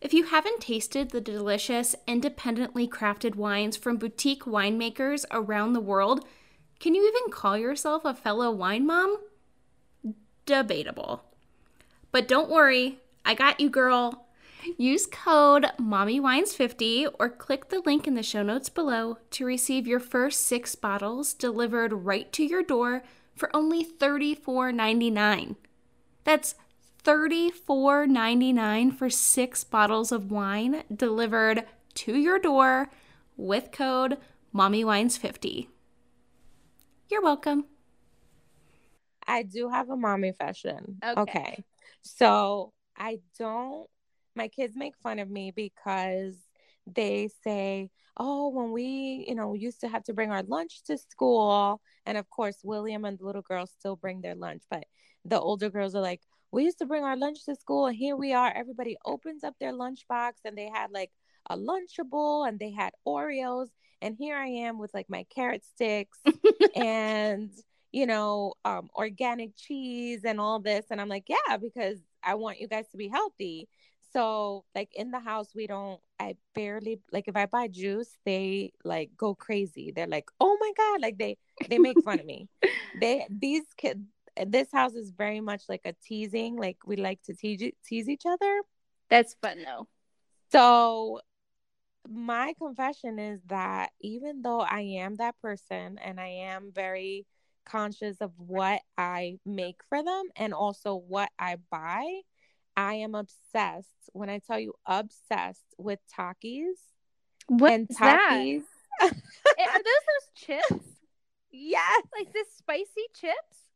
If 0.00 0.14
you 0.14 0.24
haven't 0.24 0.60
tasted 0.60 1.10
the 1.10 1.20
delicious, 1.20 1.94
independently 2.06 2.88
crafted 2.88 3.34
wines 3.34 3.76
from 3.76 3.98
boutique 3.98 4.44
winemakers 4.44 5.26
around 5.30 5.74
the 5.74 5.80
world, 5.80 6.24
can 6.80 6.94
you 6.94 7.06
even 7.06 7.30
call 7.30 7.56
yourself 7.56 8.04
a 8.04 8.14
fellow 8.14 8.50
wine 8.50 8.86
mom? 8.86 9.18
Debatable. 10.46 11.22
But 12.10 12.26
don't 12.26 12.50
worry, 12.50 12.98
I 13.24 13.34
got 13.34 13.60
you, 13.60 13.68
girl. 13.70 14.26
Use 14.76 15.06
code 15.06 15.66
MOMMYWINES50 15.78 17.14
or 17.18 17.28
click 17.28 17.68
the 17.68 17.80
link 17.80 18.06
in 18.06 18.14
the 18.14 18.22
show 18.22 18.42
notes 18.42 18.68
below 18.68 19.18
to 19.30 19.44
receive 19.44 19.86
your 19.86 20.00
first 20.00 20.44
six 20.44 20.74
bottles 20.74 21.32
delivered 21.34 21.92
right 21.92 22.32
to 22.32 22.42
your 22.44 22.62
door 22.62 23.02
for 23.34 23.54
only 23.54 23.84
$34.99. 23.84 25.56
That's 26.24 26.54
$34.99 27.04 28.96
for 28.96 29.08
six 29.08 29.64
bottles 29.64 30.12
of 30.12 30.30
wine 30.30 30.82
delivered 30.94 31.64
to 31.94 32.16
your 32.16 32.38
door 32.38 32.90
with 33.36 33.72
code 33.72 34.18
MOMMYWINES50. 34.54 35.68
You're 37.10 37.22
welcome. 37.22 37.64
I 39.26 39.42
do 39.42 39.68
have 39.68 39.90
a 39.90 39.96
mommy 39.96 40.32
fashion. 40.32 40.98
Okay. 41.04 41.20
okay. 41.20 41.64
So 42.02 42.72
I 42.96 43.18
don't, 43.38 43.88
my 44.36 44.48
kids 44.48 44.76
make 44.76 44.96
fun 44.96 45.18
of 45.18 45.28
me 45.28 45.50
because 45.50 46.36
they 46.86 47.28
say, 47.42 47.90
oh, 48.16 48.48
when 48.50 48.70
we, 48.70 49.24
you 49.28 49.34
know, 49.34 49.54
used 49.54 49.80
to 49.80 49.88
have 49.88 50.04
to 50.04 50.14
bring 50.14 50.30
our 50.30 50.44
lunch 50.44 50.82
to 50.84 50.96
school. 50.96 51.80
And 52.06 52.16
of 52.16 52.30
course, 52.30 52.58
William 52.62 53.04
and 53.04 53.18
the 53.18 53.24
little 53.24 53.42
girls 53.42 53.72
still 53.76 53.96
bring 53.96 54.20
their 54.20 54.34
lunch, 54.36 54.62
but 54.70 54.84
the 55.24 55.40
older 55.40 55.68
girls 55.68 55.94
are 55.94 56.02
like, 56.02 56.20
we 56.52 56.64
used 56.64 56.78
to 56.78 56.86
bring 56.86 57.04
our 57.04 57.16
lunch 57.16 57.44
to 57.46 57.56
school. 57.56 57.86
And 57.86 57.96
here 57.96 58.16
we 58.16 58.32
are. 58.34 58.52
Everybody 58.54 58.96
opens 59.04 59.42
up 59.42 59.54
their 59.58 59.72
lunchbox 59.72 60.32
and 60.44 60.56
they 60.56 60.70
had 60.72 60.90
like 60.92 61.10
a 61.48 61.56
Lunchable 61.56 62.46
and 62.46 62.58
they 62.58 62.70
had 62.70 62.92
Oreos 63.06 63.68
and 64.02 64.16
here 64.16 64.36
I 64.36 64.46
am 64.46 64.78
with 64.78 64.92
like 64.94 65.08
my 65.08 65.24
carrot 65.34 65.64
sticks 65.64 66.18
and 66.74 67.50
you 67.92 68.06
know 68.06 68.54
um, 68.64 68.88
organic 68.94 69.56
cheese 69.56 70.24
and 70.24 70.40
all 70.40 70.60
this 70.60 70.86
and 70.90 71.00
I'm 71.00 71.08
like 71.08 71.28
yeah 71.28 71.56
because 71.56 71.98
I 72.22 72.34
want 72.34 72.60
you 72.60 72.68
guys 72.68 72.86
to 72.88 72.96
be 72.96 73.08
healthy. 73.08 73.68
So 74.12 74.64
like 74.74 74.90
in 74.94 75.10
the 75.10 75.20
house 75.20 75.48
we 75.54 75.66
don't 75.66 76.00
I 76.18 76.36
barely 76.54 77.00
like 77.12 77.28
if 77.28 77.36
I 77.36 77.46
buy 77.46 77.68
juice 77.68 78.16
they 78.24 78.72
like 78.84 79.10
go 79.16 79.34
crazy. 79.34 79.92
They're 79.94 80.06
like 80.06 80.28
oh 80.40 80.56
my 80.60 80.72
god 80.76 81.00
like 81.00 81.18
they 81.18 81.36
they 81.68 81.78
make 81.78 82.02
fun 82.04 82.20
of 82.20 82.26
me. 82.26 82.48
They 83.00 83.26
these 83.30 83.62
kids 83.76 84.00
this 84.46 84.68
house 84.72 84.94
is 84.94 85.10
very 85.10 85.40
much 85.40 85.62
like 85.68 85.82
a 85.84 85.94
teasing 86.04 86.56
like 86.56 86.78
we 86.86 86.96
like 86.96 87.22
to 87.24 87.34
tease 87.34 87.72
tease 87.86 88.08
each 88.08 88.26
other. 88.26 88.62
That's 89.08 89.34
fun 89.34 89.62
though. 89.64 89.86
So 90.52 91.20
my 92.08 92.54
confession 92.60 93.18
is 93.18 93.40
that 93.46 93.90
even 94.00 94.42
though 94.42 94.60
I 94.60 94.80
am 94.80 95.16
that 95.16 95.38
person 95.40 95.98
and 95.98 96.20
I 96.20 96.28
am 96.28 96.72
very 96.74 97.26
conscious 97.64 98.16
of 98.20 98.32
what 98.36 98.80
I 98.96 99.38
make 99.44 99.80
for 99.88 100.02
them 100.02 100.24
and 100.36 100.52
also 100.54 100.94
what 100.94 101.30
I 101.38 101.56
buy, 101.70 102.20
I 102.76 102.94
am 102.94 103.14
obsessed. 103.14 104.10
When 104.12 104.30
I 104.30 104.38
tell 104.38 104.58
you 104.58 104.74
obsessed 104.86 105.74
with 105.78 105.98
Takis. 106.18 106.78
What 107.46 107.72
and 107.72 107.88
Takis. 107.88 108.62
Eh, 109.02 109.64
are 109.64 109.78
those 109.78 109.84
those 109.84 110.30
chips? 110.34 110.84
Yes. 111.50 112.02
Like 112.16 112.32
this 112.32 112.48
spicy 112.56 113.06
chips? 113.14 113.68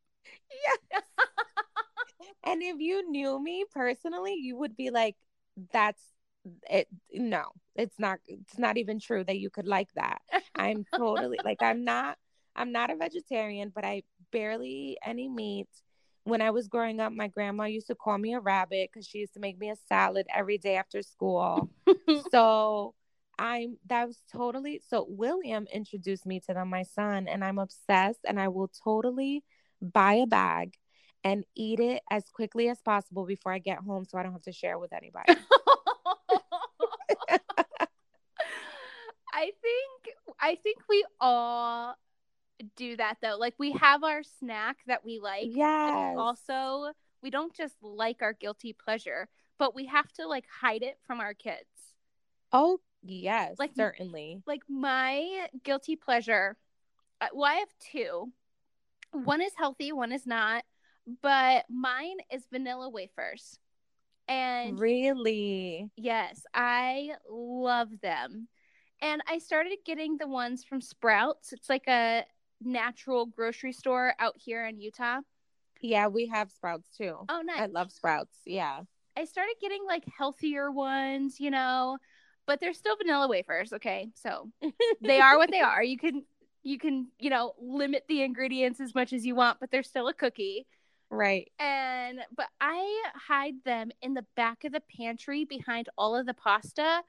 Yes. 0.93 1.03
and 2.45 2.63
if 2.63 2.79
you 2.79 3.11
knew 3.11 3.43
me 3.43 3.65
personally, 3.73 4.35
you 4.35 4.57
would 4.57 4.77
be 4.77 4.91
like, 4.91 5.17
that's 5.73 6.03
it 6.71 6.89
no 7.13 7.45
it's 7.77 7.99
not 7.99 8.19
it's 8.27 8.59
not 8.59 8.77
even 8.77 8.99
true 9.01 9.25
that 9.25 9.39
you 9.39 9.51
could 9.51 9.67
like 9.67 9.93
that. 9.95 10.21
I'm 10.55 10.85
totally 10.97 11.39
like 11.45 11.63
i'm 11.63 11.85
not 11.85 12.19
i'm 12.55 12.73
not 12.73 12.91
a 12.91 12.97
vegetarian 12.97 13.73
but 13.75 13.85
i 13.85 14.03
barely 14.33 14.99
any 15.05 15.29
meat. 15.29 15.69
When 16.25 16.41
i 16.41 16.51
was 16.51 16.69
growing 16.69 17.01
up 17.01 17.13
my 17.13 17.29
grandma 17.29 17.65
used 17.65 17.89
to 17.89 17.95
call 17.95 18.19
me 18.19 18.35
a 18.35 18.41
rabbit 18.41 18.91
because 18.93 19.07
she 19.07 19.19
used 19.19 19.35
to 19.35 19.41
make 19.41 19.59
me 19.59 19.71
a 19.71 19.77
salad 19.89 20.27
every 20.35 20.59
day 20.59 20.77
after 20.77 21.03
school. 21.03 21.71
So 22.31 22.95
i'm 23.39 23.77
that 23.87 24.07
was 24.07 24.23
totally 24.31 24.81
so 24.89 25.07
william 25.09 25.67
introduced 25.73 26.27
me 26.27 26.41
to 26.41 26.55
them 26.55 26.71
my 26.71 26.83
son 26.83 27.27
and 27.29 27.45
i'm 27.45 27.59
obsessed 27.59 28.21
and 28.27 28.41
i 28.41 28.49
will 28.49 28.71
totally 28.83 29.43
buy 29.81 30.15
a 30.15 30.27
bag 30.27 30.75
and 31.25 31.45
eat 31.57 31.81
it 31.81 32.03
as 32.11 32.29
quickly 32.33 32.69
as 32.69 32.81
possible 32.83 33.25
before 33.25 33.53
i 33.53 33.59
get 33.59 33.79
home 33.79 34.05
so 34.05 34.19
i 34.19 34.23
don't 34.23 34.33
have 34.33 34.43
to 34.43 34.53
share 34.53 34.79
with 34.79 34.93
anybody 34.93 35.35
I 39.35 39.51
think 39.61 40.17
I 40.41 40.55
think 40.55 40.79
we 40.89 41.05
all 41.21 41.97
do 42.77 42.97
that 42.97 43.17
though. 43.21 43.37
Like 43.39 43.55
we 43.59 43.73
have 43.73 44.05
our 44.05 44.23
snack 44.23 44.79
that 44.87 45.05
we 45.05 45.19
like. 45.19 45.49
Yes. 45.51 46.17
Also, 46.17 46.93
we 47.21 47.31
don't 47.31 47.53
just 47.55 47.75
like 47.83 48.23
our 48.23 48.33
guilty 48.33 48.73
pleasure, 48.73 49.29
but 49.59 49.75
we 49.75 49.87
have 49.87 50.11
to 50.13 50.29
like 50.29 50.45
hide 50.49 50.83
it 50.83 50.99
from 51.05 51.21
our 51.21 51.35
kids. 51.35 51.65
Oh, 52.53 52.79
yes, 53.03 53.57
like 53.59 53.73
certainly. 53.77 54.41
Like 54.47 54.63
my 54.69 55.49
guilty 55.65 55.97
pleasure. 55.97 56.57
Uh, 57.21 57.27
well, 57.35 57.51
I 57.51 57.55
have 57.57 57.75
two. 57.81 58.31
One 59.13 59.41
is 59.41 59.53
healthy, 59.57 59.91
one 59.93 60.13
is 60.13 60.27
not, 60.27 60.65
but 61.23 61.65
mine 61.69 62.19
is 62.33 62.47
vanilla 62.51 62.89
wafers. 62.89 63.59
And 64.27 64.79
really, 64.79 65.91
yes, 65.97 66.45
I 66.55 67.11
love 67.29 67.89
them. 68.01 68.49
And 69.03 69.23
I 69.29 69.39
started 69.39 69.79
getting 69.85 70.17
the 70.17 70.27
ones 70.27 70.65
from 70.65 70.81
Sprouts. 70.81 71.53
It's 71.53 71.69
like 71.69 71.87
a 71.89 72.25
natural 72.63 73.27
grocery 73.27 73.73
store 73.73 74.15
out 74.19 74.35
here 74.37 74.67
in 74.67 74.81
Utah. 74.81 75.21
Yeah, 75.81 76.07
we 76.09 76.29
have 76.29 76.51
Sprouts 76.51 76.89
too. 76.97 77.17
Oh, 77.29 77.43
nice. 77.45 77.61
I 77.61 77.67
love 77.67 77.93
Sprouts. 77.93 78.39
Yeah. 78.47 78.81
I 79.17 79.25
started 79.25 79.55
getting 79.61 79.85
like 79.87 80.05
healthier 80.17 80.71
ones, 80.71 81.39
you 81.39 81.51
know, 81.51 81.99
but 82.47 82.61
they're 82.61 82.75
still 82.75 82.97
vanilla 82.97 83.29
wafers, 83.29 83.73
okay? 83.73 84.11
So 84.15 84.51
they 85.03 85.21
are 85.21 85.37
what 85.39 85.51
they 85.51 85.61
are. 85.61 85.83
You 85.83 85.99
can 85.99 86.25
you 86.63 86.79
can, 86.79 87.09
you 87.19 87.29
know, 87.29 87.53
limit 87.61 88.05
the 88.09 88.23
ingredients 88.23 88.81
as 88.81 88.95
much 88.95 89.13
as 89.13 89.27
you 89.27 89.35
want, 89.35 89.61
but 89.61 89.71
they're 89.71 89.83
still 89.83 90.09
a 90.09 90.15
cookie. 90.15 90.67
Right. 91.11 91.53
And 91.59 92.21
but 92.37 92.47
I 92.61 93.03
hide 93.15 93.63
them 93.65 93.91
in 94.03 94.15
the 94.15 94.25
back 94.37 94.65
of 94.65 94.73
the 94.73 94.83
pantry 94.97 95.45
behind 95.45 95.89
all 95.99 96.17
of 96.17 96.27
the 96.27 96.35
pasta 96.35 97.03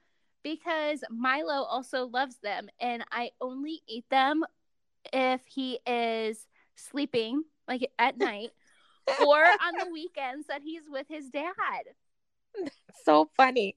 because 0.46 1.04
Milo 1.10 1.64
also 1.64 2.06
loves 2.06 2.38
them 2.38 2.70
and 2.80 3.04
I 3.12 3.32
only 3.42 3.82
eat 3.88 4.06
them 4.12 4.44
if 5.12 5.42
he 5.48 5.80
is 5.88 6.46
sleeping 6.76 7.42
like 7.68 7.90
at 7.98 8.16
night 8.20 8.52
or 9.26 9.44
on 9.44 9.74
the 9.80 9.90
weekends 9.92 10.46
that 10.48 10.62
he's 10.64 10.84
with 10.88 11.08
his 11.10 11.32
dad. 11.32 11.52
so 13.04 13.28
funny. 13.36 13.76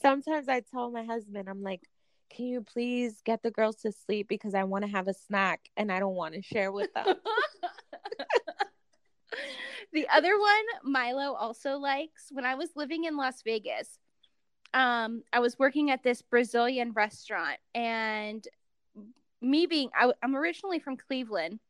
Sometimes 0.00 0.48
I 0.48 0.60
tell 0.60 0.92
my 0.92 1.02
husband, 1.02 1.48
I'm 1.48 1.64
like, 1.64 1.80
can 2.30 2.46
you 2.46 2.62
please 2.62 3.20
get 3.24 3.42
the 3.42 3.50
girls 3.50 3.76
to 3.78 3.90
sleep 3.90 4.28
because 4.28 4.54
I 4.54 4.62
want 4.62 4.84
to 4.84 4.90
have 4.90 5.08
a 5.08 5.14
snack 5.14 5.68
and 5.76 5.90
I 5.90 5.98
don't 5.98 6.14
want 6.14 6.34
to 6.34 6.42
share 6.42 6.70
with 6.70 6.94
them. 6.94 7.06
the 9.92 10.06
other 10.08 10.38
one 10.38 10.64
Milo 10.84 11.34
also 11.34 11.76
likes 11.76 12.28
when 12.30 12.44
I 12.44 12.54
was 12.54 12.70
living 12.76 13.02
in 13.02 13.16
Las 13.16 13.42
Vegas. 13.42 13.98
Um, 14.74 15.22
I 15.32 15.38
was 15.38 15.58
working 15.58 15.90
at 15.90 16.02
this 16.02 16.20
Brazilian 16.20 16.92
restaurant, 16.92 17.58
and 17.74 18.46
me 19.40 19.66
being, 19.66 19.88
I, 19.94 20.12
I'm 20.22 20.36
originally 20.36 20.80
from 20.80 20.96
Cleveland, 20.96 21.60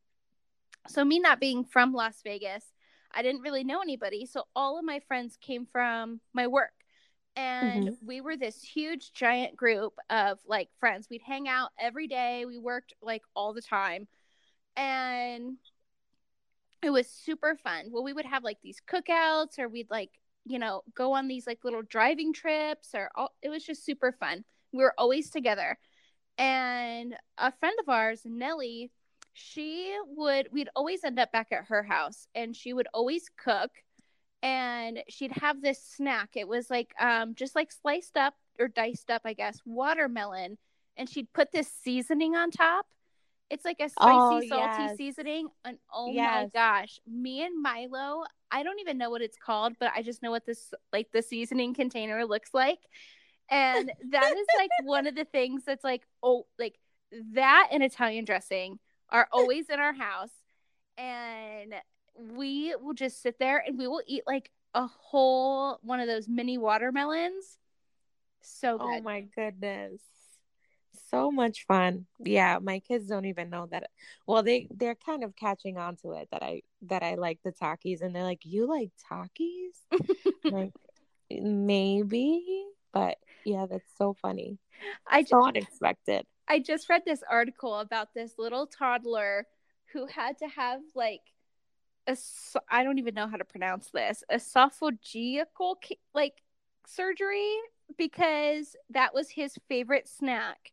so 0.89 1.05
me 1.05 1.21
not 1.21 1.39
being 1.39 1.65
from 1.65 1.93
Las 1.93 2.21
Vegas, 2.25 2.65
I 3.13 3.23
didn't 3.23 3.43
really 3.43 3.65
know 3.65 3.81
anybody. 3.81 4.27
So 4.27 4.45
all 4.57 4.79
of 4.79 4.85
my 4.85 5.01
friends 5.07 5.39
came 5.41 5.67
from 5.67 6.21
my 6.33 6.47
work. 6.47 6.73
And 7.37 7.85
mm-hmm. 7.89 8.07
we 8.07 8.21
were 8.21 8.37
this 8.37 8.63
huge, 8.63 9.13
giant 9.13 9.57
group 9.57 9.95
of 10.11 10.39
like 10.47 10.69
friends. 10.79 11.09
We'd 11.11 11.23
hang 11.23 11.49
out 11.49 11.71
every 11.81 12.07
day. 12.07 12.45
We 12.45 12.59
worked 12.59 12.95
like 13.03 13.23
all 13.35 13.53
the 13.53 13.63
time. 13.63 14.07
And 14.77 15.57
it 16.83 16.91
was 16.91 17.09
super 17.09 17.57
fun. 17.63 17.87
Well, 17.91 18.05
we 18.05 18.13
would 18.13 18.27
have 18.27 18.45
like 18.45 18.59
these 18.63 18.81
cookouts 18.87 19.59
or 19.59 19.69
we'd 19.69 19.91
like, 19.91 20.11
you 20.45 20.59
know, 20.59 20.83
go 20.95 21.13
on 21.13 21.29
these 21.29 21.47
like 21.47 21.65
little 21.65 21.83
driving 21.83 22.33
trips 22.33 22.91
or 22.95 23.11
all, 23.15 23.33
it 23.43 23.49
was 23.49 23.65
just 23.65 23.85
super 23.85 24.13
fun. 24.13 24.45
We 24.73 24.83
were 24.83 24.95
always 24.99 25.31
together. 25.31 25.79
And 26.37 27.17
a 27.39 27.53
friend 27.53 27.77
of 27.81 27.89
ours, 27.89 28.23
Nellie, 28.25 28.91
she 29.35 29.97
would 30.07 30.49
we'd 30.53 30.69
always 30.77 31.05
end 31.05 31.19
up 31.19 31.33
back 31.33 31.49
at 31.51 31.65
her 31.67 31.83
house 31.83 32.29
and 32.35 32.57
she 32.57 32.73
would 32.73 32.87
always 32.95 33.29
cook 33.37 33.71
and 34.43 35.01
she'd 35.09 35.33
have 35.33 35.61
this 35.61 35.83
snack 35.83 36.31
it 36.35 36.47
was 36.47 36.71
like 36.71 36.95
um 37.01 37.35
just 37.35 37.57
like 37.57 37.73
sliced 37.73 38.17
up 38.17 38.35
or 38.61 38.69
diced 38.69 39.11
up 39.11 39.23
i 39.25 39.33
guess 39.33 39.59
watermelon 39.67 40.57
and 40.97 41.11
she'd 41.11 41.33
put 41.33 41.51
this 41.51 41.69
seasoning 41.83 42.37
on 42.37 42.53
top 42.53 42.87
it's 43.55 43.65
like 43.65 43.81
a 43.81 43.89
spicy 43.89 44.13
oh, 44.13 44.41
salty 44.49 44.83
yes. 44.83 44.97
seasoning 44.97 45.49
and 45.65 45.79
oh 45.93 46.11
yes. 46.11 46.51
my 46.55 46.61
gosh 46.61 46.99
me 47.11 47.43
and 47.45 47.63
milo 47.63 48.25
i 48.51 48.63
don't 48.63 48.81
even 48.81 48.99
know 48.99 49.11
what 49.11 49.23
it's 49.23 49.37
called 49.37 49.73
but 49.81 49.91
i 49.95 50.03
just 50.03 50.23
know 50.23 50.31
what 50.31 50.45
this 50.45 50.73
like 50.93 51.09
the 51.13 51.23
seasoning 51.23 51.73
container 51.75 52.25
looks 52.25 52.51
like 52.53 52.81
and 53.51 53.93
that 54.11 54.37
is 54.37 54.47
like 54.59 54.71
one 54.85 55.07
of 55.07 55.15
the 55.15 55.25
things 55.25 55.63
that's 55.65 55.85
like 55.85 56.03
oh 56.23 56.47
like 56.59 56.79
that 57.33 57.69
and 57.71 57.83
italian 57.83 58.25
dressing 58.25 58.79
are 59.11 59.29
always 59.33 59.71
in 59.71 59.79
our 59.79 59.93
house 59.93 60.33
and 60.99 61.75
we 62.17 62.75
will 62.81 62.95
just 62.95 63.23
sit 63.23 63.39
there 63.39 63.63
and 63.67 63.79
we 63.79 63.87
will 63.87 64.03
eat 64.07 64.23
like 64.27 64.51
a 64.75 64.87
whole 64.87 65.79
one 65.83 66.01
of 66.01 66.07
those 66.07 66.29
mini 66.29 66.59
watermelons. 66.59 67.59
So 68.41 68.75
oh 68.75 68.79
good. 68.79 68.99
Oh 68.99 69.03
my 69.03 69.21
goodness. 69.35 70.01
So 71.11 71.31
much 71.31 71.67
fun. 71.67 72.07
Yeah, 72.19 72.59
my 72.61 72.81
kids 72.81 73.07
don't 73.07 73.27
even 73.27 73.51
know 73.51 73.67
that. 73.71 73.91
Well, 74.27 74.43
they 74.43 74.69
they're 74.75 74.95
kind 74.95 75.25
of 75.25 75.37
catching 75.37 75.77
on 75.79 75.97
to 75.97 76.13
it 76.13 76.29
that 76.33 76.43
I 76.43 76.63
that 76.83 77.03
I 77.03 77.15
like 77.15 77.41
the 77.45 77.53
Takis, 77.53 78.01
and 78.01 78.15
they're 78.15 78.25
like, 78.25 78.45
"You 78.45 78.67
like 78.67 78.91
Takis?" 79.11 80.01
like 80.45 80.73
eh, 81.31 81.41
maybe, 81.43 82.65
but 82.93 83.19
yeah, 83.45 83.67
that's 83.69 83.93
so 83.97 84.17
funny. 84.21 84.59
I 85.07 85.23
just, 85.23 85.31
so 85.31 85.47
unexpected. 85.47 86.27
I 86.49 86.59
just 86.59 86.89
read 86.89 87.03
this 87.05 87.23
article 87.31 87.79
about 87.79 88.15
this 88.15 88.35
little 88.39 88.67
toddler 88.67 89.47
who 89.93 90.07
had 90.07 90.39
to 90.39 90.49
have 90.49 90.81
like 90.95 91.21
a 92.07 92.17
I 92.69 92.85
don't 92.85 92.99
even 92.99 93.15
know 93.15 93.29
how 93.29 93.37
to 93.37 93.45
pronounce 93.45 93.91
this 93.91 94.23
esophageal 94.31 95.45
like 96.15 96.43
surgery 96.87 97.55
because 97.97 98.77
that 98.91 99.15
was 99.15 99.31
his 99.31 99.57
favorite 99.69 100.09
snack. 100.09 100.73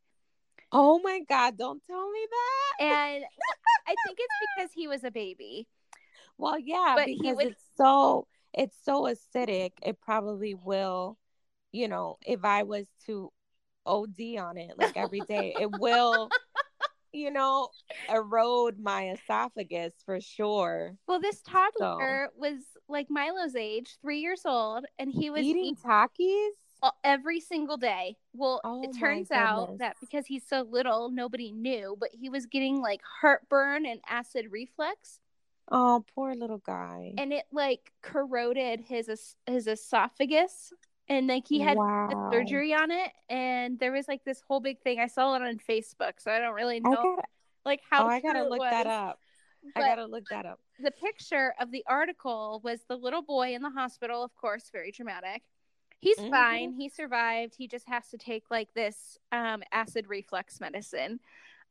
Oh 0.72 0.99
my 1.03 1.22
god, 1.28 1.57
don't 1.57 1.82
tell 1.86 2.09
me 2.09 2.19
that. 2.30 2.86
And 2.86 3.24
I 3.88 3.95
think 4.05 4.17
it's 4.19 4.36
because 4.55 4.72
he 4.74 4.88
was 4.88 5.03
a 5.03 5.11
baby. 5.11 5.67
Well, 6.38 6.57
yeah, 6.57 6.93
but 6.95 7.05
because 7.07 7.36
would... 7.36 7.47
it's 7.47 7.63
so 7.76 8.28
it's 8.53 8.78
so 8.84 9.03
acidic, 9.03 9.72
it 9.82 9.99
probably 10.01 10.53
will, 10.53 11.17
you 11.72 11.88
know, 11.88 12.17
if 12.26 12.43
I 12.43 12.63
was 12.63 12.86
to 13.05 13.32
OD 13.86 14.38
on 14.39 14.57
it 14.57 14.74
like 14.78 14.97
every 14.97 15.22
day. 15.22 15.55
it 15.59 15.69
will, 15.80 16.30
you 17.13 17.32
know, 17.32 17.69
erode 18.09 18.80
my 18.80 19.09
esophagus 19.11 19.93
for 20.05 20.19
sure. 20.19 20.95
Well, 21.07 21.19
this 21.19 21.41
toddler 21.41 22.30
so. 22.34 22.39
was 22.39 22.59
like 22.88 23.07
Milo's 23.09 23.55
age, 23.55 23.97
three 24.01 24.19
years 24.19 24.41
old, 24.45 24.86
and 24.99 25.11
he 25.11 25.30
was 25.30 25.43
eating 25.43 25.76
Takis 25.76 26.49
every 27.03 27.39
single 27.39 27.77
day. 27.77 28.17
Well, 28.34 28.61
oh 28.63 28.84
it 28.84 28.97
turns 28.97 29.32
out 29.32 29.77
that 29.79 29.97
because 29.99 30.25
he's 30.25 30.43
so 30.47 30.67
little, 30.69 31.09
nobody 31.09 31.51
knew, 31.51 31.95
but 31.99 32.09
he 32.11 32.29
was 32.29 32.45
getting 32.45 32.82
like 32.82 33.01
heartburn 33.21 33.86
and 33.86 33.99
acid 34.07 34.47
reflux. 34.49 35.19
Oh, 35.71 36.03
poor 36.15 36.34
little 36.34 36.57
guy. 36.57 37.13
And 37.17 37.32
it 37.32 37.45
like 37.51 37.91
corroded 38.01 38.82
his 38.82 39.36
his 39.45 39.67
esophagus 39.67 40.73
and 41.11 41.27
like 41.27 41.47
he 41.47 41.59
had 41.59 41.77
wow. 41.77 42.29
surgery 42.32 42.73
on 42.73 42.89
it 42.89 43.11
and 43.29 43.77
there 43.79 43.91
was 43.91 44.07
like 44.07 44.23
this 44.23 44.41
whole 44.47 44.59
big 44.59 44.79
thing 44.82 44.99
i 44.99 45.07
saw 45.07 45.36
it 45.36 45.41
on 45.41 45.57
facebook 45.57 46.13
so 46.19 46.32
i 46.32 46.39
don't 46.39 46.53
really 46.53 46.79
know 46.79 46.91
gotta, 46.91 47.21
like 47.65 47.82
oh, 47.84 47.95
how 47.95 48.05
oh, 48.05 48.07
i 48.07 48.21
gotta 48.21 48.47
look 48.47 48.61
that 48.61 48.88
up 48.88 49.19
but 49.75 49.84
i 49.84 49.88
gotta 49.88 50.05
look 50.05 50.23
that 50.29 50.45
up 50.45 50.59
the 50.79 50.91
picture 50.91 51.53
of 51.59 51.71
the 51.71 51.84
article 51.88 52.61
was 52.63 52.79
the 52.88 52.95
little 52.95 53.21
boy 53.21 53.53
in 53.53 53.61
the 53.61 53.69
hospital 53.69 54.23
of 54.23 54.34
course 54.36 54.69
very 54.71 54.91
dramatic 54.91 55.41
he's 56.01 56.17
mm-hmm. 56.17 56.29
fine. 56.29 56.73
He 56.73 56.89
survived. 56.89 57.55
He 57.57 57.67
just 57.67 57.87
has 57.87 58.07
to 58.09 58.17
take 58.17 58.45
like 58.51 58.73
this 58.73 59.17
um, 59.31 59.63
acid 59.71 60.07
reflux 60.09 60.59
medicine 60.59 61.19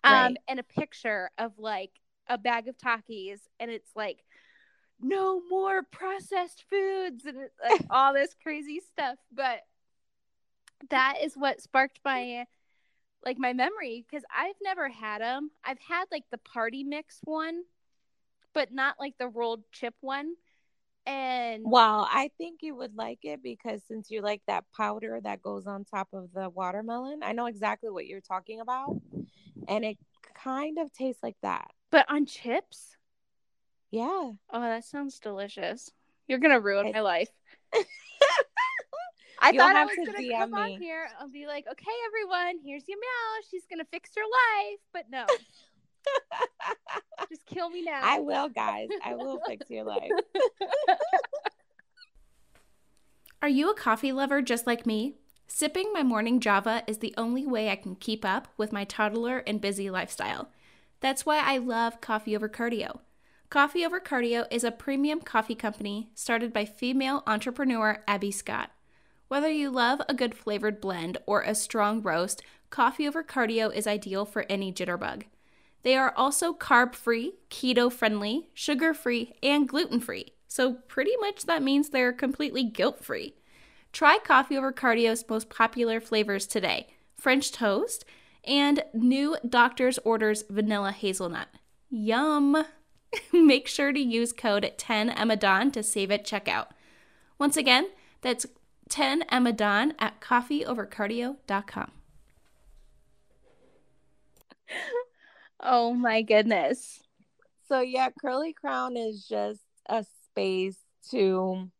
um, 0.02 0.12
right. 0.12 0.36
and 0.48 0.58
a 0.58 0.64
picture 0.64 1.30
of 1.36 1.52
like 1.58 1.90
a 2.28 2.38
bag 2.38 2.68
of 2.68 2.78
Takis 2.78 3.40
and 3.58 3.70
it's 3.70 3.90
like 3.94 4.24
no 5.00 5.42
more 5.50 5.82
processed 5.82 6.64
foods 6.70 7.24
and 7.24 7.36
like 7.62 7.84
all 7.90 8.14
this 8.14 8.34
crazy 8.42 8.80
stuff. 8.80 9.18
But 9.32 9.60
that 10.88 11.16
is 11.22 11.34
what 11.34 11.60
sparked 11.60 12.00
my 12.04 12.46
like 13.24 13.38
my 13.38 13.52
memory 13.52 14.04
because 14.08 14.24
i've 14.34 14.56
never 14.62 14.88
had 14.88 15.20
them 15.20 15.50
i've 15.64 15.78
had 15.78 16.04
like 16.10 16.24
the 16.30 16.38
party 16.38 16.84
mix 16.84 17.18
one 17.24 17.62
but 18.54 18.72
not 18.72 18.96
like 18.98 19.14
the 19.18 19.28
rolled 19.28 19.62
chip 19.72 19.94
one 20.00 20.34
and 21.07 21.62
well 21.64 22.07
i 22.11 22.30
think 22.38 22.61
you 22.62 22.74
would 22.74 22.94
like 22.94 23.20
it 23.22 23.42
because 23.42 23.82
since 23.88 24.11
you 24.11 24.20
like 24.20 24.42
that 24.46 24.64
powder 24.76 25.20
that 25.22 25.42
goes 25.42 25.66
on 25.66 25.84
top 25.84 26.09
of 26.12 26.32
the 26.34 26.48
watermelon 26.51 27.20
i 27.22 27.32
know 27.32 27.46
exactly 27.46 27.90
what 27.90 28.07
you're 28.07 28.20
talking 28.20 28.61
about 28.61 28.96
and 29.66 29.84
it 29.84 29.96
kind 30.34 30.78
of 30.78 30.92
tastes 30.92 31.22
like 31.22 31.36
that 31.42 31.70
but 31.90 32.05
on 32.11 32.26
chips 32.26 32.96
yeah. 33.90 34.05
Oh, 34.53 34.61
that 34.61 34.84
sounds 34.84 35.18
delicious. 35.18 35.90
You're 36.28 36.38
gonna 36.38 36.61
ruin 36.61 36.92
my 36.92 37.01
life. 37.01 37.28
I 39.42 39.53
You'll 39.53 39.64
thought 39.64 39.74
I 39.74 39.84
was 39.84 39.94
to 39.96 40.07
gonna 40.07 40.18
DM 40.18 40.38
come 40.38 40.53
me. 40.53 40.61
on 40.61 40.80
here. 40.80 41.09
I'll 41.18 41.28
be 41.28 41.46
like, 41.46 41.66
okay, 41.70 41.90
everyone, 42.07 42.59
here's 42.64 42.86
your 42.86 42.98
meow. 42.98 43.42
She's 43.51 43.66
gonna 43.68 43.86
fix 43.90 44.11
your 44.16 44.26
life, 44.26 44.80
but 44.92 45.07
no. 45.11 45.26
Just 47.28 47.46
kill 47.46 47.70
me 47.70 47.82
now. 47.82 48.01
I 48.03 48.18
will, 48.20 48.48
guys. 48.48 48.88
I 49.05 49.14
will 49.14 49.40
fix 49.46 49.70
your 49.70 49.84
life. 49.84 50.11
Are 53.42 53.48
you 53.48 53.70
a 53.70 53.74
coffee 53.74 54.12
lover 54.12 54.42
just 54.42 54.66
like 54.66 54.86
me? 54.86 55.16
Sipping 55.46 55.92
my 55.92 56.03
morning 56.03 56.40
Java 56.40 56.82
is 56.86 56.98
the 56.98 57.14
only 57.16 57.46
way 57.46 57.70
I 57.70 57.76
can 57.76 57.94
keep 57.94 58.24
up 58.24 58.48
with 58.57 58.72
my 58.72 58.84
toddler 58.84 59.38
and 59.46 59.61
busy 59.61 59.90
lifestyle. 59.90 60.51
That's 61.01 61.24
why 61.24 61.38
I 61.38 61.59
love 61.59 62.01
coffee 62.01 62.36
over 62.36 62.48
cardio. 62.48 63.01
Coffee 63.51 63.84
Over 63.84 63.98
Cardio 63.98 64.46
is 64.48 64.62
a 64.62 64.70
premium 64.70 65.20
coffee 65.20 65.57
company 65.57 66.12
started 66.14 66.53
by 66.53 66.64
female 66.64 67.24
entrepreneur 67.26 68.01
Abby 68.07 68.30
Scott. 68.30 68.70
Whether 69.26 69.51
you 69.51 69.70
love 69.70 70.01
a 70.09 70.14
good 70.14 70.36
flavored 70.36 70.80
blend 70.80 71.18
or 71.26 71.42
a 71.42 71.57
strong 71.57 72.01
roast, 72.01 72.42
Coffee 72.70 73.09
Over 73.09 73.24
Cardio 73.24 73.74
is 73.74 73.88
ideal 73.88 74.24
for 74.24 74.46
any 74.48 74.72
jitterbug. 74.72 75.24
They 75.82 75.96
are 75.96 76.12
also 76.16 76.52
carb 76.52 76.94
free, 76.94 77.34
keto 77.50 77.92
friendly, 77.92 78.48
sugar 78.52 78.92
free, 78.94 79.34
and 79.42 79.68
gluten 79.68 80.00
free. 80.00 80.34
So, 80.46 80.74
pretty 80.88 81.16
much 81.20 81.46
that 81.46 81.62
means 81.62 81.88
they're 81.88 82.12
completely 82.12 82.64
guilt 82.64 83.04
free. 83.04 83.34
Try 83.92 84.18
Coffee 84.18 84.56
Over 84.56 84.72
Cardio's 84.72 85.24
most 85.28 85.48
popular 85.48 86.00
flavors 86.00 86.46
today 86.46 86.88
French 87.16 87.52
toast 87.52 88.04
and 88.44 88.82
new 88.94 89.36
Doctor's 89.48 89.98
Orders 89.98 90.44
vanilla 90.48 90.92
hazelnut. 90.92 91.48
Yum! 91.88 92.64
make 93.32 93.66
sure 93.66 93.92
to 93.92 94.00
use 94.00 94.32
code 94.32 94.70
10EMMADAWN 94.78 95.72
to 95.72 95.82
save 95.82 96.10
at 96.10 96.24
checkout. 96.24 96.68
Once 97.38 97.56
again, 97.56 97.88
that's 98.20 98.46
10EMMADAWN 98.88 99.94
at 99.98 100.20
coffeeovercardio.com. 100.20 101.90
Oh 105.62 105.92
my 105.94 106.22
goodness. 106.22 107.00
so 107.68 107.80
yeah, 107.80 108.08
Curly 108.20 108.52
Crown 108.52 108.96
is 108.96 109.26
just 109.28 109.61
a 109.86 110.04
space 110.24 110.78
to 111.11 111.70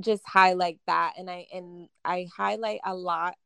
just 0.00 0.22
highlight 0.26 0.80
that 0.86 1.14
and 1.18 1.30
I 1.30 1.46
and 1.52 1.88
I 2.04 2.26
highlight 2.36 2.80
a 2.84 2.94
lot 2.94 3.36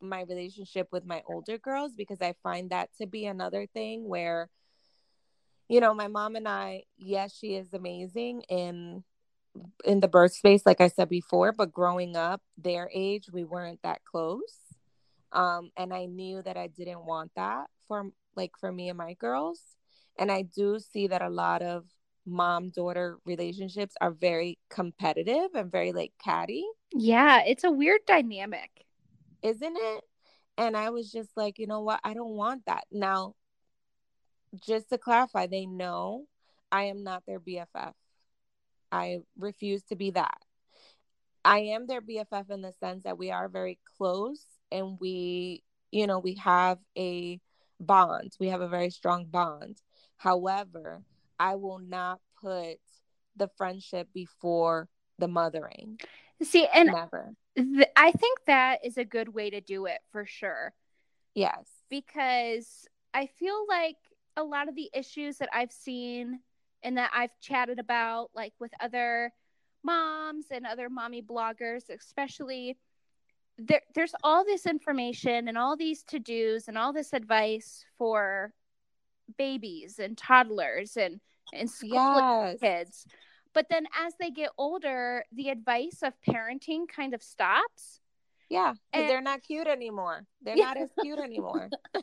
my 0.00 0.22
relationship 0.22 0.88
with 0.92 1.06
my 1.06 1.22
older 1.28 1.58
girls 1.58 1.92
because 1.96 2.20
I 2.20 2.34
find 2.42 2.70
that 2.70 2.90
to 3.00 3.06
be 3.06 3.24
another 3.26 3.66
thing 3.66 4.08
where 4.08 4.48
you 5.68 5.80
know, 5.80 5.94
my 5.94 6.08
mom 6.08 6.36
and 6.36 6.46
I, 6.46 6.82
yes, 6.98 7.34
she 7.34 7.54
is 7.54 7.72
amazing 7.72 8.42
in 8.48 9.04
in 9.84 10.00
the 10.00 10.08
birth 10.08 10.32
space 10.32 10.64
like 10.64 10.80
I 10.80 10.88
said 10.88 11.08
before, 11.08 11.52
but 11.52 11.72
growing 11.72 12.16
up 12.16 12.40
their 12.58 12.90
age, 12.92 13.30
we 13.32 13.44
weren't 13.44 13.80
that 13.82 14.02
close. 14.04 14.56
Um 15.32 15.70
and 15.76 15.94
I 15.94 16.06
knew 16.06 16.42
that 16.42 16.56
I 16.56 16.66
didn't 16.68 17.04
want 17.06 17.32
that 17.36 17.66
for 17.88 18.10
like 18.36 18.52
for 18.58 18.72
me 18.72 18.88
and 18.88 18.98
my 18.98 19.14
girls. 19.14 19.60
And 20.18 20.30
I 20.30 20.42
do 20.42 20.78
see 20.78 21.06
that 21.08 21.22
a 21.22 21.30
lot 21.30 21.62
of 21.62 21.84
mom 22.24 22.70
daughter 22.70 23.18
relationships 23.24 23.94
are 24.00 24.12
very 24.12 24.58
competitive 24.70 25.54
and 25.54 25.70
very 25.70 25.92
like 25.92 26.12
catty. 26.22 26.64
Yeah, 26.92 27.42
it's 27.44 27.64
a 27.64 27.70
weird 27.70 28.00
dynamic. 28.06 28.70
Isn't 29.42 29.76
it? 29.76 30.04
And 30.58 30.76
I 30.76 30.90
was 30.90 31.10
just 31.10 31.30
like, 31.36 31.58
you 31.58 31.66
know 31.66 31.80
what? 31.80 32.00
I 32.04 32.14
don't 32.14 32.36
want 32.36 32.66
that. 32.66 32.84
Now, 32.92 33.34
just 34.64 34.90
to 34.90 34.98
clarify, 34.98 35.46
they 35.46 35.66
know 35.66 36.26
I 36.70 36.84
am 36.84 37.02
not 37.02 37.24
their 37.26 37.40
BFF. 37.40 37.94
I 38.90 39.18
refuse 39.38 39.82
to 39.84 39.96
be 39.96 40.10
that. 40.10 40.38
I 41.44 41.58
am 41.60 41.86
their 41.86 42.02
BFF 42.02 42.50
in 42.50 42.60
the 42.60 42.72
sense 42.72 43.04
that 43.04 43.18
we 43.18 43.30
are 43.30 43.48
very 43.48 43.78
close 43.96 44.44
and 44.70 44.98
we, 45.00 45.64
you 45.90 46.06
know, 46.06 46.18
we 46.18 46.34
have 46.34 46.78
a 46.96 47.40
bond. 47.82 48.32
We 48.40 48.48
have 48.48 48.60
a 48.60 48.68
very 48.68 48.90
strong 48.90 49.26
bond. 49.26 49.78
However, 50.16 51.02
I 51.38 51.56
will 51.56 51.78
not 51.78 52.20
put 52.40 52.78
the 53.36 53.48
friendship 53.56 54.08
before 54.14 54.88
the 55.18 55.28
mothering. 55.28 55.98
See, 56.42 56.66
and 56.74 56.90
Never. 56.92 57.34
th- 57.56 57.88
I 57.96 58.12
think 58.12 58.38
that 58.46 58.84
is 58.84 58.96
a 58.98 59.04
good 59.04 59.28
way 59.28 59.50
to 59.50 59.60
do 59.60 59.86
it 59.86 59.98
for 60.10 60.26
sure. 60.26 60.72
Yes. 61.34 61.66
because 61.88 62.86
I 63.14 63.26
feel 63.26 63.64
like 63.66 63.96
a 64.36 64.42
lot 64.42 64.68
of 64.68 64.74
the 64.74 64.90
issues 64.92 65.38
that 65.38 65.48
I've 65.52 65.72
seen 65.72 66.40
and 66.82 66.98
that 66.98 67.10
I've 67.14 67.38
chatted 67.40 67.78
about, 67.78 68.30
like 68.34 68.52
with 68.60 68.72
other 68.80 69.32
moms 69.82 70.46
and 70.50 70.66
other 70.66 70.90
mommy 70.90 71.22
bloggers, 71.22 71.88
especially, 71.88 72.76
there, 73.66 73.82
there's 73.94 74.14
all 74.24 74.44
this 74.44 74.66
information 74.66 75.48
and 75.48 75.56
all 75.56 75.76
these 75.76 76.02
to 76.04 76.18
dos 76.18 76.68
and 76.68 76.76
all 76.78 76.92
this 76.92 77.12
advice 77.12 77.84
for 77.98 78.52
babies 79.38 79.98
and 79.98 80.16
toddlers 80.18 80.96
and, 80.96 81.20
and 81.52 81.70
school 81.70 81.90
Yes. 81.94 82.58
kids. 82.60 83.06
But 83.54 83.66
then 83.68 83.86
as 84.04 84.14
they 84.18 84.30
get 84.30 84.50
older, 84.58 85.24
the 85.32 85.50
advice 85.50 85.98
of 86.02 86.14
parenting 86.26 86.88
kind 86.88 87.14
of 87.14 87.22
stops. 87.22 88.00
Yeah. 88.48 88.74
And- 88.92 89.08
they're 89.08 89.20
not 89.22 89.42
cute 89.42 89.66
anymore. 89.66 90.26
They're 90.42 90.56
Yeah. 90.56 90.64
not 90.66 90.76
as 90.78 90.90
cute 91.00 91.18
anymore. 91.28 91.68
they 91.94 92.00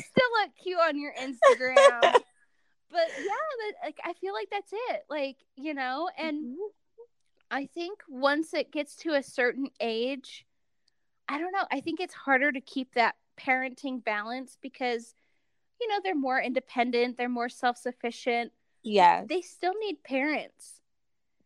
still 0.00 0.30
look 0.40 0.50
cute 0.62 0.78
on 0.78 0.98
your 1.00 1.12
Instagram. 1.14 2.00
but 2.90 3.06
yeah, 3.18 3.84
like 3.84 3.98
I 4.04 4.12
feel 4.14 4.32
like 4.34 4.48
that's 4.50 4.72
it. 4.72 5.02
Like, 5.10 5.36
you 5.56 5.74
know, 5.74 6.08
and 6.16 6.56
Mhm. 6.56 6.56
I 7.50 7.66
think 7.66 8.00
once 8.08 8.54
it 8.54 8.72
gets 8.72 8.96
to 8.96 9.14
a 9.14 9.22
certain 9.22 9.68
age, 9.80 10.46
I 11.28 11.38
don't 11.38 11.52
know, 11.52 11.66
I 11.70 11.80
think 11.80 12.00
it's 12.00 12.14
harder 12.14 12.52
to 12.52 12.60
keep 12.60 12.94
that 12.94 13.16
parenting 13.40 14.04
balance 14.04 14.56
because 14.60 15.14
you 15.80 15.88
know, 15.88 16.00
they're 16.02 16.14
more 16.16 16.40
independent, 16.40 17.16
they're 17.16 17.28
more 17.28 17.48
self-sufficient. 17.48 18.52
Yeah. 18.82 19.24
They 19.28 19.42
still 19.42 19.74
need 19.80 20.02
parents. 20.04 20.80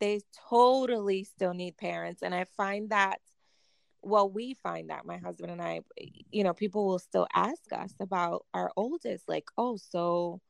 they 0.01 0.21
totally 0.49 1.25
still 1.25 1.55
need 1.55 1.77
parents 1.77 2.23
and 2.23 2.35
i 2.35 2.45
find 2.57 2.91
that 2.91 3.21
well 4.03 4.29
we 4.29 4.55
find 4.55 4.91
that 4.91 5.07
my 5.07 5.19
husband 5.19 5.51
and 5.53 5.63
i 5.63 5.81
you 6.31 6.43
know 6.45 6.55
people 6.55 6.87
will 6.87 6.99
still 6.99 7.27
ask 7.35 7.73
us 7.73 7.95
about 8.01 8.45
our 8.55 8.73
oldest 8.77 9.29
like 9.29 9.45
oh 9.59 9.77
so 9.77 10.41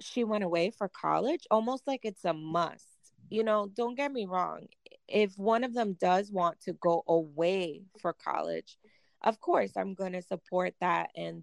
she 0.00 0.24
went 0.24 0.44
away 0.44 0.70
for 0.70 0.88
college 0.88 1.46
almost 1.50 1.86
like 1.86 2.00
it's 2.04 2.24
a 2.24 2.32
must 2.32 2.86
you 3.30 3.44
know 3.44 3.68
don't 3.76 3.96
get 3.96 4.12
me 4.12 4.26
wrong 4.26 4.66
if 5.08 5.36
one 5.38 5.64
of 5.64 5.74
them 5.74 5.94
does 6.00 6.30
want 6.30 6.60
to 6.60 6.72
go 6.74 7.02
away 7.08 7.82
for 8.00 8.12
college 8.12 8.76
of 9.22 9.40
course 9.40 9.72
i'm 9.76 9.94
going 9.94 10.12
to 10.12 10.22
support 10.22 10.74
that. 10.80 11.10
And 11.16 11.42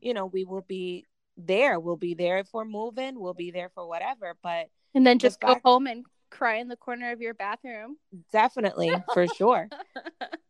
you 0.00 0.14
know 0.14 0.26
we 0.26 0.44
will 0.44 0.62
be 0.66 1.06
there. 1.36 1.78
We'll 1.80 1.96
be 1.96 2.14
there 2.14 2.38
if 2.38 2.48
we're 2.52 2.64
moving. 2.66 3.18
We'll 3.18 3.32
be 3.34 3.50
there 3.50 3.70
for 3.74 3.86
whatever. 3.88 4.34
But 4.42 4.66
And 4.94 5.06
then 5.06 5.18
just 5.18 5.40
go 5.40 5.48
fact- 5.54 5.64
home 5.64 5.86
and 5.86 6.04
cry 6.30 6.56
in 6.56 6.68
the 6.68 6.76
corner 6.76 7.10
of 7.12 7.20
your 7.20 7.34
bathroom. 7.34 7.96
definitely 8.32 8.92
for 9.14 9.26
sure. 9.28 9.68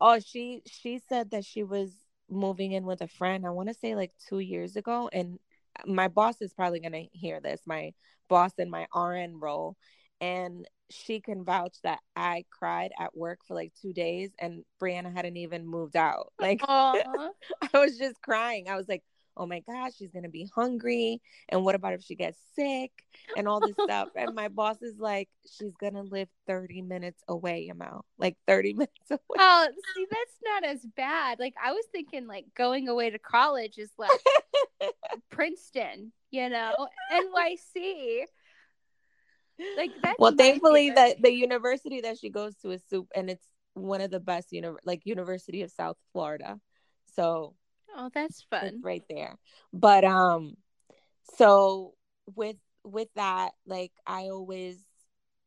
Oh 0.00 0.18
she 0.18 0.62
she 0.66 0.98
said 1.08 1.30
that 1.30 1.44
she 1.44 1.62
was 1.62 1.92
moving 2.28 2.72
in 2.72 2.84
with 2.86 3.02
a 3.02 3.06
friend 3.08 3.46
i 3.46 3.50
want 3.50 3.68
to 3.68 3.74
say 3.74 3.94
like 3.94 4.10
two 4.28 4.40
years 4.40 4.74
ago. 4.76 5.08
And 5.12 5.38
my 5.86 6.08
boss 6.08 6.40
is 6.42 6.52
probably 6.52 6.80
going 6.80 6.92
to 6.92 7.06
hear 7.12 7.40
this 7.40 7.60
my 7.66 7.92
boss 8.28 8.52
in 8.58 8.68
my 8.70 8.86
rn 8.94 9.38
role. 9.38 9.76
And 10.20 10.66
she 10.92 11.20
can 11.20 11.44
vouch 11.44 11.76
that 11.82 12.00
i 12.16 12.44
cried 12.50 12.90
at 12.98 13.16
work 13.16 13.40
for 13.46 13.54
like 13.54 13.72
two 13.80 13.92
days 13.92 14.30
and 14.38 14.64
brianna 14.80 15.14
hadn't 15.14 15.36
even 15.36 15.66
moved 15.66 15.96
out 15.96 16.32
like 16.40 16.60
i 16.68 17.30
was 17.74 17.98
just 17.98 18.20
crying 18.22 18.68
i 18.68 18.76
was 18.76 18.88
like 18.88 19.02
oh 19.36 19.46
my 19.46 19.60
gosh 19.60 19.92
she's 19.96 20.10
going 20.10 20.24
to 20.24 20.28
be 20.28 20.46
hungry 20.54 21.20
and 21.48 21.64
what 21.64 21.74
about 21.74 21.94
if 21.94 22.02
she 22.02 22.14
gets 22.14 22.38
sick 22.54 22.90
and 23.34 23.48
all 23.48 23.60
this 23.60 23.76
stuff 23.82 24.08
and 24.14 24.34
my 24.34 24.48
boss 24.48 24.82
is 24.82 24.98
like 24.98 25.28
she's 25.50 25.74
going 25.80 25.94
to 25.94 26.02
live 26.02 26.28
30 26.46 26.82
minutes 26.82 27.22
away 27.28 27.68
Amal. 27.68 28.04
like 28.18 28.36
30 28.46 28.74
minutes 28.74 29.10
away 29.10 29.42
Oh, 29.44 29.68
see, 29.94 30.06
that's 30.10 30.36
not 30.44 30.64
as 30.64 30.86
bad. 30.96 31.38
Like 31.38 31.54
I 31.62 31.72
was 31.72 31.84
thinking, 31.92 32.26
like 32.26 32.46
going 32.56 32.88
away 32.88 33.10
to 33.10 33.18
college 33.18 33.78
is 33.78 33.90
like 33.98 34.10
Princeton, 35.30 36.12
you 36.30 36.48
know, 36.48 36.74
NYC. 37.12 38.24
Like 39.76 39.92
that's 40.02 40.16
well 40.18 40.32
thankfully 40.32 40.88
favorite. 40.88 41.16
that 41.16 41.22
the 41.22 41.32
university 41.32 42.00
that 42.02 42.18
she 42.18 42.30
goes 42.30 42.56
to 42.56 42.70
is 42.70 42.82
soup 42.88 43.08
and 43.14 43.30
it's 43.30 43.46
one 43.74 44.00
of 44.00 44.10
the 44.10 44.20
best 44.20 44.52
uni- 44.52 44.68
like 44.84 45.06
university 45.06 45.62
of 45.62 45.70
south 45.70 45.96
florida 46.12 46.58
so 47.14 47.54
Oh, 47.96 48.10
that's 48.12 48.42
fun. 48.50 48.80
right 48.82 49.02
there 49.08 49.36
but 49.72 50.04
um 50.04 50.54
so 51.38 51.94
with 52.34 52.56
with 52.84 53.08
that 53.16 53.52
like 53.66 53.92
i 54.06 54.24
always 54.28 54.78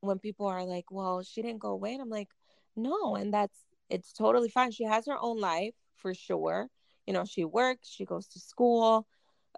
when 0.02 0.20
people 0.20 0.46
are 0.48 0.66
like 0.66 0.86
well 0.92 1.22
she 1.24 1.42
didn't 1.42 1.60
go 1.60 1.70
away 1.70 1.94
and 1.94 2.02
i'm 2.02 2.10
like 2.10 2.30
no 2.76 3.16
and 3.16 3.34
that's 3.34 3.58
it's 3.90 4.14
totally 4.14 4.50
fine 4.50 4.72
she 4.72 4.84
has 4.86 5.06
her 5.06 5.18
own 5.20 5.40
life 5.40 5.74
for 5.96 6.14
sure 6.14 6.68
you 7.06 7.14
know 7.14 7.26
she 7.26 7.46
works 7.46 7.88
she 7.90 8.06
goes 8.06 8.28
to 8.28 8.40
school 8.40 9.06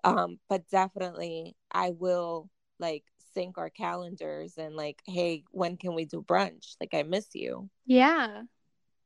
um 0.04 0.38
but 0.50 0.68
definitely 0.70 1.56
i 1.72 1.92
will 1.92 2.50
like 2.80 3.04
sync 3.38 3.58
our 3.58 3.70
calendars 3.70 4.58
and 4.58 4.76
like 4.76 5.02
hey 5.06 5.44
when 5.52 5.78
can 5.78 5.94
we 5.94 6.06
do 6.06 6.22
brunch? 6.22 6.76
Like 6.82 6.94
i 6.94 7.04
miss 7.04 7.28
you. 7.36 7.70
Yeah. 7.86 8.44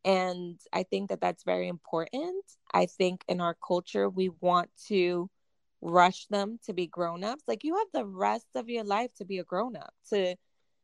and 0.05 0.59
i 0.73 0.83
think 0.83 1.09
that 1.09 1.21
that's 1.21 1.43
very 1.43 1.67
important. 1.67 2.43
I 2.73 2.85
think 2.85 3.23
in 3.27 3.41
our 3.41 3.55
culture 3.67 4.07
we 4.09 4.29
want 4.39 4.69
to 4.87 5.29
rush 5.81 6.27
them 6.27 6.59
to 6.65 6.73
be 6.73 6.87
grown-ups. 6.87 7.43
Like 7.47 7.63
you 7.63 7.75
have 7.75 7.87
the 7.93 8.05
rest 8.05 8.47
of 8.55 8.69
your 8.69 8.83
life 8.83 9.11
to 9.17 9.25
be 9.25 9.39
a 9.39 9.43
grown-up 9.43 9.93
to 10.11 10.35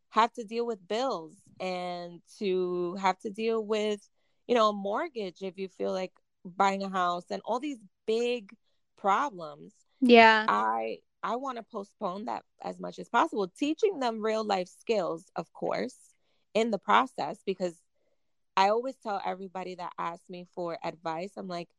have 0.10 0.34
to 0.34 0.44
deal 0.44 0.66
with 0.66 0.88
bills 0.88 1.36
and 1.60 2.22
to 2.40 2.96
have 2.96 3.18
to 3.20 3.30
deal 3.30 3.64
with 3.66 4.02
you 4.48 4.56
know 4.56 4.70
a 4.70 4.74
mortgage 4.74 5.42
if 5.42 5.58
you 5.58 5.68
feel 5.70 5.94
like 5.94 6.14
buying 6.44 6.84
a 6.84 6.90
house 6.90 7.26
and 7.30 7.42
all 7.46 7.60
these 7.60 7.80
big 8.06 8.52
problems. 8.98 9.74
Yeah. 10.02 10.46
i 10.48 11.00
i 11.24 11.36
want 11.36 11.58
to 11.58 11.64
postpone 11.64 12.26
that 12.26 12.44
as 12.64 12.80
much 12.80 13.00
as 13.00 13.10
possible 13.10 13.52
teaching 13.58 14.00
them 14.00 14.24
real 14.24 14.44
life 14.44 14.68
skills 14.68 15.26
of 15.36 15.52
course 15.54 15.96
in 16.54 16.72
the 16.72 16.80
process 16.80 17.40
because 17.46 17.76
i 18.56 18.70
always 18.70 18.96
tell 19.02 19.22
everybody 19.26 19.76
that 19.76 19.94
asks 19.98 20.30
me 20.30 20.46
for 20.54 20.78
advice 20.84 21.32
i'm 21.38 21.48
like 21.48 21.70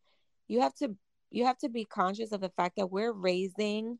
you 0.48 0.60
have 0.60 0.74
to 0.74 0.94
you 1.30 1.44
have 1.44 1.58
to 1.58 1.68
be 1.68 1.84
conscious 1.84 2.32
of 2.32 2.40
the 2.40 2.48
fact 2.48 2.76
that 2.76 2.90
we're 2.90 3.12
raising 3.12 3.98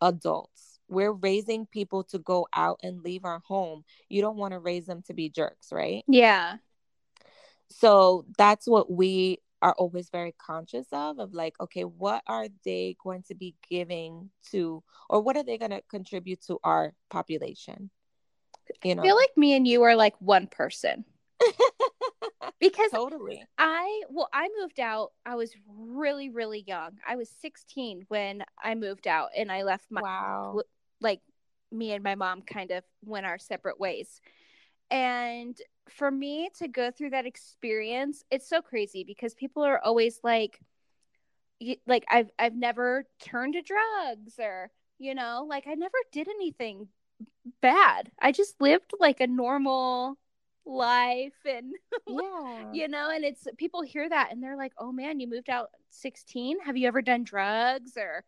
adults. 0.00 0.78
We're 0.88 1.12
raising 1.12 1.66
people 1.66 2.04
to 2.04 2.18
go 2.18 2.46
out 2.54 2.80
and 2.82 3.02
leave 3.02 3.24
our 3.24 3.40
home. 3.46 3.84
You 4.08 4.22
don't 4.22 4.36
want 4.36 4.52
to 4.52 4.58
raise 4.58 4.86
them 4.86 5.02
to 5.06 5.14
be 5.14 5.28
jerks 5.28 5.72
right? 5.72 6.04
Yeah. 6.06 6.56
so 7.68 8.24
that's 8.38 8.66
what 8.66 8.90
we 8.90 9.38
are 9.62 9.74
always 9.74 10.08
very 10.10 10.34
conscious 10.38 10.86
of 10.92 11.18
of 11.18 11.34
like 11.34 11.54
okay 11.60 11.82
what 11.82 12.22
are 12.26 12.46
they 12.64 12.96
going 13.02 13.22
to 13.22 13.34
be 13.34 13.54
giving 13.68 14.30
to 14.50 14.82
or 15.08 15.20
what 15.20 15.36
are 15.36 15.42
they 15.42 15.58
going 15.58 15.70
to 15.70 15.82
contribute 15.90 16.40
to 16.42 16.58
our 16.64 16.94
population? 17.10 17.90
You 18.84 18.94
know 18.94 19.02
I 19.02 19.06
feel 19.06 19.16
like 19.16 19.36
me 19.36 19.54
and 19.54 19.66
you 19.66 19.82
are 19.82 19.96
like 19.96 20.14
one 20.20 20.46
person. 20.46 21.04
Because 22.60 22.90
totally. 22.90 23.44
I 23.56 24.02
well 24.10 24.28
I 24.32 24.48
moved 24.60 24.80
out 24.80 25.12
I 25.24 25.36
was 25.36 25.52
really 25.68 26.28
really 26.28 26.64
young. 26.66 26.98
I 27.06 27.14
was 27.14 27.30
16 27.40 28.06
when 28.08 28.42
I 28.62 28.74
moved 28.74 29.06
out 29.06 29.28
and 29.36 29.52
I 29.52 29.62
left 29.62 29.86
my 29.90 30.00
wow. 30.00 30.62
like 31.00 31.20
me 31.70 31.92
and 31.92 32.02
my 32.02 32.16
mom 32.16 32.42
kind 32.42 32.70
of 32.72 32.82
went 33.04 33.26
our 33.26 33.38
separate 33.38 33.78
ways. 33.78 34.20
And 34.90 35.56
for 35.88 36.10
me 36.10 36.50
to 36.58 36.68
go 36.68 36.90
through 36.90 37.10
that 37.10 37.26
experience, 37.26 38.24
it's 38.30 38.48
so 38.48 38.62
crazy 38.62 39.04
because 39.04 39.34
people 39.34 39.62
are 39.62 39.80
always 39.82 40.20
like, 40.22 40.60
like 41.86 42.04
I've 42.08 42.30
I've 42.38 42.54
never 42.54 43.04
turned 43.20 43.54
to 43.54 43.62
drugs 43.62 44.34
or 44.38 44.70
you 44.98 45.14
know 45.14 45.44
like 45.48 45.66
I 45.66 45.74
never 45.74 45.98
did 46.12 46.28
anything 46.28 46.88
bad. 47.60 48.10
I 48.20 48.32
just 48.32 48.60
lived 48.60 48.92
like 49.00 49.20
a 49.20 49.26
normal 49.26 50.18
life 50.64 51.32
and 51.44 51.74
Yeah. 52.06 52.72
you 52.74 52.88
know 52.88 53.10
and 53.10 53.24
it's 53.24 53.46
people 53.56 53.82
hear 53.82 54.08
that 54.08 54.30
and 54.30 54.42
they're 54.42 54.56
like 54.56 54.72
oh 54.78 54.92
man 54.92 55.18
you 55.18 55.28
moved 55.28 55.48
out 55.48 55.70
16 55.90 56.60
have 56.60 56.76
you 56.76 56.86
ever 56.86 57.00
done 57.00 57.24
drugs 57.24 57.92
or 57.96 58.24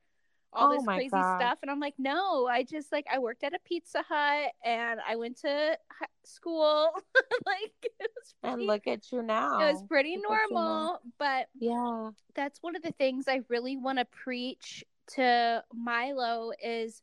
all 0.53 0.69
Oh 0.69 0.75
this 0.77 0.85
crazy 0.87 1.11
God. 1.11 1.37
stuff 1.37 1.59
and 1.63 1.71
i'm 1.71 1.81
like 1.81 1.95
no 1.99 2.47
i 2.47 2.63
just 2.63 2.91
like 2.93 3.07
i 3.13 3.19
worked 3.19 3.45
at 3.45 3.55
a 3.55 3.59
pizza 3.65 4.03
hut 4.09 4.51
and 4.65 5.01
i 5.09 5.17
went 5.17 5.39
to 5.39 5.79
school 6.25 6.91
like 7.47 7.73
it 7.83 8.11
was 8.17 8.35
And 8.43 8.63
look 8.67 8.87
at 8.87 9.11
you 9.13 9.23
now. 9.23 9.61
it 9.61 9.73
was 9.73 9.83
pretty 9.89 10.17
Look 10.17 10.25
at 10.25 10.51
you 10.51 10.57
now. 10.57 10.63
normal 10.63 11.01
but 11.19 11.47
Yeah. 11.59 12.11
that's 12.35 12.63
one 12.63 12.77
of 12.77 12.83
the 12.83 12.93
things 12.93 13.27
I 13.29 13.41
really 13.49 13.77
want 13.77 13.99
to 13.99 14.05
preach 14.05 14.85
to 15.15 15.65
Milo 15.75 16.53
is 16.63 17.03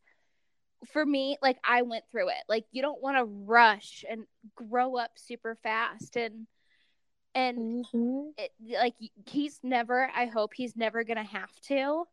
for 0.85 1.05
me, 1.05 1.37
like 1.41 1.57
I 1.63 1.81
went 1.81 2.05
through 2.11 2.29
it. 2.29 2.43
Like 2.47 2.65
you 2.71 2.81
don't 2.81 3.01
want 3.01 3.17
to 3.17 3.25
rush 3.25 4.05
and 4.09 4.25
grow 4.55 4.95
up 4.95 5.11
super 5.15 5.57
fast 5.63 6.15
and 6.15 6.47
and 7.35 7.85
Mhm. 7.93 8.31
it, 8.37 8.51
like 8.81 8.95
he's 9.25 9.59
never 9.63 10.09
I 10.15 10.27
hope 10.27 10.53
he's 10.53 10.75
never 10.75 11.03
going 11.03 11.17
to 11.17 11.23
have 11.23 11.53
to. 11.67 12.05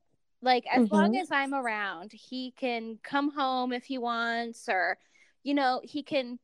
Like 0.45 0.67
as 0.73 0.91
long 0.91 1.17
Mhm. 1.17 1.21
as 1.21 1.31
I'm 1.33 1.55
around, 1.55 2.13
he 2.13 2.53
can 2.53 2.99
come 3.03 3.31
home 3.33 3.73
if 3.73 3.85
he 3.85 3.99
wants 3.99 4.69
or 4.69 4.99
you 5.43 5.55
know, 5.55 5.81
he 5.85 6.03
can 6.03 6.39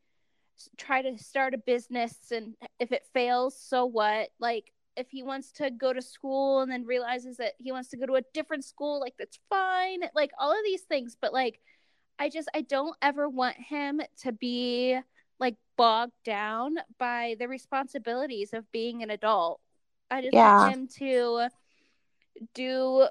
try 0.77 1.03
to 1.03 1.17
start 1.19 1.55
a 1.55 1.59
business 1.59 2.15
and 2.33 2.55
if 2.79 2.93
it 2.93 3.07
fails, 3.15 3.59
so 3.61 3.87
what? 3.87 4.31
Like 4.39 4.73
if 4.97 5.09
he 5.11 5.23
wants 5.23 5.53
to 5.53 5.71
go 5.71 5.93
to 5.93 6.03
school 6.03 6.61
and 6.61 6.71
then 6.71 6.85
realizes 6.85 7.39
that 7.39 7.55
he 7.59 7.73
wants 7.73 7.91
to 7.91 7.97
go 7.97 8.07
to 8.07 8.17
a 8.17 8.23
different 8.35 8.65
school, 8.65 9.01
like 9.01 9.15
that's 9.19 9.39
fine. 9.49 10.01
Like 10.15 10.33
all 10.39 10.53
of 10.53 10.59
these 10.65 10.83
things, 10.83 11.17
but 11.21 11.33
like 11.33 11.61
I 12.19 12.29
just 12.29 12.49
I 12.55 12.63
don't 12.63 12.97
ever 13.03 13.29
want 13.29 13.57
him 13.57 14.01
to 14.23 14.33
be 14.33 14.99
like 15.39 15.57
bogged 15.77 16.13
down 16.25 16.77
by 16.99 17.37
the 17.39 17.49
responsibilities 17.49 18.53
of 18.53 18.71
being 18.73 19.03
an 19.03 19.11
adult. 19.11 19.61
I 20.11 20.23
just 20.23 20.35
Yeah. 20.35 20.59
want 20.59 20.77
him 20.77 20.89
to 20.99 21.49
do 22.55 23.09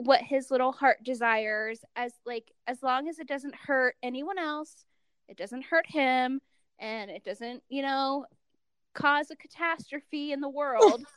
what 0.00 0.22
his 0.22 0.50
little 0.50 0.72
heart 0.72 0.98
desires 1.04 1.80
as 1.94 2.12
like 2.24 2.50
as 2.66 2.82
long 2.82 3.08
as 3.08 3.18
it 3.18 3.28
doesn't 3.28 3.54
hurt 3.54 3.96
anyone 4.02 4.38
else, 4.38 4.84
it 5.28 5.36
doesn't 5.36 5.64
hurt 5.64 5.86
him 5.86 6.40
and 6.78 7.10
it 7.10 7.22
doesn't, 7.22 7.62
you 7.68 7.82
know, 7.82 8.24
cause 8.94 9.30
a 9.30 9.36
catastrophe 9.36 10.32
in 10.32 10.40
the 10.40 10.48
world. 10.48 11.02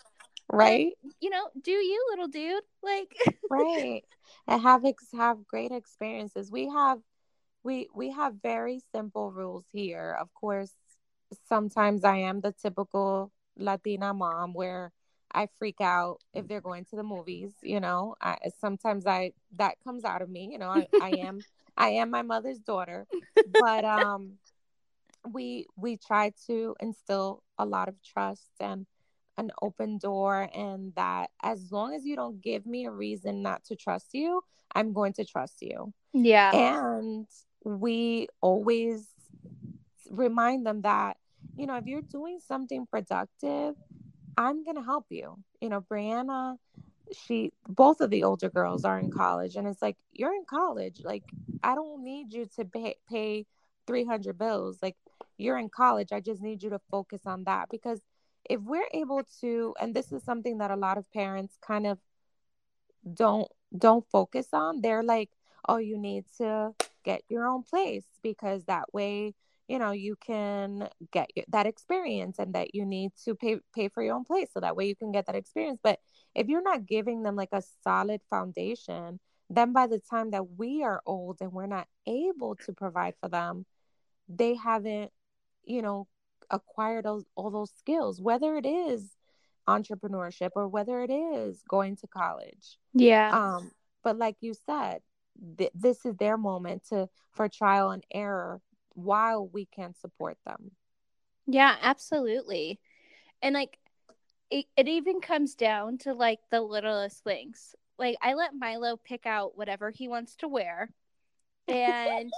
Right. 0.52 0.94
you 1.20 1.32
know, 1.32 1.50
do 1.64 1.72
you 1.72 2.06
little 2.12 2.28
dude? 2.28 2.62
Like 2.84 3.16
right 3.50 4.04
and 4.48 4.62
have 4.62 4.86
ex- 4.86 5.08
have 5.14 5.48
great 5.48 5.72
experiences 5.72 6.52
we 6.52 6.68
have 6.68 7.00
we 7.64 7.88
we 7.96 8.12
have 8.12 8.34
very 8.42 8.82
simple 8.94 9.32
rules 9.32 9.64
here 9.72 10.18
of 10.20 10.34
course 10.34 10.72
sometimes 11.48 12.04
i 12.04 12.18
am 12.18 12.42
the 12.42 12.54
typical 12.62 13.32
latina 13.58 14.14
mom 14.14 14.54
where 14.54 14.92
i 15.34 15.48
freak 15.60 15.82
out 15.82 16.20
if 16.34 16.48
they're 16.48 16.62
going 16.62 16.86
to 16.86 16.96
the 16.96 17.04
movies 17.04 17.54
you 17.62 17.80
know 17.80 18.16
I, 18.22 18.38
sometimes 18.60 19.06
i 19.06 19.34
that 19.58 19.76
comes 19.84 20.04
out 20.04 20.22
of 20.22 20.30
me 20.30 20.50
you 20.52 20.60
know 20.60 20.70
I, 20.70 20.88
I 21.00 21.10
am 21.12 21.46
i 21.78 21.90
am 21.90 22.10
my 22.12 22.22
mother's 22.22 22.60
daughter 22.60 23.08
but 23.58 23.86
um 23.86 24.34
we 25.32 25.68
we 25.76 25.98
try 25.98 26.34
to 26.48 26.76
instill 26.80 27.44
a 27.58 27.66
lot 27.66 27.88
of 27.88 27.96
trust 28.04 28.50
and 28.60 28.86
an 29.38 29.52
open 29.62 29.98
door 29.98 30.50
and 30.54 30.94
that 30.96 31.30
as 31.42 31.72
long 31.72 31.94
as 31.94 32.06
you 32.06 32.16
don't 32.16 32.42
give 32.42 32.66
me 32.66 32.86
a 32.86 32.92
reason 32.92 33.42
not 33.42 33.64
to 33.66 33.76
trust 33.76 34.10
you 34.14 34.42
i'm 34.76 34.94
going 34.94 35.14
to 35.14 35.26
trust 35.26 35.62
you 35.62 35.94
Yeah. 36.14 36.54
and 36.54 37.28
we 37.64 38.28
always 38.42 39.10
remind 40.10 40.66
them 40.66 40.82
that 40.82 41.18
you 41.58 41.66
know 41.66 41.76
if 41.78 41.86
you're 41.86 42.02
doing 42.12 42.40
something 42.46 42.86
productive 42.86 43.76
i'm 44.38 44.64
going 44.64 44.78
to 44.78 44.84
help 44.84 45.06
you. 45.10 45.38
You 45.62 45.70
know 45.70 45.82
brianna 45.82 46.58
she 47.14 47.52
both 47.68 48.02
of 48.02 48.10
the 48.10 48.24
older 48.24 48.50
girls 48.50 48.86
are 48.86 48.98
in 48.98 49.12
college 49.12 49.56
and 49.56 49.68
it's 49.68 49.82
like 49.82 49.98
you're 50.12 50.34
in 50.34 50.46
college. 50.46 51.02
Like 51.04 51.24
i 51.64 51.76
don't 51.76 52.04
need 52.04 52.34
you 52.34 52.48
to 52.58 52.66
pay, 52.66 52.96
pay 53.10 53.46
300 53.88 54.38
bills. 54.38 54.80
Like 54.82 54.96
you're 55.38 55.58
in 55.58 55.70
college. 55.70 56.12
I 56.12 56.20
just 56.20 56.42
need 56.42 56.64
you 56.64 56.70
to 56.72 56.80
focus 56.92 57.22
on 57.26 57.44
that. 57.46 57.70
Because 57.70 58.02
if 58.50 58.62
we're 58.62 58.88
able 58.94 59.24
to 59.42 59.74
and 59.80 59.94
this 59.94 60.12
is 60.12 60.24
something 60.24 60.58
that 60.58 60.72
a 60.72 60.76
lot 60.76 60.98
of 60.98 61.12
parents 61.12 61.58
kind 61.66 61.88
of 61.88 61.98
don't 63.14 63.48
don't 63.78 64.06
focus 64.12 64.48
on 64.54 64.82
they're 64.82 65.04
like 65.04 65.30
oh 65.68 65.78
you 65.78 65.98
need 65.98 66.26
to 66.38 66.74
get 67.04 67.22
your 67.30 67.48
own 67.48 67.64
place 67.64 68.06
because 68.22 68.64
that 68.66 68.94
way 68.94 69.34
you 69.68 69.80
know 69.80 69.92
you 69.92 70.16
can 70.16 70.88
get 71.12 71.30
that 71.50 71.66
experience 71.66 72.40
and 72.40 72.54
that 72.54 72.74
you 72.76 72.86
need 72.86 73.12
to 73.24 73.36
pay 73.36 73.58
pay 73.74 73.88
for 73.90 74.04
your 74.04 74.16
own 74.16 74.24
place 74.24 74.50
so 74.54 74.60
that 74.60 74.76
way 74.76 74.86
you 74.86 74.96
can 74.96 75.12
get 75.12 75.26
that 75.26 75.36
experience 75.36 75.80
but 75.84 76.00
if 76.36 76.48
you're 76.48 76.62
not 76.64 76.86
giving 76.86 77.24
them 77.24 77.36
like 77.36 77.50
a 77.52 77.62
solid 77.84 78.22
foundation 78.30 79.20
then 79.50 79.72
by 79.74 79.88
the 79.88 80.00
time 80.10 80.32
that 80.32 80.58
we 80.58 80.84
are 80.84 81.02
old 81.06 81.38
and 81.42 81.52
we're 81.52 81.66
not 81.68 81.88
able 82.08 82.56
to 82.56 82.74
provide 82.74 83.14
for 83.20 83.30
them 83.30 83.66
they 84.28 84.56
haven't 84.56 85.12
you 85.66 85.82
know 85.82 86.08
acquired 86.50 87.06
those, 87.06 87.26
all 87.36 87.50
those 87.50 87.72
skills 87.78 88.22
whether 88.22 88.56
it 88.58 88.66
is 88.66 89.16
entrepreneurship 89.68 90.50
or 90.56 90.68
whether 90.68 91.02
it 91.02 91.12
is 91.12 91.64
going 91.70 91.96
to 91.96 92.08
college 92.08 92.78
Yeah. 92.94 93.30
um 93.32 93.72
but 94.04 94.18
like 94.18 94.36
you 94.42 94.54
said 94.54 95.02
th- 95.58 95.72
this 95.74 96.06
is 96.06 96.16
their 96.18 96.38
moment 96.38 96.84
to 96.90 97.08
for 97.32 97.48
trial 97.48 97.92
and 97.92 98.04
error 98.14 98.62
while 98.94 99.48
we 99.48 99.66
can 99.66 99.94
support 99.94 100.38
them 100.46 100.72
Yeah, 101.48 101.76
absolutely. 101.82 102.80
And 103.42 103.54
like 103.54 103.78
it, 104.50 104.66
it 104.78 104.88
even 104.88 105.20
comes 105.20 105.56
down 105.56 105.98
to 106.00 106.14
like 106.14 106.40
the 106.52 106.62
littlest 106.62 107.24
things. 107.24 107.76
Like 107.98 108.18
I 108.22 108.34
let 108.34 108.52
Milo 108.56 108.98
pick 108.98 109.26
out 109.26 109.58
whatever 109.58 109.90
he 109.90 110.08
wants 110.08 110.36
to 110.38 110.48
wear. 110.48 110.90
And 111.68 112.32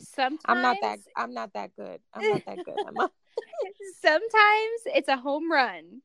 sometimes 0.00 0.40
i'm 0.46 0.62
not 0.62 0.76
that 0.80 0.98
i'm 1.16 1.34
not 1.34 1.52
that 1.54 1.74
good 1.76 2.00
i'm 2.14 2.28
not 2.28 2.44
that 2.46 2.58
good 2.64 2.76
Emma. 2.86 3.10
sometimes 4.00 4.80
it's 4.86 5.08
a 5.08 5.16
home 5.16 5.50
run. 5.50 6.00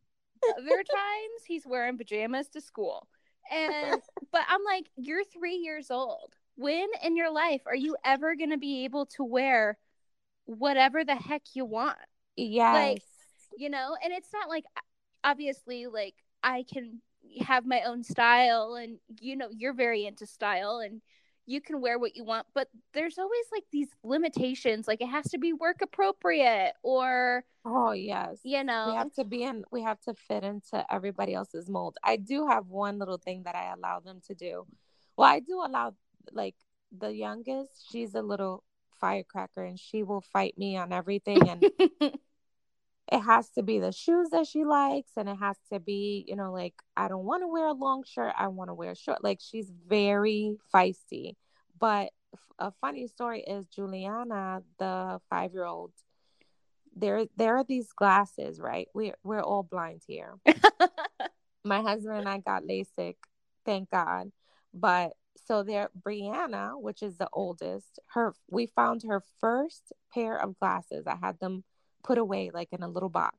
Other 0.58 0.84
times 0.84 1.44
he's 1.48 1.66
wearing 1.66 1.98
pajamas 1.98 2.50
to 2.50 2.62
school. 2.62 3.08
And 3.52 4.02
but 4.32 4.42
I'm 4.48 4.64
like, 4.66 4.90
you're 4.96 5.24
three 5.24 5.56
years 5.58 5.92
old. 5.92 6.34
When 6.56 6.88
in 7.04 7.16
your 7.16 7.32
life 7.32 7.62
are 7.66 7.76
you 7.76 7.96
ever 8.04 8.36
gonna 8.36 8.58
be 8.58 8.84
able 8.86 9.06
to 9.08 9.24
wear 9.24 9.78
whatever 10.46 11.04
the 11.04 11.16
heck 11.16 11.42
you 11.54 11.66
want? 11.66 11.98
yes. 12.36 13.00
you 13.58 13.70
know 13.70 13.96
and 14.04 14.12
it's 14.14 14.30
not 14.34 14.50
like 14.50 14.66
obviously 15.24 15.88
like 15.88 16.16
i 16.42 16.64
can 16.72 17.02
have 17.42 17.66
my 17.66 17.82
own 17.82 18.04
style 18.04 18.76
and 18.76 18.98
you 19.20 19.36
know 19.36 19.48
you're 19.52 19.74
very 19.74 20.06
into 20.06 20.26
style 20.26 20.80
and 20.84 21.02
you 21.46 21.60
can 21.60 21.82
wear 21.82 22.00
what 22.00 22.16
you 22.16 22.24
want 22.24 22.46
but 22.54 22.68
there's 22.94 23.18
always 23.18 23.46
like 23.52 23.64
these 23.72 23.90
limitations 24.04 24.88
like 24.88 25.02
it 25.02 25.08
has 25.08 25.26
to 25.26 25.38
be 25.38 25.52
work 25.52 25.82
appropriate 25.82 26.74
or 26.84 27.44
oh 27.66 27.92
yes. 27.92 28.38
you 28.44 28.64
know? 28.64 28.88
we 28.88 28.96
have 28.96 29.14
to 29.14 29.24
be 29.24 29.44
in 29.44 29.64
we 29.72 29.82
have 29.82 30.00
to 30.02 30.14
fit 30.14 30.44
into 30.44 30.86
everybody 30.92 31.34
else's 31.34 31.70
mold. 31.70 31.98
I 32.04 32.18
do 32.18 32.48
have 32.48 32.68
one 32.68 32.98
little 32.98 33.18
thing 33.18 33.44
that 33.44 33.56
i 33.56 33.74
allow 33.74 34.00
them 34.00 34.22
to 34.28 34.36
do. 34.36 34.66
Well 35.18 35.30
i 35.30 35.40
do 35.40 35.62
allow 35.66 35.94
like 36.32 36.56
the 36.98 37.14
youngest 37.14 37.92
she's 37.92 38.16
a 38.16 38.22
little 38.22 38.64
firecracker 39.04 39.62
and 39.62 39.78
she 39.78 40.02
will 40.02 40.22
fight 40.22 40.58
me 40.58 40.78
on 40.78 40.94
everything. 40.94 41.50
And 41.50 41.62
it 43.12 43.20
has 43.20 43.50
to 43.52 43.64
be 43.64 43.80
the 43.80 43.92
shoes 43.92 44.30
that 44.30 44.48
she 44.48 44.64
likes. 44.64 45.12
And 45.18 45.28
it 45.28 45.36
has 45.36 45.58
to 45.74 45.82
be 45.82 46.24
you 46.26 46.38
know 46.38 46.54
like 46.54 46.76
i 46.96 47.10
don't 47.10 47.26
want 47.26 47.44
to 47.44 47.48
wear 47.48 47.68
a 47.68 47.74
long 47.74 48.04
shirt. 48.06 48.34
I 48.38 48.48
want 48.48 48.70
to 48.70 48.74
wear 48.74 48.92
a 48.92 48.96
short 48.96 49.22
like 49.24 49.40
she's 49.42 49.70
very 49.88 50.56
feisty. 50.74 51.36
But 51.78 52.12
a 52.58 52.72
funny 52.80 53.08
story 53.08 53.42
is 53.42 53.68
juliana 53.68 54.64
the 54.80 55.20
five 55.30 55.54
year 55.54 55.66
old 55.66 55.92
there 56.96 57.26
there 57.36 57.58
are 57.58 57.66
these 57.66 57.92
glasses 57.92 58.60
right? 58.60 58.88
We're, 58.94 59.18
we're 59.24 59.42
all 59.42 59.64
blind 59.64 60.02
here. 60.08 60.36
My 61.66 61.82
husband 61.82 62.20
and 62.20 62.30
i 62.30 62.38
got 62.38 62.64
lasik 62.64 63.16
thank 63.66 63.90
god. 63.90 64.32
But 64.74 65.14
so 65.36 65.64
there 65.64 65.90
brianna 66.06 66.80
which 66.80 67.02
is 67.02 67.18
the 67.18 67.30
oldest 67.34 68.00
her 68.14 68.34
we 68.50 68.66
found 68.66 69.04
her 69.04 69.22
first 69.40 69.92
pair 70.14 70.38
of 70.38 70.58
glasses 70.60 71.06
i 71.08 71.16
had 71.16 71.40
them 71.40 71.64
put 72.04 72.18
away 72.18 72.52
like 72.54 72.70
in 72.72 72.84
a 72.84 72.88
little 72.88 73.10
box 73.10 73.38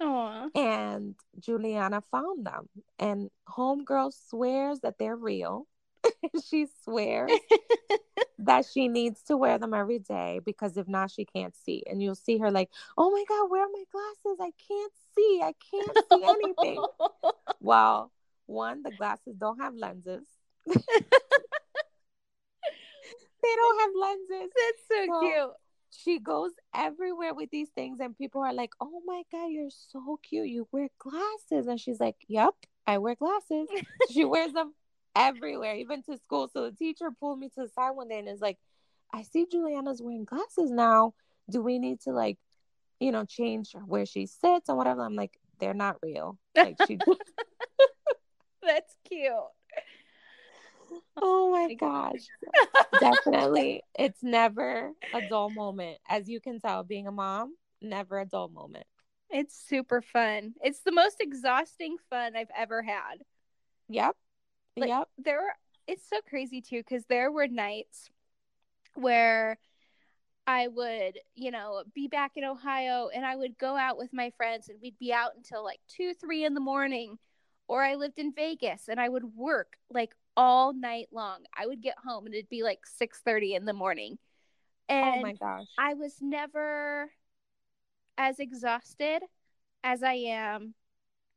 Aw. 0.00 0.48
and 0.54 1.14
Juliana 1.38 2.02
found 2.10 2.46
them. 2.46 2.68
And 2.98 3.30
homegirl 3.48 4.12
swears 4.28 4.80
that 4.80 4.98
they're 4.98 5.16
real. 5.16 5.66
she 6.48 6.66
swears 6.84 7.30
that 8.38 8.66
she 8.72 8.88
needs 8.88 9.22
to 9.22 9.36
wear 9.36 9.58
them 9.58 9.74
every 9.74 9.98
day 9.98 10.40
because 10.44 10.76
if 10.76 10.86
not, 10.86 11.10
she 11.10 11.24
can't 11.24 11.54
see. 11.56 11.82
And 11.88 12.02
you'll 12.02 12.14
see 12.14 12.38
her 12.38 12.50
like, 12.50 12.70
oh 12.96 13.10
my 13.10 13.24
God, 13.28 13.50
where 13.50 13.62
are 13.62 13.72
my 13.72 13.84
glasses? 13.90 14.38
I 14.40 14.52
can't 14.68 14.92
see. 15.14 15.40
I 15.42 15.54
can't 15.70 15.98
see 16.12 16.24
anything. 16.24 16.84
well, 17.60 18.12
one, 18.46 18.82
the 18.82 18.92
glasses 18.92 19.36
don't 19.36 19.60
have 19.60 19.74
lenses. 19.74 20.26
They 23.46 23.56
don't 23.56 23.80
have 23.80 23.90
lenses. 24.00 24.52
That's 24.54 24.88
so, 24.88 25.06
so 25.06 25.20
cute. 25.20 25.50
She 25.90 26.18
goes 26.18 26.50
everywhere 26.74 27.34
with 27.34 27.50
these 27.50 27.68
things, 27.70 28.00
and 28.00 28.16
people 28.16 28.42
are 28.42 28.52
like, 28.52 28.72
oh 28.80 29.00
my 29.06 29.22
God, 29.30 29.46
you're 29.46 29.70
so 29.70 30.18
cute. 30.22 30.48
You 30.48 30.68
wear 30.72 30.88
glasses. 30.98 31.66
And 31.68 31.80
she's 31.80 32.00
like, 32.00 32.16
yep, 32.28 32.54
I 32.86 32.98
wear 32.98 33.14
glasses. 33.14 33.68
she 34.10 34.24
wears 34.24 34.52
them 34.52 34.74
everywhere, 35.14 35.76
even 35.76 36.02
to 36.04 36.18
school. 36.18 36.48
So 36.52 36.64
the 36.64 36.76
teacher 36.76 37.10
pulled 37.18 37.38
me 37.38 37.48
to 37.50 37.62
the 37.62 37.68
side 37.68 37.92
one 37.92 38.08
day 38.08 38.18
and 38.18 38.28
is 38.28 38.40
like, 38.40 38.58
I 39.12 39.22
see 39.22 39.46
Juliana's 39.50 40.02
wearing 40.02 40.24
glasses 40.24 40.70
now. 40.70 41.14
Do 41.48 41.62
we 41.62 41.78
need 41.78 42.00
to 42.02 42.10
like, 42.10 42.38
you 43.00 43.12
know, 43.12 43.24
change 43.24 43.74
where 43.86 44.06
she 44.06 44.26
sits 44.26 44.68
and 44.68 44.76
whatever? 44.76 45.02
I'm 45.02 45.14
like, 45.14 45.38
they're 45.58 45.74
not 45.74 45.96
real. 46.02 46.38
Like 46.54 46.76
she 46.86 46.98
That's 48.62 48.96
cute. 49.08 49.32
Oh 51.20 51.50
my 51.50 51.74
gosh. 51.80 52.28
Definitely. 53.00 53.82
It's 53.98 54.22
never 54.22 54.92
a 55.12 55.20
dull 55.22 55.50
moment. 55.50 55.98
As 56.08 56.28
you 56.28 56.40
can 56.40 56.60
tell, 56.60 56.82
being 56.84 57.06
a 57.06 57.12
mom, 57.12 57.54
never 57.80 58.20
a 58.20 58.26
dull 58.26 58.48
moment. 58.48 58.86
It's 59.30 59.58
super 59.68 60.02
fun. 60.02 60.54
It's 60.62 60.80
the 60.80 60.92
most 60.92 61.20
exhausting 61.20 61.96
fun 62.10 62.36
I've 62.36 62.50
ever 62.56 62.82
had. 62.82 63.16
Yep. 63.88 64.16
Like, 64.76 64.88
yep. 64.88 65.08
There 65.18 65.38
were 65.38 65.52
it's 65.86 66.08
so 66.08 66.20
crazy 66.28 66.60
too 66.60 66.78
because 66.78 67.04
there 67.06 67.30
were 67.30 67.46
nights 67.46 68.10
where 68.94 69.58
I 70.46 70.68
would, 70.68 71.18
you 71.34 71.50
know, 71.50 71.82
be 71.94 72.08
back 72.08 72.32
in 72.36 72.44
Ohio 72.44 73.08
and 73.12 73.24
I 73.24 73.34
would 73.34 73.58
go 73.58 73.76
out 73.76 73.98
with 73.98 74.12
my 74.12 74.30
friends 74.36 74.68
and 74.68 74.78
we'd 74.80 74.98
be 74.98 75.12
out 75.12 75.32
until 75.36 75.64
like 75.64 75.80
two, 75.88 76.14
three 76.14 76.44
in 76.44 76.54
the 76.54 76.60
morning. 76.60 77.18
Or 77.68 77.82
I 77.82 77.96
lived 77.96 78.18
in 78.20 78.32
Vegas 78.32 78.88
and 78.88 79.00
I 79.00 79.08
would 79.08 79.24
work 79.36 79.76
like 79.90 80.14
all 80.36 80.72
night 80.72 81.08
long. 81.12 81.40
I 81.56 81.66
would 81.66 81.80
get 81.80 81.96
home 82.04 82.26
and 82.26 82.34
it'd 82.34 82.48
be 82.48 82.62
like 82.62 82.80
six 82.86 83.20
thirty 83.24 83.54
in 83.54 83.64
the 83.64 83.72
morning. 83.72 84.18
Oh 84.88 84.94
and 84.94 85.14
oh 85.18 85.22
my 85.22 85.32
gosh. 85.32 85.66
I 85.78 85.94
was 85.94 86.14
never 86.20 87.10
as 88.18 88.38
exhausted 88.38 89.22
as 89.82 90.02
I 90.02 90.14
am 90.14 90.74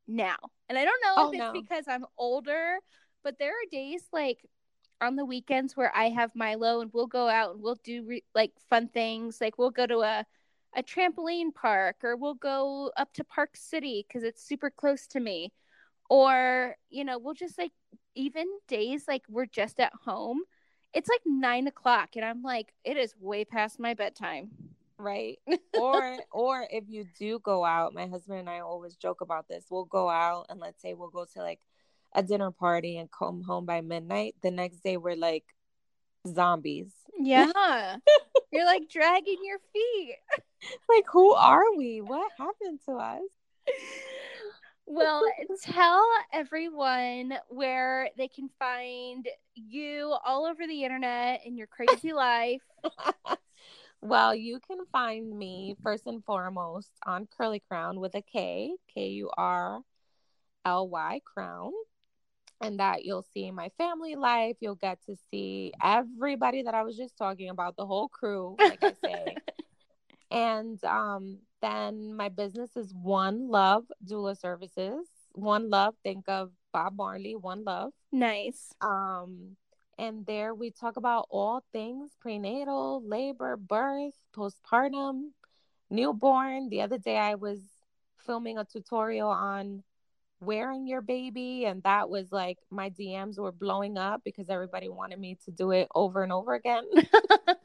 now. 0.06 0.36
And 0.68 0.78
I 0.78 0.84
don't 0.84 1.02
know 1.04 1.14
oh, 1.16 1.28
if 1.28 1.34
it's 1.34 1.40
no. 1.40 1.52
because 1.52 1.84
I'm 1.88 2.06
older 2.16 2.78
but 3.22 3.38
there 3.38 3.52
are 3.52 3.70
days 3.70 4.02
like 4.12 4.44
on 5.00 5.16
the 5.16 5.24
weekends 5.24 5.76
where 5.76 5.94
I 5.96 6.10
have 6.10 6.34
Milo 6.34 6.80
and 6.80 6.90
we'll 6.92 7.06
go 7.06 7.28
out 7.28 7.54
and 7.54 7.62
we'll 7.62 7.78
do 7.82 8.04
re- 8.04 8.24
like 8.34 8.52
fun 8.68 8.88
things. 8.88 9.40
Like 9.40 9.58
we'll 9.58 9.70
go 9.70 9.86
to 9.86 10.00
a 10.00 10.26
a 10.76 10.82
trampoline 10.84 11.52
park 11.52 11.96
or 12.04 12.16
we'll 12.16 12.34
go 12.34 12.92
up 12.96 13.12
to 13.14 13.24
Park 13.24 13.56
City 13.56 14.06
because 14.06 14.22
it's 14.22 14.46
super 14.46 14.70
close 14.70 15.06
to 15.08 15.20
me. 15.20 15.52
Or, 16.10 16.74
you 16.90 17.04
know, 17.04 17.18
we'll 17.18 17.34
just 17.34 17.56
like 17.56 17.70
even 18.16 18.46
days 18.66 19.04
like 19.06 19.22
we're 19.28 19.46
just 19.46 19.78
at 19.80 19.92
home. 20.04 20.40
It's 20.92 21.08
like 21.08 21.20
nine 21.24 21.68
o'clock 21.68 22.10
and 22.16 22.24
I'm 22.24 22.42
like, 22.42 22.74
it 22.84 22.96
is 22.96 23.14
way 23.18 23.44
past 23.44 23.78
my 23.78 23.94
bedtime. 23.94 24.50
Right. 24.98 25.38
or 25.78 26.18
or 26.32 26.66
if 26.68 26.84
you 26.88 27.06
do 27.16 27.38
go 27.38 27.64
out, 27.64 27.94
my 27.94 28.08
husband 28.08 28.40
and 28.40 28.50
I 28.50 28.58
always 28.58 28.96
joke 28.96 29.20
about 29.20 29.46
this. 29.48 29.66
We'll 29.70 29.84
go 29.84 30.10
out 30.10 30.46
and 30.50 30.58
let's 30.58 30.82
say 30.82 30.94
we'll 30.94 31.10
go 31.10 31.26
to 31.32 31.38
like 31.40 31.60
a 32.12 32.24
dinner 32.24 32.50
party 32.50 32.98
and 32.98 33.08
come 33.10 33.44
home 33.44 33.64
by 33.64 33.80
midnight. 33.80 34.34
The 34.42 34.50
next 34.50 34.82
day 34.82 34.96
we're 34.96 35.14
like 35.14 35.44
zombies. 36.26 36.90
Yeah. 37.20 37.96
You're 38.52 38.66
like 38.66 38.90
dragging 38.90 39.38
your 39.44 39.58
feet. 39.72 40.16
like 40.88 41.04
who 41.12 41.34
are 41.34 41.76
we? 41.76 42.00
What 42.00 42.32
happened 42.36 42.80
to 42.86 42.94
us? 42.94 43.22
Well, 44.90 45.22
tell 45.62 46.04
everyone 46.32 47.34
where 47.48 48.08
they 48.16 48.26
can 48.26 48.50
find 48.58 49.28
you 49.54 50.16
all 50.24 50.46
over 50.46 50.66
the 50.66 50.82
internet 50.82 51.46
in 51.46 51.56
your 51.56 51.68
crazy 51.68 52.12
life. 52.12 52.62
well, 54.00 54.34
you 54.34 54.58
can 54.66 54.78
find 54.90 55.38
me 55.38 55.76
first 55.80 56.08
and 56.08 56.24
foremost 56.24 56.90
on 57.06 57.28
Kurly 57.38 57.62
Crown 57.68 58.00
with 58.00 58.16
a 58.16 58.22
K, 58.22 58.72
K 58.92 59.08
U 59.08 59.30
R 59.36 59.80
L 60.64 60.88
Y 60.88 61.20
Crown 61.24 61.70
and 62.60 62.78
that 62.78 63.04
you'll 63.04 63.24
see 63.32 63.50
my 63.50 63.70
family 63.78 64.16
life. 64.16 64.56
You'll 64.60 64.74
get 64.74 64.98
to 65.06 65.16
see 65.30 65.72
everybody 65.82 66.62
that 66.62 66.74
I 66.74 66.82
was 66.82 66.96
just 66.96 67.16
talking 67.16 67.48
about, 67.48 67.76
the 67.76 67.86
whole 67.86 68.08
crew, 68.08 68.56
like 68.58 68.82
I 68.82 68.92
say. 69.04 69.36
And 70.30 70.82
um, 70.84 71.38
then 71.60 72.14
my 72.14 72.28
business 72.28 72.76
is 72.76 72.94
One 72.94 73.48
Love 73.48 73.84
Doula 74.04 74.38
Services. 74.38 75.06
One 75.32 75.70
Love, 75.70 75.94
think 76.02 76.28
of 76.28 76.50
Bob 76.72 76.96
Marley, 76.96 77.36
One 77.36 77.64
Love. 77.64 77.92
Nice. 78.12 78.72
Um, 78.80 79.56
and 79.98 80.24
there 80.26 80.54
we 80.54 80.70
talk 80.70 80.96
about 80.96 81.26
all 81.30 81.62
things 81.72 82.12
prenatal, 82.20 83.02
labor, 83.06 83.56
birth, 83.56 84.14
postpartum, 84.34 85.30
newborn. 85.90 86.68
The 86.70 86.82
other 86.82 86.98
day 86.98 87.16
I 87.16 87.34
was 87.34 87.60
filming 88.18 88.58
a 88.58 88.64
tutorial 88.64 89.28
on 89.28 89.82
wearing 90.40 90.86
your 90.86 91.02
baby 91.02 91.66
and 91.66 91.82
that 91.82 92.08
was 92.08 92.32
like 92.32 92.56
my 92.70 92.88
DMs 92.90 93.38
were 93.38 93.52
blowing 93.52 93.98
up 93.98 94.22
because 94.24 94.48
everybody 94.48 94.88
wanted 94.88 95.18
me 95.18 95.36
to 95.44 95.50
do 95.50 95.70
it 95.70 95.86
over 95.94 96.22
and 96.22 96.32
over 96.32 96.54
again 96.54 96.84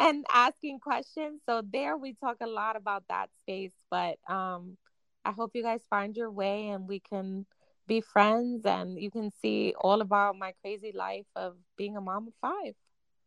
and 0.00 0.24
asking 0.32 0.80
questions. 0.80 1.42
So 1.46 1.62
there 1.62 1.96
we 1.96 2.14
talk 2.14 2.38
a 2.40 2.46
lot 2.46 2.76
about 2.76 3.04
that 3.08 3.30
space, 3.40 3.72
but 3.90 4.18
um 4.28 4.76
I 5.24 5.32
hope 5.32 5.50
you 5.54 5.62
guys 5.62 5.82
find 5.90 6.16
your 6.16 6.30
way 6.30 6.68
and 6.68 6.88
we 6.88 6.98
can 6.98 7.44
be 7.86 8.00
friends 8.00 8.64
and 8.64 8.98
you 8.98 9.10
can 9.10 9.30
see 9.42 9.74
all 9.78 10.00
about 10.00 10.38
my 10.38 10.54
crazy 10.62 10.92
life 10.94 11.26
of 11.36 11.56
being 11.76 11.96
a 11.96 12.00
mom 12.00 12.28
of 12.28 12.32
5. 12.40 12.74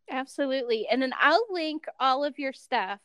Absolutely. 0.09 0.87
And 0.87 1.01
then 1.01 1.13
I'll 1.19 1.45
link 1.51 1.85
all 1.99 2.23
of 2.23 2.39
your 2.39 2.51
stuff 2.51 2.99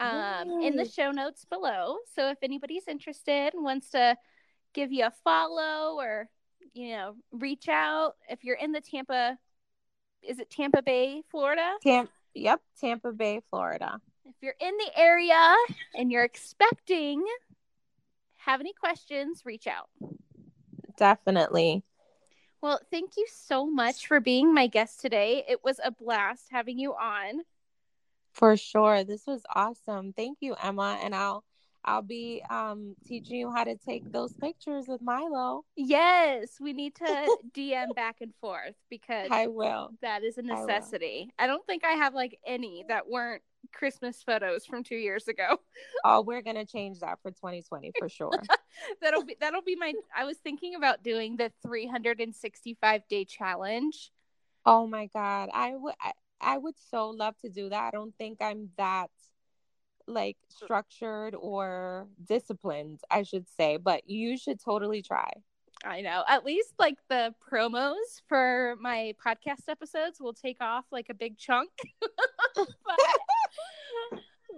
um, 0.00 0.62
in 0.62 0.76
the 0.76 0.88
show 0.88 1.10
notes 1.10 1.44
below. 1.44 1.98
So 2.14 2.30
if 2.30 2.38
anybody's 2.42 2.88
interested 2.88 3.52
and 3.52 3.62
wants 3.62 3.90
to 3.90 4.16
give 4.72 4.92
you 4.92 5.04
a 5.04 5.12
follow 5.22 5.98
or 5.98 6.28
you 6.72 6.92
know 6.92 7.16
reach 7.32 7.68
out 7.68 8.14
if 8.28 8.44
you're 8.44 8.56
in 8.56 8.70
the 8.70 8.80
Tampa 8.80 9.36
is 10.22 10.38
it 10.38 10.50
Tampa 10.50 10.82
Bay, 10.82 11.22
Florida? 11.30 11.72
Tampa 11.82 12.12
Yep, 12.34 12.60
Tampa 12.80 13.12
Bay, 13.12 13.40
Florida. 13.50 14.00
If 14.24 14.34
you're 14.40 14.54
in 14.60 14.76
the 14.76 14.90
area 14.96 15.54
and 15.94 16.10
you're 16.12 16.24
expecting 16.24 17.24
have 18.36 18.60
any 18.60 18.72
questions, 18.72 19.42
reach 19.44 19.66
out. 19.66 19.88
Definitely. 20.96 21.82
Well, 22.62 22.80
thank 22.90 23.16
you 23.16 23.26
so 23.30 23.66
much 23.66 24.06
for 24.06 24.20
being 24.20 24.52
my 24.52 24.66
guest 24.66 25.00
today. 25.00 25.44
It 25.48 25.64
was 25.64 25.80
a 25.82 25.90
blast 25.90 26.46
having 26.50 26.78
you 26.78 26.92
on. 26.94 27.42
For 28.32 28.56
sure. 28.56 29.04
This 29.04 29.26
was 29.26 29.42
awesome. 29.54 30.12
Thank 30.12 30.38
you, 30.40 30.54
Emma. 30.62 30.98
And 31.02 31.14
I'll 31.14 31.44
I'll 31.84 32.02
be 32.02 32.42
um, 32.50 32.94
teaching 33.06 33.36
you 33.36 33.50
how 33.50 33.64
to 33.64 33.76
take 33.76 34.10
those 34.12 34.32
pictures 34.34 34.86
with 34.86 35.00
Milo. 35.00 35.64
Yes, 35.76 36.56
we 36.60 36.72
need 36.72 36.94
to 36.96 37.36
DM 37.56 37.94
back 37.94 38.16
and 38.20 38.32
forth 38.40 38.74
because 38.90 39.28
I 39.30 39.46
will. 39.46 39.90
That 40.02 40.22
is 40.22 40.36
a 40.38 40.42
necessity. 40.42 41.32
I, 41.38 41.44
I, 41.44 41.46
don't 41.46 41.64
think 41.66 41.84
I 41.84 41.92
have 41.92 42.14
like 42.14 42.38
any 42.46 42.84
that 42.88 43.08
weren't 43.08 43.42
Christmas 43.72 44.22
photos 44.22 44.66
from 44.66 44.82
two 44.82 44.96
years 44.96 45.28
ago. 45.28 45.56
Oh, 46.04 46.22
we're 46.22 46.40
gonna 46.42 46.64
change 46.64 47.00
that 47.00 47.18
for 47.22 47.30
2020 47.30 47.92
for 47.98 48.08
sure. 48.08 48.30
that'll 49.02 49.24
be 49.24 49.36
that'll 49.38 49.62
be 49.62 49.76
my. 49.76 49.92
I 50.16 50.24
was 50.24 50.38
thinking 50.38 50.74
about 50.74 51.02
doing 51.02 51.36
the 51.36 51.52
365 51.62 53.02
day 53.08 53.24
challenge. 53.24 54.10
Oh 54.64 54.86
my 54.86 55.06
god, 55.06 55.50
I 55.52 55.74
would. 55.76 55.94
I, 56.00 56.12
I 56.40 56.56
would 56.56 56.74
so 56.90 57.10
love 57.10 57.36
to 57.42 57.50
do 57.50 57.68
that. 57.68 57.82
I 57.82 57.90
don't 57.90 58.14
think 58.16 58.40
I'm 58.40 58.70
that 58.78 59.10
like 60.10 60.36
structured 60.48 61.34
or 61.34 62.06
disciplined, 62.24 63.00
I 63.10 63.22
should 63.22 63.46
say, 63.48 63.76
but 63.76 64.08
you 64.08 64.36
should 64.36 64.60
totally 64.62 65.02
try. 65.02 65.30
I 65.84 66.02
know. 66.02 66.24
At 66.28 66.44
least 66.44 66.74
like 66.78 66.98
the 67.08 67.34
promos 67.50 67.94
for 68.28 68.76
my 68.80 69.14
podcast 69.24 69.68
episodes 69.68 70.20
will 70.20 70.34
take 70.34 70.58
off 70.60 70.84
like 70.92 71.06
a 71.08 71.14
big 71.14 71.38
chunk. 71.38 71.70
but, 72.54 72.66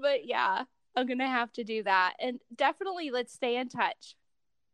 but 0.01 0.27
yeah, 0.27 0.65
I'm 0.97 1.07
going 1.07 1.19
to 1.19 1.27
have 1.27 1.53
to 1.53 1.65
do 1.65 1.83
that. 1.85 2.15
And 2.21 2.41
definitely 2.55 3.11
let's 3.11 3.33
stay 3.33 3.57
in 3.57 3.69
touch. 3.69 4.17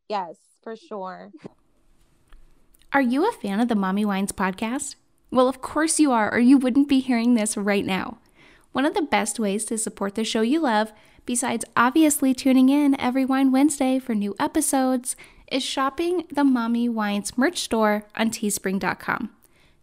Yes, 0.09 0.37
for 0.63 0.75
sure. 0.75 1.33
Are 2.93 3.03
you 3.03 3.29
a 3.29 3.33
fan 3.33 3.61
of 3.61 3.69
the 3.69 3.75
Mommy 3.75 4.07
Wines 4.07 4.33
podcast? 4.33 4.95
Well, 5.31 5.49
of 5.49 5.61
course 5.61 6.01
you 6.01 6.11
are, 6.13 6.33
or 6.33 6.39
you 6.39 6.57
wouldn't 6.57 6.89
be 6.89 7.01
hearing 7.01 7.35
this 7.35 7.57
right 7.57 7.85
now. 7.85 8.19
One 8.73 8.85
of 8.85 8.95
the 8.95 9.03
best 9.03 9.39
ways 9.39 9.65
to 9.67 9.79
support 9.79 10.15
the 10.15 10.25
show 10.25 10.43
you 10.43 10.61
love, 10.61 10.93
besides 11.27 11.65
obviously 11.77 12.35
tuning 12.35 12.69
in 12.69 12.99
every 13.01 13.25
Wine 13.25 13.51
Wednesday 13.53 13.99
for 13.99 14.15
new 14.15 14.35
episodes, 14.39 15.17
is 15.51 15.65
shopping 15.65 16.25
the 16.31 16.45
Mommy 16.45 16.89
Wines 16.89 17.37
merch 17.39 17.59
store 17.59 18.05
on 18.17 18.31
teespring.com. 18.31 19.31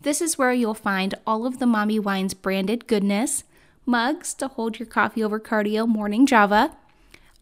This 0.02 0.22
is 0.22 0.38
where 0.38 0.54
you'll 0.54 0.76
find 0.76 1.16
all 1.26 1.46
of 1.46 1.60
the 1.60 1.66
Mommy 1.66 2.00
Wines 2.00 2.34
branded 2.34 2.88
goodness, 2.88 3.44
mugs 3.86 4.34
to 4.36 4.48
hold 4.48 4.80
your 4.80 4.86
coffee 4.86 5.24
over 5.24 5.40
cardio 5.40 5.88
morning 5.88 6.26
Java, 6.26 6.78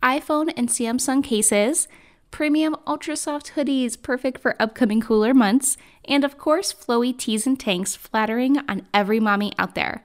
iPhone 0.02 0.52
and 0.56 0.70
Samsung 0.70 1.24
cases, 1.24 1.88
premium 2.32 2.76
ultra 2.88 3.16
soft 3.16 3.54
hoodies 3.56 4.02
perfect 4.02 4.42
for 4.42 4.62
upcoming 4.62 5.02
cooler 5.02 5.34
months, 5.34 5.78
and 6.06 6.24
of 6.24 6.38
course, 6.38 6.74
flowy 6.74 7.18
tees 7.18 7.46
and 7.46 7.60
tanks 7.60 7.96
flattering 7.96 8.58
on 8.68 8.88
every 8.94 9.20
mommy 9.20 9.54
out 9.58 9.76
there. 9.76 10.04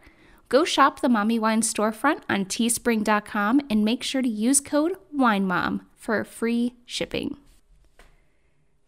Go 0.49 0.65
shop 0.65 1.01
the 1.01 1.11
Mommy 1.11 1.39
Wine 1.39 1.61
storefront 1.61 2.23
on 2.29 2.47
teespring.com 2.47 3.61
and 3.69 3.85
make 3.85 4.03
sure 4.03 4.23
to 4.23 4.29
use 4.29 4.61
code 4.61 4.97
WINEMOM 5.15 5.83
for 5.95 6.25
free 6.25 6.75
shipping. 6.87 7.37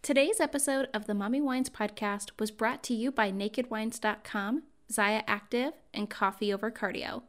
Today's 0.01 0.41
episode 0.41 0.89
of 0.95 1.07
the 1.07 1.13
Mommy 1.13 1.43
Wines 1.43 1.69
podcast 1.69 2.31
was 2.39 2.51
brought 2.51 2.83
to 2.85 2.95
you 2.95 3.13
by 3.13 3.31
nakedwines.com, 3.31 4.63
Zyia 4.91 5.23
Active, 5.27 5.75
and 5.93 6.09
Coffee 6.09 6.51
Over 6.51 6.71
Cardio. 6.71 7.25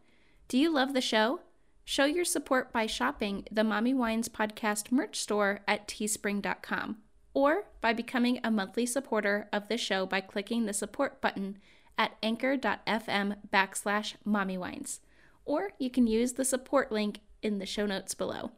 Do 0.47 0.57
you 0.57 0.71
love 0.71 0.93
the 0.93 1.01
show? 1.01 1.41
Show 1.83 2.05
your 2.05 2.23
support 2.23 2.71
by 2.71 2.85
shopping 2.85 3.45
the 3.51 3.65
Mommy 3.65 3.93
Wines 3.93 4.29
podcast 4.29 4.93
merch 4.93 5.19
store 5.19 5.59
at 5.67 5.89
teespring.com 5.89 6.99
or 7.33 7.65
by 7.81 7.91
becoming 7.91 8.39
a 8.43 8.51
monthly 8.51 8.85
supporter 8.85 9.49
of 9.51 9.67
the 9.67 9.77
show 9.77 10.05
by 10.05 10.21
clicking 10.21 10.65
the 10.65 10.73
support 10.73 11.19
button 11.19 11.57
at 11.97 12.17
anchor.fm 12.23 13.35
backslash 13.53 14.15
mommywines. 14.27 14.99
Or 15.45 15.71
you 15.79 15.89
can 15.89 16.07
use 16.07 16.33
the 16.33 16.45
support 16.45 16.91
link 16.91 17.19
in 17.41 17.59
the 17.59 17.65
show 17.65 17.85
notes 17.85 18.13
below. 18.13 18.51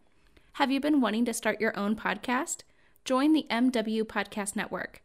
Have 0.53 0.71
you 0.71 0.79
been 0.79 1.01
wanting 1.01 1.25
to 1.25 1.33
start 1.33 1.59
your 1.59 1.77
own 1.77 1.95
podcast? 1.95 2.61
Join 3.05 3.33
the 3.33 3.47
MW 3.49 4.03
Podcast 4.03 4.55
Network. 4.55 5.01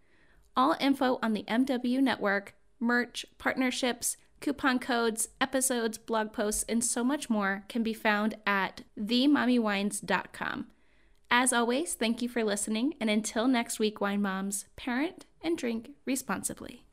All 0.56 0.76
info 0.80 1.18
on 1.22 1.32
the 1.32 1.44
MW 1.44 2.00
Network, 2.00 2.54
merch, 2.80 3.24
partnerships, 3.38 4.16
coupon 4.40 4.78
codes, 4.78 5.28
episodes, 5.40 5.98
blog 5.98 6.32
posts, 6.32 6.64
and 6.68 6.84
so 6.84 7.02
much 7.02 7.30
more 7.30 7.64
can 7.68 7.82
be 7.82 7.94
found 7.94 8.36
at 8.46 8.82
themommywines.com. 8.98 10.66
As 11.30 11.52
always, 11.52 11.94
thank 11.94 12.22
you 12.22 12.28
for 12.28 12.42
listening, 12.42 12.94
and 13.00 13.10
until 13.10 13.48
next 13.48 13.78
week, 13.78 14.00
Wine 14.00 14.22
Moms, 14.22 14.66
parent 14.76 15.26
and 15.42 15.58
drink 15.58 15.90
responsibly. 16.06 16.84